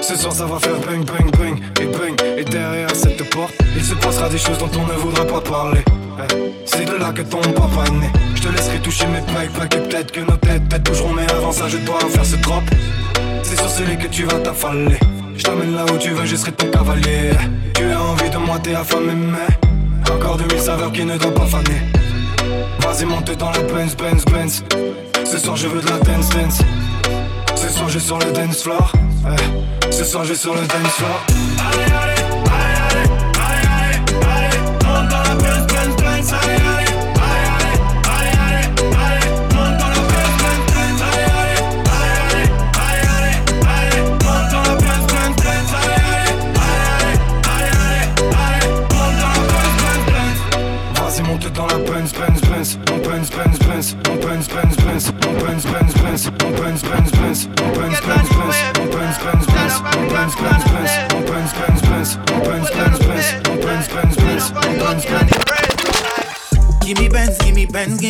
Ce 0.00 0.16
soir 0.16 0.32
ça 0.32 0.46
va 0.46 0.58
faire 0.58 0.78
bang, 0.80 1.04
bang, 1.04 1.30
bang 1.38 1.62
Et 1.80 1.86
bang, 1.86 2.38
et 2.38 2.44
derrière 2.44 2.94
cette 2.94 3.22
porte 3.30 3.54
Il 3.76 3.84
se 3.84 3.94
passera 3.94 4.28
des 4.28 4.38
choses 4.38 4.58
dont 4.58 4.70
on 4.76 4.86
ne 4.86 4.98
voudra 4.98 5.24
pas 5.24 5.40
parler. 5.40 5.84
Eh, 6.18 6.34
C'est 6.64 6.84
de 6.84 6.96
là 6.96 7.12
que 7.12 7.22
ton 7.22 7.40
papa 7.40 7.84
est 7.86 7.90
né. 7.92 8.10
Je 8.34 8.42
te 8.42 8.48
laisserai 8.48 8.78
toucher 8.78 9.06
mes 9.06 9.20
plaques, 9.20 9.52
plaques 9.52 9.74
Et 9.74 9.88
peut-être 9.88 10.10
que 10.10 10.20
nos 10.20 10.36
têtes, 10.36 10.68
têtes 10.68 10.84
toucheront 10.84 11.12
Mais 11.12 11.30
avant 11.30 11.52
ça 11.52 11.68
je 11.68 11.76
dois 11.78 12.00
faire 12.00 12.24
ce 12.24 12.36
drop. 12.36 12.62
C'est 13.42 13.56
sur 13.56 13.70
celui 13.70 13.98
que 13.98 14.08
tu 14.08 14.24
vas 14.24 14.38
t'affaler. 14.38 14.98
Je 15.36 15.42
t'amène 15.42 15.74
là 15.74 15.84
où 15.84 15.98
tu 15.98 16.10
veux, 16.10 16.26
je 16.26 16.36
serai 16.36 16.52
ton 16.52 16.66
cavalier. 16.66 17.30
Tu 17.74 17.84
as 17.84 18.02
envie 18.02 18.30
de 18.30 18.38
moi, 18.38 18.58
t'es 18.62 18.74
affamé 18.74 19.12
mais 19.14 20.12
Encore 20.12 20.36
de 20.36 20.44
mille 20.44 20.60
saveurs 20.60 20.92
qui 20.92 21.04
ne 21.04 21.16
doivent 21.16 21.34
pas 21.34 21.46
faner. 21.46 21.80
Vas-y 22.80 23.04
monte 23.04 23.36
dans 23.36 23.50
la 23.50 23.60
Benz, 23.60 23.94
Benz, 23.96 24.24
Benz. 24.24 24.64
Ce 25.24 25.38
soir 25.38 25.56
je 25.56 25.68
veux 25.68 25.80
de 25.80 25.88
la 25.88 25.98
dance, 25.98 26.30
dance 26.30 26.60
Ce 27.60 27.68
soir 27.68 27.90
sur 27.90 28.18
le 28.18 28.32
dance 28.32 28.62
floor 28.62 28.90
Eh, 29.26 29.92
Ce 29.92 30.02
soir 30.04 30.24
sur 30.24 30.54
le 30.54 30.62
dance 30.62 30.94
floor 30.96 31.26
Allez, 31.28 31.92
allez, 31.92 32.22
dans 34.88 35.22
la 35.22 35.34
Allez, 36.32 36.62
allez, 36.70 36.94
allez, 37.36 37.60
allez, 38.08 38.38
allez, 38.96 39.28
Monte 39.54 39.76
dans 39.78 39.88
la 39.88 40.00
Vas-y 50.94 51.22
monte 51.22 51.52
dans 51.52 51.66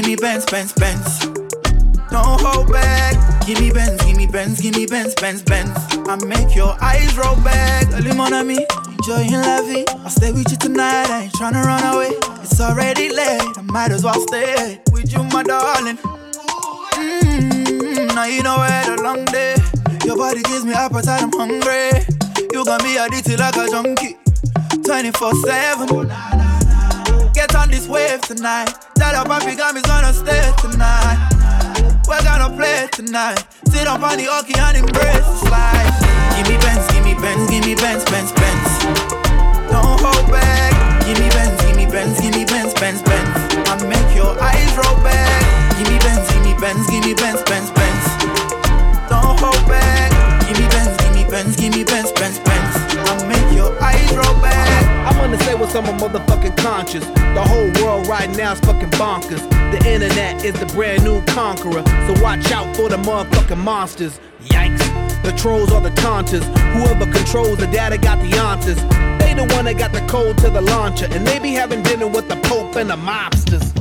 Benz, 0.00 0.06
gimme 0.06 0.16
Benz, 0.16 0.44
Benz, 0.46 0.72
Benz. 0.72 1.18
Don't 2.10 2.40
hold 2.40 2.72
back. 2.72 3.14
Gimme 3.46 3.72
Benz, 3.72 4.02
gimme 4.04 4.26
Benz, 4.26 4.60
gimme 4.60 4.86
Benz, 4.86 5.14
Benz, 5.14 5.42
Benz. 5.42 5.70
I 6.08 6.16
make 6.26 6.54
your 6.56 6.74
eyes 6.80 7.16
roll 7.16 7.36
back. 7.44 7.86
Early 7.92 8.14
mon 8.14 8.46
me 8.46 8.66
enjoying 8.88 9.32
la 9.32 9.60
vie. 9.62 9.84
I'll 10.02 10.10
stay 10.10 10.32
with 10.32 10.50
you 10.50 10.56
tonight. 10.56 11.10
I 11.10 11.24
ain't 11.24 11.32
tryna 11.34 11.64
run 11.64 11.94
away. 11.94 12.12
It's 12.42 12.60
already 12.60 13.10
late. 13.10 13.42
I 13.58 13.62
might 13.62 13.90
as 13.90 14.02
well 14.02 14.20
stay 14.26 14.80
with 14.92 15.12
you, 15.12 15.22
my 15.24 15.42
darling. 15.42 15.98
Mm, 16.94 18.14
now 18.14 18.24
you 18.24 18.42
know 18.42 18.56
I 18.56 18.68
had 18.68 18.98
a 18.98 19.02
long 19.02 19.24
day. 19.26 19.56
Your 20.04 20.16
body 20.16 20.42
gives 20.42 20.64
me 20.64 20.72
appetite. 20.72 21.22
I'm 21.22 21.32
hungry. 21.32 22.06
You 22.52 22.64
got 22.64 22.82
me 22.82 22.96
addicted 22.96 23.38
like 23.38 23.56
a 23.56 23.68
junkie. 23.68 24.16
24 24.82 25.34
7 25.34 26.39
get 27.40 27.56
on 27.56 27.70
this 27.70 27.88
wave 27.88 28.20
tonight. 28.20 28.68
Tell 28.96 29.14
her 29.16 29.24
papi 29.24 29.56
is 29.56 29.56
gonna 29.56 30.12
stay 30.12 30.44
tonight. 30.60 31.16
We're 32.06 32.22
gonna 32.22 32.54
play 32.54 32.86
tonight. 32.92 33.40
Sit 33.72 33.86
up 33.88 34.02
on 34.02 34.18
the 34.18 34.28
hockey 34.28 34.52
and 34.60 34.76
embrace 34.76 35.24
the 35.24 35.36
slide. 35.48 35.88
Give 36.36 36.46
me 36.52 36.56
Benz, 36.60 36.84
give 36.92 37.04
me 37.08 37.14
Benz, 37.16 37.48
give 37.48 37.64
me 37.64 37.74
Benz, 37.74 38.04
Benz, 38.12 38.32
Benz. 38.36 38.68
Don't 39.72 39.96
hold 40.04 40.26
back. 40.28 40.72
Give 41.06 41.16
me 41.16 41.28
Benz, 41.32 41.56
give 41.64 41.76
me 41.80 41.86
Benz, 41.86 42.20
give 42.20 42.34
me 42.36 42.44
Benz, 42.44 42.74
Benz, 42.76 43.00
Benz. 43.08 43.28
I 43.72 43.74
make 43.88 44.10
your 44.12 44.36
eyes 44.36 44.72
roll 44.76 45.00
back. 45.00 45.40
Give 45.78 45.88
me 45.88 45.96
Benz, 46.04 46.28
give 46.28 46.44
me 46.44 46.52
Benz, 46.60 46.84
give 46.92 47.04
me 47.08 47.14
Benz, 47.14 47.40
Benz. 47.48 47.59
Cause 55.38 55.76
I'm 55.76 55.84
a 55.84 55.98
motherfucking 55.98 56.56
conscious. 56.56 57.04
The 57.04 57.44
whole 57.46 57.70
world 57.84 58.06
right 58.08 58.28
now 58.36 58.52
is 58.52 58.60
fucking 58.60 58.90
bonkers. 58.90 59.40
The 59.70 59.78
internet 59.88 60.44
is 60.44 60.54
the 60.54 60.66
brand 60.66 61.04
new 61.04 61.22
conqueror. 61.26 61.84
So 62.06 62.22
watch 62.22 62.50
out 62.50 62.74
for 62.76 62.88
the 62.88 62.96
motherfucking 62.96 63.58
monsters. 63.58 64.18
Yikes. 64.44 65.22
The 65.22 65.32
trolls 65.32 65.72
are 65.72 65.80
the 65.80 65.90
taunters. 65.90 66.44
Whoever 66.44 67.04
controls 67.12 67.58
the 67.58 67.66
data 67.66 67.98
got 67.98 68.18
the 68.18 68.36
answers. 68.38 68.76
They 69.20 69.34
the 69.34 69.46
one 69.54 69.66
that 69.66 69.78
got 69.78 69.92
the 69.92 70.04
code 70.08 70.38
to 70.38 70.50
the 70.50 70.62
launcher. 70.62 71.06
And 71.10 71.26
they 71.26 71.38
be 71.38 71.52
having 71.52 71.82
dinner 71.82 72.08
with 72.08 72.28
the 72.28 72.36
Pope 72.36 72.76
and 72.76 72.90
the 72.90 72.96
mobsters. 72.96 73.79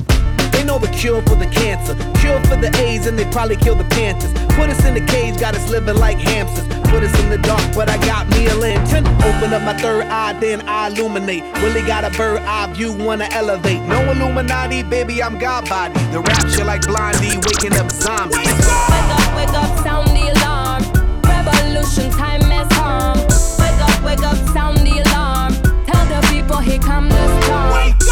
Know 0.70 0.78
the 0.78 0.88
cure 0.90 1.24
for 1.24 1.34
the 1.34 1.48
cancer, 1.48 1.96
cure 2.22 2.40
for 2.44 2.56
the 2.56 2.70
AIDS, 2.78 3.08
and 3.08 3.18
they 3.18 3.26
probably 3.32 3.56
kill 3.56 3.74
the 3.74 3.86
Panthers. 3.86 4.32
Put 4.54 4.70
us 4.70 4.86
in 4.86 4.94
the 4.94 5.02
cage, 5.02 5.40
got 5.40 5.56
us 5.56 5.68
living 5.68 5.96
like 5.96 6.20
hamsters. 6.20 6.68
Put 6.92 7.02
us 7.02 7.20
in 7.22 7.30
the 7.32 7.40
dark, 7.40 7.64
but 7.74 7.90
I 7.90 7.98
got 8.06 8.30
me 8.30 8.46
a 8.46 8.54
lantern. 8.54 9.08
Open 9.26 9.52
up 9.52 9.64
my 9.64 9.76
third 9.76 10.06
eye, 10.06 10.34
then 10.34 10.62
I 10.70 10.90
illuminate. 10.90 11.42
Really 11.64 11.82
got 11.82 12.04
a 12.04 12.16
bird 12.16 12.44
eye 12.44 12.72
view, 12.72 12.94
wanna 12.94 13.28
elevate. 13.32 13.82
No 13.82 14.12
Illuminati, 14.12 14.84
baby, 14.84 15.24
I'm 15.24 15.40
God 15.40 15.68
body. 15.68 16.00
The 16.12 16.22
rapture 16.22 16.66
like 16.66 16.86
Blondie, 16.86 17.38
waking 17.38 17.74
up 17.74 17.90
zombies. 17.90 18.38
Wake 18.38 19.10
up, 19.18 19.36
wake 19.36 19.56
up, 19.58 19.74
sound 19.84 20.10
the 20.10 20.30
alarm. 20.38 20.84
Revolution 21.24 22.12
time 22.12 22.42
has 22.42 22.68
come. 22.78 23.18
Wake 23.58 23.82
up, 23.90 24.04
wake 24.04 24.22
up, 24.22 24.38
sound 24.54 24.78
the 24.86 25.02
alarm. 25.02 25.52
Tell 25.88 26.06
the 26.06 26.22
people 26.28 26.58
here 26.58 26.78
come 26.78 27.10
the 27.10 27.42
storm. 27.42 27.74
Wake 27.74 28.09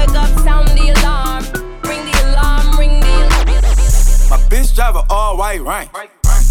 Wake 0.00 0.16
up, 0.16 0.30
sound 0.40 0.68
the 0.68 0.96
alarm. 0.96 1.44
Ring 1.84 2.04
the 2.08 2.32
alarm, 2.32 2.78
ring 2.78 3.00
the 3.00 3.12
alarm. 3.20 4.30
My 4.30 4.38
bitch 4.48 4.74
drive 4.74 4.96
a 4.96 5.04
all 5.10 5.36
white 5.36 5.60
rank. 5.60 5.92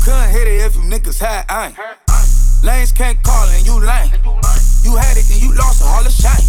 Couldn't 0.06 0.30
hit 0.30 0.48
it 0.48 0.62
if 0.62 0.76
you 0.76 0.82
niggas 0.82 1.20
had 1.20 1.50
aim. 1.50 1.74
Lanes 2.64 2.92
can't 2.92 3.18
call 3.24 3.48
and 3.50 3.66
you 3.66 3.80
lame. 3.80 4.12
You 4.84 4.96
had 4.96 5.18
it 5.18 5.28
and 5.32 5.42
you 5.42 5.56
lost 5.56 5.82
all 5.82 6.04
the 6.04 6.12
shine. 6.12 6.46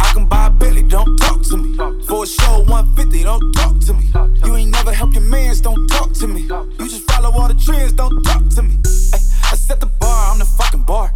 I 0.00 0.12
can 0.14 0.26
buy 0.26 0.46
a 0.46 0.50
Billy, 0.50 0.84
don't 0.84 1.18
talk 1.18 1.42
to 1.50 1.58
me. 1.58 1.76
For 2.06 2.24
a 2.24 2.26
show 2.26 2.64
150, 2.64 3.22
don't 3.22 3.52
talk 3.52 3.78
to 3.80 3.92
me. 3.92 4.10
You 4.42 4.56
ain't 4.56 4.70
never 4.70 4.94
helped 4.94 5.16
your 5.16 5.24
mans, 5.24 5.60
don't 5.60 5.86
talk 5.88 6.14
to 6.14 6.26
me. 6.26 6.48
You 6.78 6.88
just 6.88 7.10
follow 7.10 7.30
all 7.30 7.48
the 7.48 7.54
trends, 7.54 7.92
don't 7.92 8.22
talk 8.22 8.48
to 8.56 8.62
me. 8.62 8.78
I 9.12 9.54
set 9.54 9.80
the 9.80 9.86
bar, 10.00 10.32
I'm 10.32 10.38
the 10.38 10.46
fucking 10.46 10.84
bar. 10.84 11.12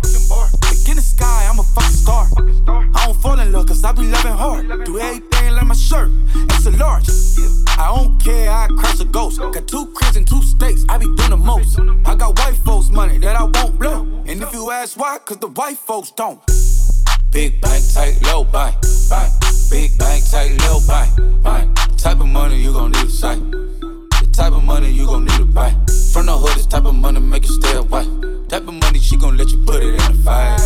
White 15.61 15.77
folks 15.77 16.11
don't. 16.13 16.41
Big 17.31 17.61
bank, 17.61 17.85
tight, 17.93 18.17
low 18.23 18.45
bank, 18.45 18.75
bank. 19.11 19.31
Big 19.71 19.91
bank, 19.99 20.25
tight, 20.31 20.59
low 20.63 20.81
bank, 20.89 21.11
bank. 21.43 21.79
Type 21.99 22.19
of 22.19 22.29
money 22.29 22.57
you 22.57 22.73
gon' 22.73 22.93
need 22.93 23.05
a 23.05 23.11
sight. 23.11 23.43
The 23.51 24.31
type 24.33 24.55
of 24.55 24.65
money 24.65 24.91
you 24.91 25.05
gon' 25.05 25.27
need 25.27 25.37
to 25.37 25.45
buy. 25.45 25.73
From 26.15 26.25
the 26.27 26.37
hood, 26.39 26.57
this 26.57 26.65
type 26.65 26.87
of 26.87 26.95
money 26.95 27.21
make 27.21 27.47
you 27.47 27.53
stay 27.61 27.77
away. 27.77 28.07
Type 28.49 28.67
of 28.69 28.73
money 28.73 28.99
she 29.01 29.19
gon' 29.19 29.37
let 29.37 29.51
you 29.51 29.63
put 29.67 29.83
it 29.83 30.01
in 30.01 30.17
the 30.17 30.23
fight. 30.25 30.59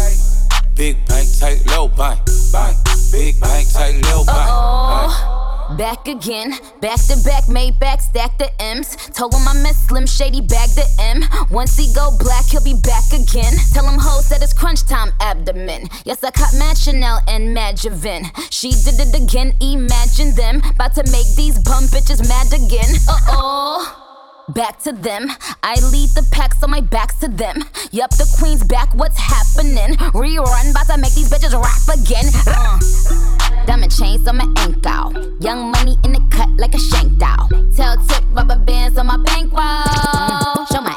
Big 0.77 0.95
bank, 1.09 1.29
tight, 1.41 1.67
low 1.67 1.89
bank, 1.89 2.21
bank. 2.53 2.77
Big 3.11 3.41
bank, 3.41 3.67
tight, 3.73 4.01
low 4.05 4.25
bank, 4.25 5.11
back 5.77 6.07
again, 6.07 6.53
back 6.81 7.01
to 7.09 7.17
back, 7.25 7.49
made 7.49 7.77
back, 7.81 8.01
stack 8.01 8.39
the 8.39 8.49
Him 9.33 9.49
I 9.49 9.55
miss 9.63 9.79
Slim 9.87 10.07
Shady, 10.07 10.43
bag 10.43 10.69
the 10.71 10.87
M. 11.01 11.25
Once 11.51 11.77
he 11.77 11.93
go 11.95 12.17
black, 12.19 12.45
he'll 12.47 12.63
be 12.63 12.75
back 12.75 13.05
again. 13.09 13.55
Tell 13.73 13.89
him 13.89 13.99
hoes 13.99 14.29
that 14.29 14.43
it's 14.43 14.53
crunch 14.53 14.85
time 14.87 15.13
abdomen. 15.21 15.89
Yes, 16.05 16.23
I 16.23 16.31
caught 16.31 16.53
Mad 16.59 16.77
Chanel 16.77 17.21
and 17.27 17.55
Mad 17.55 17.77
Javin. 17.77 18.29
She 18.51 18.71
did 18.71 19.01
it 19.01 19.15
again, 19.15 19.55
imagine 19.63 20.35
them. 20.35 20.61
About 20.69 20.95
to 20.97 21.05
make 21.11 21.35
these 21.37 21.59
bum 21.59 21.85
bitches 21.85 22.21
mad 22.29 22.53
again. 22.53 22.95
Uh 23.09 23.19
oh. 23.29 24.01
Back 24.51 24.83
to 24.83 24.93
them. 24.93 25.31
I 25.63 25.77
lead 25.91 26.11
the 26.11 26.27
pack, 26.31 26.55
so 26.55 26.67
my 26.67 26.83
back's 26.83 27.19
to 27.21 27.29
them. 27.29 27.65
Yup, 27.93 28.11
the 28.11 28.29
queen's 28.39 28.63
back, 28.63 28.95
what's 28.95 29.19
happening? 29.19 29.97
Rerun, 30.13 30.71
about 30.71 30.87
to 30.89 30.99
make 30.99 31.15
these 31.15 31.31
bitches 31.31 31.55
rap 31.55 31.99
again. 31.99 32.27
Uh. 32.47 33.44
Diamond 33.67 33.97
chains 33.97 34.29
on 34.29 34.37
my 34.37 34.47
ankle. 34.59 35.13
Young 35.41 35.71
money 35.71 35.97
in 36.05 36.13
the 36.13 36.21
cut 36.31 36.49
like 36.59 36.75
a 36.75 36.79
shank 36.79 37.17
doll. 37.19 37.49
Tell 37.75 37.97
tip 38.07 38.23
rubber 38.33 38.59
bands 38.59 38.99
on 38.99 39.07
my 39.07 39.17
bankroll. 39.17 40.67
Show 40.67 40.81
my 40.81 40.97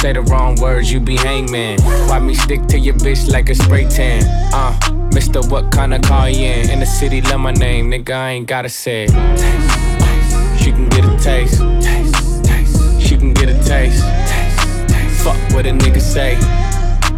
Say 0.00 0.14
the 0.14 0.22
wrong 0.22 0.56
words, 0.56 0.90
you 0.90 0.98
be 0.98 1.16
hangman. 1.16 1.78
Why 2.08 2.20
me 2.20 2.32
stick 2.32 2.66
to 2.68 2.78
your 2.78 2.94
bitch 2.94 3.30
like 3.30 3.50
a 3.50 3.54
spray 3.54 3.84
tan? 3.84 4.22
Uh, 4.50 4.72
Mister, 5.12 5.42
what 5.42 5.70
kind 5.70 5.92
of 5.92 6.00
car 6.00 6.30
you 6.30 6.46
in? 6.46 6.70
In 6.70 6.80
the 6.80 6.86
city, 6.86 7.20
love 7.20 7.40
my 7.40 7.52
name, 7.52 7.90
nigga, 7.90 8.14
I 8.14 8.30
ain't 8.30 8.46
gotta 8.46 8.70
say 8.70 9.04
it. 9.04 9.10
She 10.58 10.72
can 10.72 10.88
get 10.88 11.04
a 11.04 11.18
taste. 11.18 11.60
Taste, 11.82 12.44
taste. 12.44 13.02
She 13.02 13.18
can 13.18 13.34
get 13.34 13.50
a 13.50 13.54
taste. 13.62 14.02
Taste, 14.02 14.88
taste. 14.88 15.22
Fuck 15.22 15.36
what 15.52 15.66
a 15.66 15.70
nigga 15.70 16.00
say. 16.00 16.38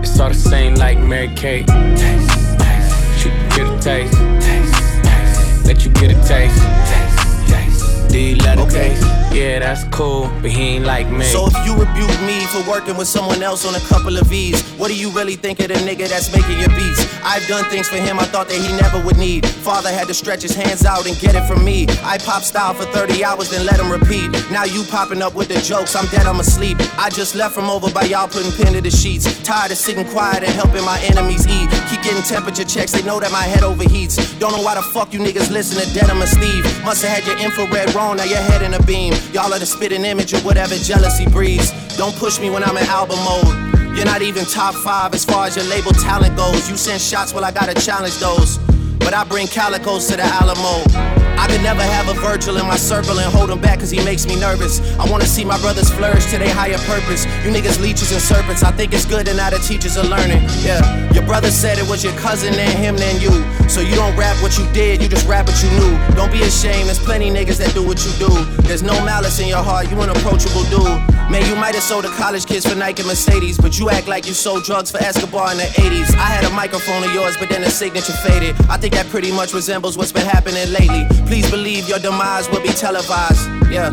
It's 0.01 0.19
all 0.19 0.31
the 0.31 0.35
same 0.35 0.75
like 0.75 0.99
Mary 0.99 1.33
Kate. 1.37 1.69
Taste, 1.69 2.59
taste. 2.59 3.23
She 3.23 3.29
can 3.29 3.49
get 3.51 3.67
a 3.69 3.79
taste. 3.81 4.19
Taste, 4.45 5.05
taste. 5.05 5.67
Let 5.67 5.85
you 5.85 5.93
get 5.93 6.11
a 6.11 6.19
taste. 6.27 6.61
Taste, 6.91 7.47
taste. 7.49 8.09
Do 8.11 8.19
you 8.19 8.35
let 8.39 8.59
it 8.59 8.69
taste? 8.71 9.22
Yeah, 9.33 9.61
that's 9.61 9.85
cool, 9.85 10.31
but 10.43 10.51
he 10.51 10.77
ain't 10.77 10.85
like 10.85 11.09
me. 11.11 11.25
So 11.25 11.47
if 11.47 11.57
you 11.65 11.73
rebuke 11.73 12.21
me 12.29 12.45
for 12.53 12.61
working 12.69 12.99
with 12.99 13.09
someone 13.09 13.43
else 13.43 13.65
on 13.65 13.75
a 13.75 13.81
couple 13.89 14.19
of 14.19 14.27
V's, 14.27 14.61
what 14.77 14.89
do 14.89 14.95
you 14.95 15.09
really 15.11 15.37
think 15.37 15.61
of 15.61 15.69
the 15.69 15.75
nigga 15.75 16.07
that's 16.07 16.31
making 16.37 16.61
your 16.61 16.69
beats? 16.69 17.01
I've 17.25 17.47
done 17.49 17.65
things 17.71 17.89
for 17.89 17.97
him 17.97 18.19
I 18.21 18.25
thought 18.25 18.49
that 18.49 18.61
he 18.61 18.69
never 18.77 19.03
would 19.07 19.17
need. 19.17 19.47
Father 19.47 19.91
had 19.91 20.07
to 20.09 20.15
stretch 20.15 20.43
his 20.43 20.55
hands 20.55 20.85
out 20.85 21.07
and 21.07 21.19
get 21.19 21.35
it 21.35 21.47
from 21.49 21.65
me. 21.65 21.87
I 22.03 22.19
pop 22.19 22.43
style 22.43 22.75
for 22.75 22.85
30 22.85 23.25
hours, 23.25 23.49
then 23.49 23.65
let 23.65 23.81
him 23.81 23.91
repeat. 23.91 24.31
Now 24.51 24.65
you 24.65 24.85
popping 24.85 25.23
up 25.23 25.35
with 25.35 25.49
the 25.49 25.61
jokes, 25.63 25.97
I'm 25.97 26.07
dead, 26.09 26.27
I'm 26.27 26.41
asleep. 26.41 26.77
I 26.99 27.09
just 27.09 27.35
left 27.35 27.55
from 27.55 27.71
over 27.71 27.91
by 27.91 28.03
y'all 28.03 28.29
putting 28.29 28.53
pen 28.53 28.75
to 28.75 28.83
the 28.83 28.91
sheets. 28.91 29.25
Tired 29.43 29.73
of 29.73 29.79
sitting 29.79 30.05
quiet 30.09 30.45
and 30.45 30.53
helping 30.53 30.85
my 30.85 31.01
enemies 31.09 31.47
eat. 31.49 31.71
Keep 31.89 32.03
getting 32.03 32.23
temperature 32.23 32.65
checks, 32.65 32.93
they 32.93 33.03
know 33.03 33.19
that 33.19 33.33
my 33.33 33.45
head 33.45 33.63
overheats. 33.63 34.39
Don't 34.39 34.53
know 34.53 34.63
why 34.63 34.75
the 34.75 34.83
fuck 34.83 35.15
you 35.15 35.21
niggas 35.21 35.51
listen 35.51 35.81
to 35.81 35.89
Denim 35.95 36.21
and 36.21 36.29
Steve. 36.29 36.65
Must 36.85 37.03
have 37.03 37.17
had 37.17 37.25
your 37.25 37.39
infrared 37.41 37.95
wrong, 37.95 38.19
now 38.19 38.25
your 38.25 38.45
head 38.53 38.61
in 38.61 38.75
a 38.75 38.83
beam. 38.83 39.15
Y'all 39.33 39.53
are 39.53 39.59
the 39.59 39.67
spitting 39.67 40.05
image 40.05 40.33
of 40.33 40.45
whatever 40.45 40.75
jealousy 40.77 41.27
breeds. 41.27 41.71
Don't 41.97 42.15
push 42.17 42.41
me 42.41 42.51
when 42.51 42.63
I'm 42.65 42.77
in 42.77 42.85
album 42.85 43.19
mode. 43.25 43.97
You're 43.97 44.07
not 44.07 44.23
even 44.23 44.45
top 44.45 44.75
five 44.75 45.15
as 45.15 45.25
far 45.25 45.47
as 45.47 45.57
your 45.57 45.67
label 45.67 45.93
talent 45.93 46.37
goes. 46.37 46.69
You 46.69 46.77
send 46.77 47.01
shots, 47.01 47.35
well, 47.35 47.45
I 47.45 47.53
gotta 47.53 47.75
challenge 47.75 48.19
those. 48.19 48.59
But 48.99 49.15
I 49.15 49.25
bring 49.25 49.47
calicos 49.47 50.09
to 50.09 50.17
the 50.17 50.25
Alamo. 50.25 51.32
I 51.43 51.49
could 51.49 51.61
never 51.61 51.83
have 51.83 52.09
a 52.09 52.15
Virgil 52.15 52.57
in 52.57 52.67
my 52.69 52.77
circle 52.77 53.19
and 53.19 53.27
hold 53.35 53.51
him 53.51 53.61
back 53.61 53.81
cause 53.81 53.91
he 53.91 53.99
makes 54.05 54.29
me 54.29 54.39
nervous. 54.39 54.79
I 54.97 55.11
wanna 55.11 55.27
see 55.27 55.45
my 55.45 55.59
brothers 55.59 55.91
flourish 55.91 56.27
to 56.31 56.39
their 56.39 56.55
higher 56.55 56.79
purpose. 56.87 57.25
You 57.43 57.51
niggas 57.51 57.81
leeches 57.81 58.13
and 58.13 58.23
serpents, 58.23 58.63
I 58.63 58.71
think 58.71 58.95
it's 58.95 59.05
good 59.05 59.27
and 59.27 59.37
now 59.39 59.51
the 59.51 59.59
teachers 59.59 59.97
are 59.97 60.07
learning. 60.07 60.39
Yeah, 60.63 60.79
your 61.13 61.27
brother 61.27 61.51
said 61.51 61.79
it 61.79 61.89
was 61.91 62.05
your 62.05 62.13
cousin 62.13 62.55
and 62.55 62.79
him 62.79 62.97
then 62.97 63.21
you. 63.21 63.33
So 63.69 63.81
you 63.81 63.97
don't 63.97 64.17
rap 64.17 64.41
what 64.41 64.57
you 64.57 64.71
did, 64.73 65.03
you 65.03 65.09
just 65.09 65.27
rap 65.27 65.47
what 65.47 65.61
you 65.65 65.71
knew. 65.71 66.15
Don't 66.15 66.31
be 66.31 66.43
ashamed, 66.43 66.87
there's 66.87 67.01
plenty 67.01 67.29
niggas 67.29 67.59
that 67.59 67.75
do 67.75 67.83
what 67.85 67.99
you 68.07 68.13
do. 68.23 68.31
There's 68.63 68.85
no 68.85 68.95
malice 69.05 69.41
in 69.41 69.49
your 69.49 69.65
heart, 69.65 69.91
you 69.91 70.01
an 70.01 70.11
approachable 70.11 70.63
dude. 70.71 71.13
Man, 71.33 71.49
you 71.49 71.57
might 71.57 71.75
have 71.75 71.83
sold 71.83 72.05
to 72.05 72.11
college 72.11 72.45
kids 72.47 72.69
for 72.69 72.77
Nike 72.77 73.01
and 73.01 73.09
Mercedes, 73.09 73.57
but 73.57 73.79
you 73.79 73.89
act 73.91 74.07
like 74.07 74.27
you 74.27 74.35
sold 74.35 74.65
drugs 74.65 74.91
for 74.91 74.99
Escobar 74.99 75.53
in 75.53 75.57
the 75.57 75.65
80s. 75.65 76.15
I 76.15 76.29
had 76.29 76.45
a 76.45 76.51
microphone 76.55 77.03
of 77.03 77.13
yours, 77.15 77.37
but 77.39 77.49
then 77.49 77.63
the 77.63 77.71
signature 77.71 78.13
faded. 78.13 78.55
I 78.69 78.77
think 78.77 78.93
that 78.95 79.07
pretty 79.07 79.33
much 79.33 79.55
resembles 79.55 79.97
what's 79.97 80.13
been 80.13 80.27
happening 80.27 80.71
lately. 80.71 81.07
Please 81.33 81.51
believe 81.51 81.89
your 81.89 81.99
demise 81.99 82.47
will 82.51 82.61
be 82.61 82.69
televised. 82.69 83.49
Yeah. 83.73 83.87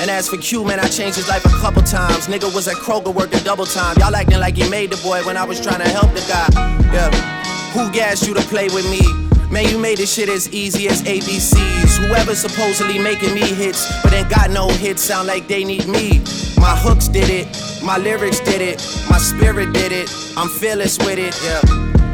And 0.00 0.10
as 0.10 0.30
for 0.30 0.38
Q, 0.38 0.64
man, 0.64 0.80
I 0.80 0.88
changed 0.88 1.18
his 1.18 1.28
life 1.28 1.44
a 1.44 1.50
couple 1.60 1.82
times. 1.82 2.26
Nigga 2.26 2.48
was 2.54 2.68
at 2.68 2.76
Kroger 2.76 3.14
working 3.14 3.40
double 3.40 3.66
time. 3.66 3.98
Y'all 3.98 4.16
acting 4.16 4.40
like 4.40 4.56
he 4.56 4.66
made 4.70 4.92
the 4.92 4.96
boy 5.02 5.22
when 5.26 5.36
I 5.36 5.44
was 5.44 5.60
trying 5.60 5.80
to 5.80 5.88
help 5.90 6.10
the 6.14 6.24
guy. 6.26 6.48
Yeah. 6.94 7.10
Who 7.74 7.92
gassed 7.92 8.26
you 8.26 8.32
to 8.32 8.40
play 8.40 8.68
with 8.68 8.88
me? 8.88 9.02
Man, 9.52 9.68
you 9.68 9.76
made 9.78 9.98
this 9.98 10.14
shit 10.14 10.30
as 10.30 10.50
easy 10.54 10.88
as 10.88 11.02
ABCs. 11.02 11.98
Whoever 11.98 12.34
supposedly 12.34 12.98
making 12.98 13.34
me 13.34 13.44
hits, 13.44 13.92
but 14.02 14.14
ain't 14.14 14.30
got 14.30 14.50
no 14.50 14.66
hits, 14.70 15.02
sound 15.02 15.28
like 15.28 15.48
they 15.48 15.64
need 15.64 15.86
me. 15.86 16.20
My 16.56 16.74
hooks 16.74 17.08
did 17.08 17.28
it, 17.28 17.46
my 17.84 17.98
lyrics 17.98 18.40
did 18.40 18.62
it, 18.62 18.78
my 19.10 19.18
spirit 19.18 19.74
did 19.74 19.92
it. 19.92 20.08
I'm 20.34 20.48
fearless 20.48 20.96
with 21.00 21.18
it, 21.18 21.38
yeah. 21.44 21.60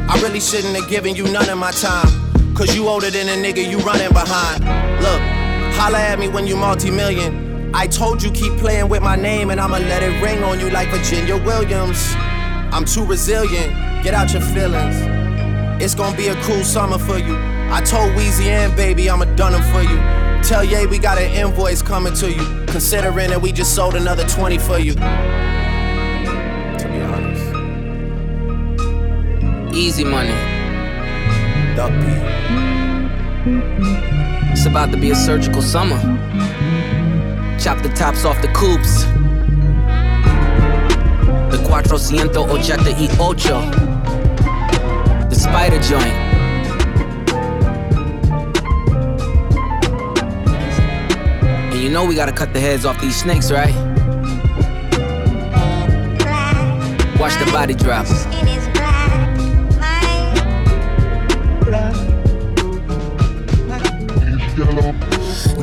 I 0.09 0.19
really 0.21 0.41
shouldn't 0.41 0.75
have 0.75 0.89
given 0.89 1.15
you 1.15 1.23
none 1.31 1.47
of 1.47 1.57
my 1.57 1.71
time. 1.71 2.22
Cause 2.55 2.75
you 2.75 2.87
older 2.87 3.09
than 3.09 3.27
a 3.29 3.31
nigga 3.31 3.67
you 3.67 3.79
running 3.79 4.13
behind. 4.13 4.63
Look, 5.01 5.21
holla 5.75 5.97
at 5.97 6.19
me 6.19 6.27
when 6.27 6.45
you 6.45 6.55
multi-million. 6.55 7.71
I 7.73 7.87
told 7.87 8.21
you 8.21 8.29
keep 8.31 8.55
playing 8.59 8.89
with 8.89 9.01
my 9.01 9.15
name 9.15 9.49
and 9.49 9.59
I'ma 9.59 9.77
let 9.77 10.03
it 10.03 10.21
ring 10.21 10.43
on 10.43 10.59
you 10.59 10.69
like 10.69 10.89
Virginia 10.89 11.35
Williams. 11.35 12.13
I'm 12.71 12.85
too 12.85 13.03
resilient, 13.05 14.03
get 14.03 14.13
out 14.13 14.33
your 14.33 14.43
feelings. 14.43 14.95
It's 15.81 15.95
gonna 15.95 16.15
be 16.15 16.27
a 16.27 16.35
cool 16.43 16.63
summer 16.63 16.99
for 16.99 17.17
you. 17.17 17.35
I 17.71 17.81
told 17.83 18.11
Weezy 18.11 18.45
and 18.45 18.75
baby 18.75 19.09
I'ma 19.09 19.25
done 19.33 19.53
them 19.53 19.63
for 19.73 19.81
you. 19.81 19.97
Tell 20.43 20.63
Ye 20.63 20.85
we 20.85 20.99
got 20.99 21.17
an 21.17 21.31
invoice 21.31 21.81
coming 21.81 22.13
to 22.15 22.31
you. 22.31 22.65
Considering 22.67 23.31
that 23.31 23.41
we 23.41 23.51
just 23.51 23.73
sold 23.73 23.95
another 23.95 24.27
20 24.27 24.59
for 24.59 24.77
you. 24.77 24.93
To 24.93 24.99
be 26.87 27.01
honest. 27.01 27.41
Easy 29.75 30.03
money. 30.03 30.52
Duck 31.75 31.91
It's 34.51 34.67
about 34.67 34.91
to 34.91 34.97
be 34.97 35.09
a 35.09 35.15
surgical 35.15 35.63
summer. 35.63 35.97
Chop 37.59 37.81
the 37.81 37.89
tops 37.95 38.25
off 38.25 38.39
the 38.43 38.47
coops. 38.49 39.05
The 41.49 41.57
Cuatrocientos 41.67 42.47
Ochenta 42.47 42.91
y 42.91 43.09
Ocho. 43.19 43.59
The 45.29 45.35
spider 45.35 45.79
joint. 45.79 46.13
And 51.73 51.81
you 51.81 51.89
know 51.89 52.05
we 52.05 52.13
gotta 52.13 52.31
cut 52.31 52.53
the 52.53 52.59
heads 52.59 52.85
off 52.85 53.01
these 53.01 53.15
snakes, 53.15 53.51
right? 53.51 53.73
Watch 57.19 57.33
the 57.43 57.49
body 57.51 57.73
drop. 57.73 58.05
get 64.63 64.73
a 64.73 64.75
little 64.75 65.12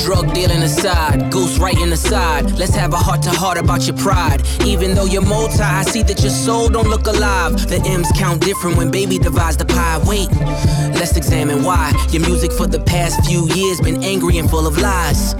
Drug 0.01 0.33
dealing 0.33 0.63
aside, 0.63 1.31
goose 1.31 1.59
writing 1.59 1.93
aside. 1.93 2.51
Let's 2.59 2.75
have 2.75 2.95
a 2.95 2.97
heart 2.97 3.23
to 3.23 3.31
heart 3.31 3.59
about 3.59 3.87
your 3.87 3.97
pride. 3.97 4.43
Even 4.65 4.95
though 4.95 5.05
you're 5.05 5.25
multi, 5.25 5.61
I 5.61 5.83
see 5.83 6.03
that 6.03 6.21
your 6.23 6.31
soul 6.31 6.69
don't 6.69 6.89
look 6.89 7.07
alive. 7.07 7.69
The 7.69 7.83
M's 7.87 8.11
count 8.17 8.41
different 8.43 8.77
when 8.79 8.91
baby 8.91 9.19
divides 9.19 9.59
the 9.59 9.67
pie. 9.67 10.01
Wait, 10.07 10.29
let's 10.99 11.17
examine 11.17 11.63
why 11.63 11.93
your 12.11 12.23
music 12.23 12.51
for 12.51 12.67
the 12.67 12.81
past 12.81 13.25
few 13.27 13.47
years 13.55 13.81
been 13.81 14.03
angry 14.03 14.39
and 14.39 14.49
full 14.49 14.67
of 14.67 14.79
lies. 14.79 15.35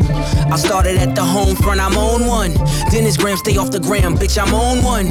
I 0.53 0.57
started 0.57 0.97
at 0.99 1.15
the 1.15 1.25
home 1.25 1.57
front, 1.57 1.81
I'm 1.81 1.97
on 1.97 2.27
one. 2.27 2.53
Dennis 2.91 3.17
Graham, 3.17 3.39
stay 3.39 3.57
off 3.57 3.71
the 3.71 3.81
gram, 3.81 4.17
bitch, 4.17 4.41
I'm 4.41 4.55
on 4.55 4.85
one. 4.85 5.07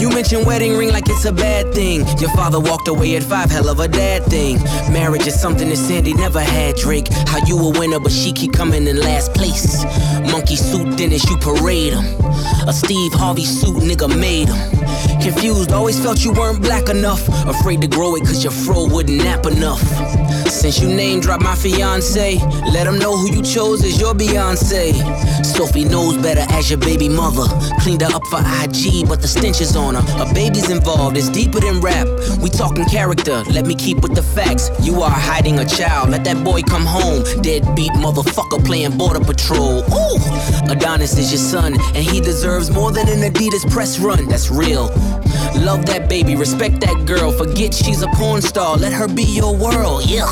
You 0.00 0.10
mentioned 0.10 0.46
wedding 0.46 0.76
ring 0.76 0.92
like 0.92 1.08
it's 1.08 1.24
a 1.24 1.32
bad 1.32 1.72
thing. 1.72 2.06
Your 2.18 2.30
father 2.30 2.60
walked 2.60 2.88
away 2.88 3.16
at 3.16 3.22
five, 3.22 3.50
hell 3.50 3.68
of 3.68 3.80
a 3.80 3.88
dad 3.88 4.24
thing. 4.24 4.58
Marriage 4.92 5.26
is 5.26 5.40
something 5.40 5.68
that 5.68 5.76
Sandy 5.76 6.14
never 6.14 6.40
had, 6.40 6.76
Drake. 6.76 7.08
How 7.26 7.38
you 7.46 7.58
a 7.58 7.78
winner, 7.78 8.00
but 8.00 8.12
she 8.12 8.32
keep 8.32 8.52
coming 8.52 8.86
in 8.86 8.97
last 8.98 9.32
place. 9.34 9.84
Monkey 10.32 10.56
suit 10.56 10.96
Dennis, 10.96 11.28
you 11.28 11.36
parade 11.38 11.92
him. 11.92 12.04
A 12.68 12.72
Steve 12.72 13.12
Harvey 13.14 13.44
suit, 13.44 13.82
nigga 13.82 14.08
made 14.08 14.48
him. 14.48 15.20
Confused, 15.20 15.72
always 15.72 15.98
felt 15.98 16.24
you 16.24 16.32
weren't 16.32 16.62
black 16.62 16.88
enough. 16.88 17.26
Afraid 17.46 17.80
to 17.80 17.86
grow 17.88 18.14
it 18.16 18.20
cause 18.20 18.42
your 18.42 18.52
fro 18.52 18.86
wouldn't 18.86 19.18
nap 19.18 19.46
enough. 19.46 19.82
Since 20.48 20.80
you 20.80 20.88
name 20.88 21.20
dropped 21.20 21.42
my 21.42 21.54
fiance, 21.54 22.38
let 22.72 22.86
him 22.86 22.98
know 22.98 23.16
who 23.16 23.30
you 23.34 23.42
chose 23.42 23.84
as 23.84 24.00
your 24.00 24.14
Beyonce. 24.14 24.94
Sophie 25.44 25.84
knows 25.84 26.16
better 26.16 26.44
as 26.52 26.70
your 26.70 26.78
baby 26.78 27.08
mother. 27.08 27.46
Cleaned 27.80 28.02
her 28.02 28.14
up 28.14 28.24
for 28.26 28.38
IG, 28.38 29.08
but 29.08 29.20
the 29.20 29.28
stench 29.28 29.60
is 29.60 29.76
on 29.76 29.94
her. 29.94 30.22
A 30.22 30.32
baby's 30.34 30.70
involved, 30.70 31.16
it's 31.16 31.28
deeper 31.28 31.60
than 31.60 31.80
rap. 31.80 32.06
We 32.40 32.48
talking 32.48 32.84
character, 32.86 33.42
let 33.50 33.66
me 33.66 33.74
keep 33.74 34.00
with 34.00 34.14
the 34.14 34.22
facts. 34.22 34.70
You 34.80 35.02
are 35.02 35.10
hiding 35.10 35.58
a 35.58 35.64
child, 35.64 36.10
let 36.10 36.24
that 36.24 36.42
boy 36.44 36.62
come 36.62 36.86
home. 36.86 37.22
Deadbeat 37.42 37.92
motherfucker 37.92 38.64
playing 38.78 38.96
border 38.98 39.20
patrol. 39.20 39.82
Ooh, 39.92 40.70
Adonis 40.70 41.16
is 41.18 41.32
your 41.32 41.40
son, 41.40 41.74
and 41.74 42.04
he 42.04 42.20
deserves 42.20 42.70
more 42.70 42.92
than 42.92 43.08
an 43.08 43.20
Adidas 43.30 43.68
press 43.70 43.98
run. 43.98 44.28
That's 44.28 44.50
real. 44.50 44.86
Love 45.56 45.86
that 45.86 46.08
baby, 46.08 46.36
respect 46.36 46.80
that 46.80 47.06
girl. 47.06 47.32
Forget 47.32 47.74
she's 47.74 48.02
a 48.02 48.08
porn 48.08 48.40
star, 48.40 48.76
let 48.76 48.92
her 48.92 49.08
be 49.08 49.24
your 49.24 49.56
world. 49.56 50.06
Yeah. 50.06 50.26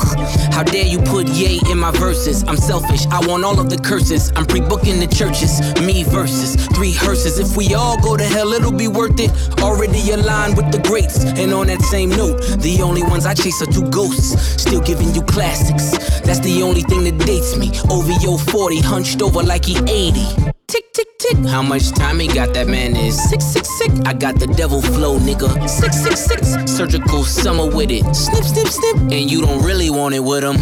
How 0.51 0.63
dare 0.63 0.85
you 0.85 0.99
put 0.99 1.27
yay 1.27 1.59
in 1.69 1.77
my 1.77 1.91
verses? 1.91 2.43
I'm 2.47 2.57
selfish, 2.57 3.05
I 3.07 3.25
want 3.27 3.43
all 3.43 3.59
of 3.59 3.69
the 3.69 3.77
curses. 3.77 4.31
I'm 4.35 4.45
pre 4.45 4.61
booking 4.61 4.99
the 4.99 5.07
churches, 5.07 5.59
me 5.81 6.03
versus 6.03 6.55
three 6.67 6.93
hearses. 6.93 7.39
If 7.39 7.57
we 7.57 7.73
all 7.73 7.99
go 8.01 8.15
to 8.15 8.23
hell, 8.23 8.53
it'll 8.53 8.71
be 8.71 8.87
worth 8.87 9.19
it. 9.19 9.31
Already 9.61 10.11
aligned 10.11 10.55
with 10.55 10.71
the 10.71 10.79
greats. 10.79 11.23
And 11.23 11.53
on 11.53 11.67
that 11.67 11.81
same 11.81 12.09
note, 12.09 12.39
the 12.59 12.81
only 12.81 13.03
ones 13.03 13.25
I 13.25 13.33
chase 13.33 13.61
are 13.61 13.71
two 13.71 13.89
ghosts. 13.89 14.61
Still 14.61 14.81
giving 14.81 15.13
you 15.13 15.21
classics. 15.23 15.91
That's 16.27 16.41
the 16.41 16.61
only 16.61 16.81
thing 16.81 17.05
that 17.05 17.25
dates 17.25 17.55
me. 17.55 17.71
OVO 17.89 18.35
40, 18.51 18.81
hunched 18.81 19.21
over 19.21 19.41
like 19.41 19.63
he 19.63 19.77
80. 19.77 20.51
Tick, 20.67 20.91
tick, 20.91 21.07
tick. 21.17 21.37
How 21.47 21.61
much 21.61 21.91
time 21.91 22.19
he 22.19 22.27
got? 22.27 22.53
That 22.53 22.67
man 22.67 22.97
is 22.97 23.17
sick, 23.29 23.41
sick, 23.41 23.63
sick. 23.63 23.91
I 24.05 24.11
got 24.11 24.37
the 24.37 24.47
devil 24.47 24.81
flow, 24.81 25.17
nigga. 25.19 25.47
Six, 25.69 25.95
six, 26.03 26.19
six. 26.19 26.69
Surgical 26.69 27.23
summer 27.23 27.65
with 27.65 27.91
it. 27.91 28.03
Snip, 28.13 28.43
snip, 28.43 28.67
snip. 28.67 28.97
And 28.97 29.31
you 29.31 29.39
don't 29.39 29.63
really 29.63 29.89
want 29.89 30.15
it 30.15 30.19
with 30.19 30.43
him. 30.43 30.57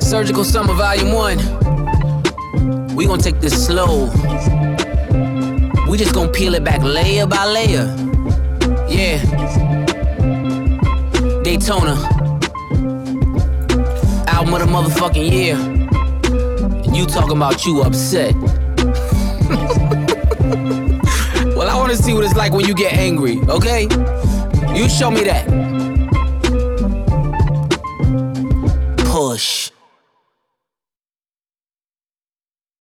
Surgical 0.00 0.44
summer 0.44 0.74
volume 0.74 1.10
one. 1.12 1.38
We 2.94 3.06
gonna 3.06 3.20
take 3.20 3.40
this 3.40 3.66
slow. 3.66 4.04
We 5.90 5.98
just 5.98 6.14
gonna 6.14 6.30
peel 6.30 6.54
it 6.54 6.62
back 6.62 6.82
layer 6.84 7.26
by 7.26 7.46
layer. 7.46 7.86
Yeah. 8.88 9.18
Daytona. 11.42 12.17
Album 14.38 14.54
of 14.54 14.60
the 14.60 14.66
motherfucking 14.66 15.32
year. 15.32 15.56
And 16.84 16.96
you 16.96 17.06
talking 17.06 17.36
about 17.36 17.66
you 17.66 17.82
upset. 17.82 18.34
well, 21.56 21.68
I 21.68 21.74
wanna 21.74 21.96
see 21.96 22.14
what 22.14 22.24
it's 22.24 22.36
like 22.36 22.52
when 22.52 22.64
you 22.64 22.72
get 22.72 22.92
angry, 22.92 23.40
okay? 23.48 23.88
You 24.76 24.88
show 24.88 25.10
me 25.10 25.24
that. 25.24 25.87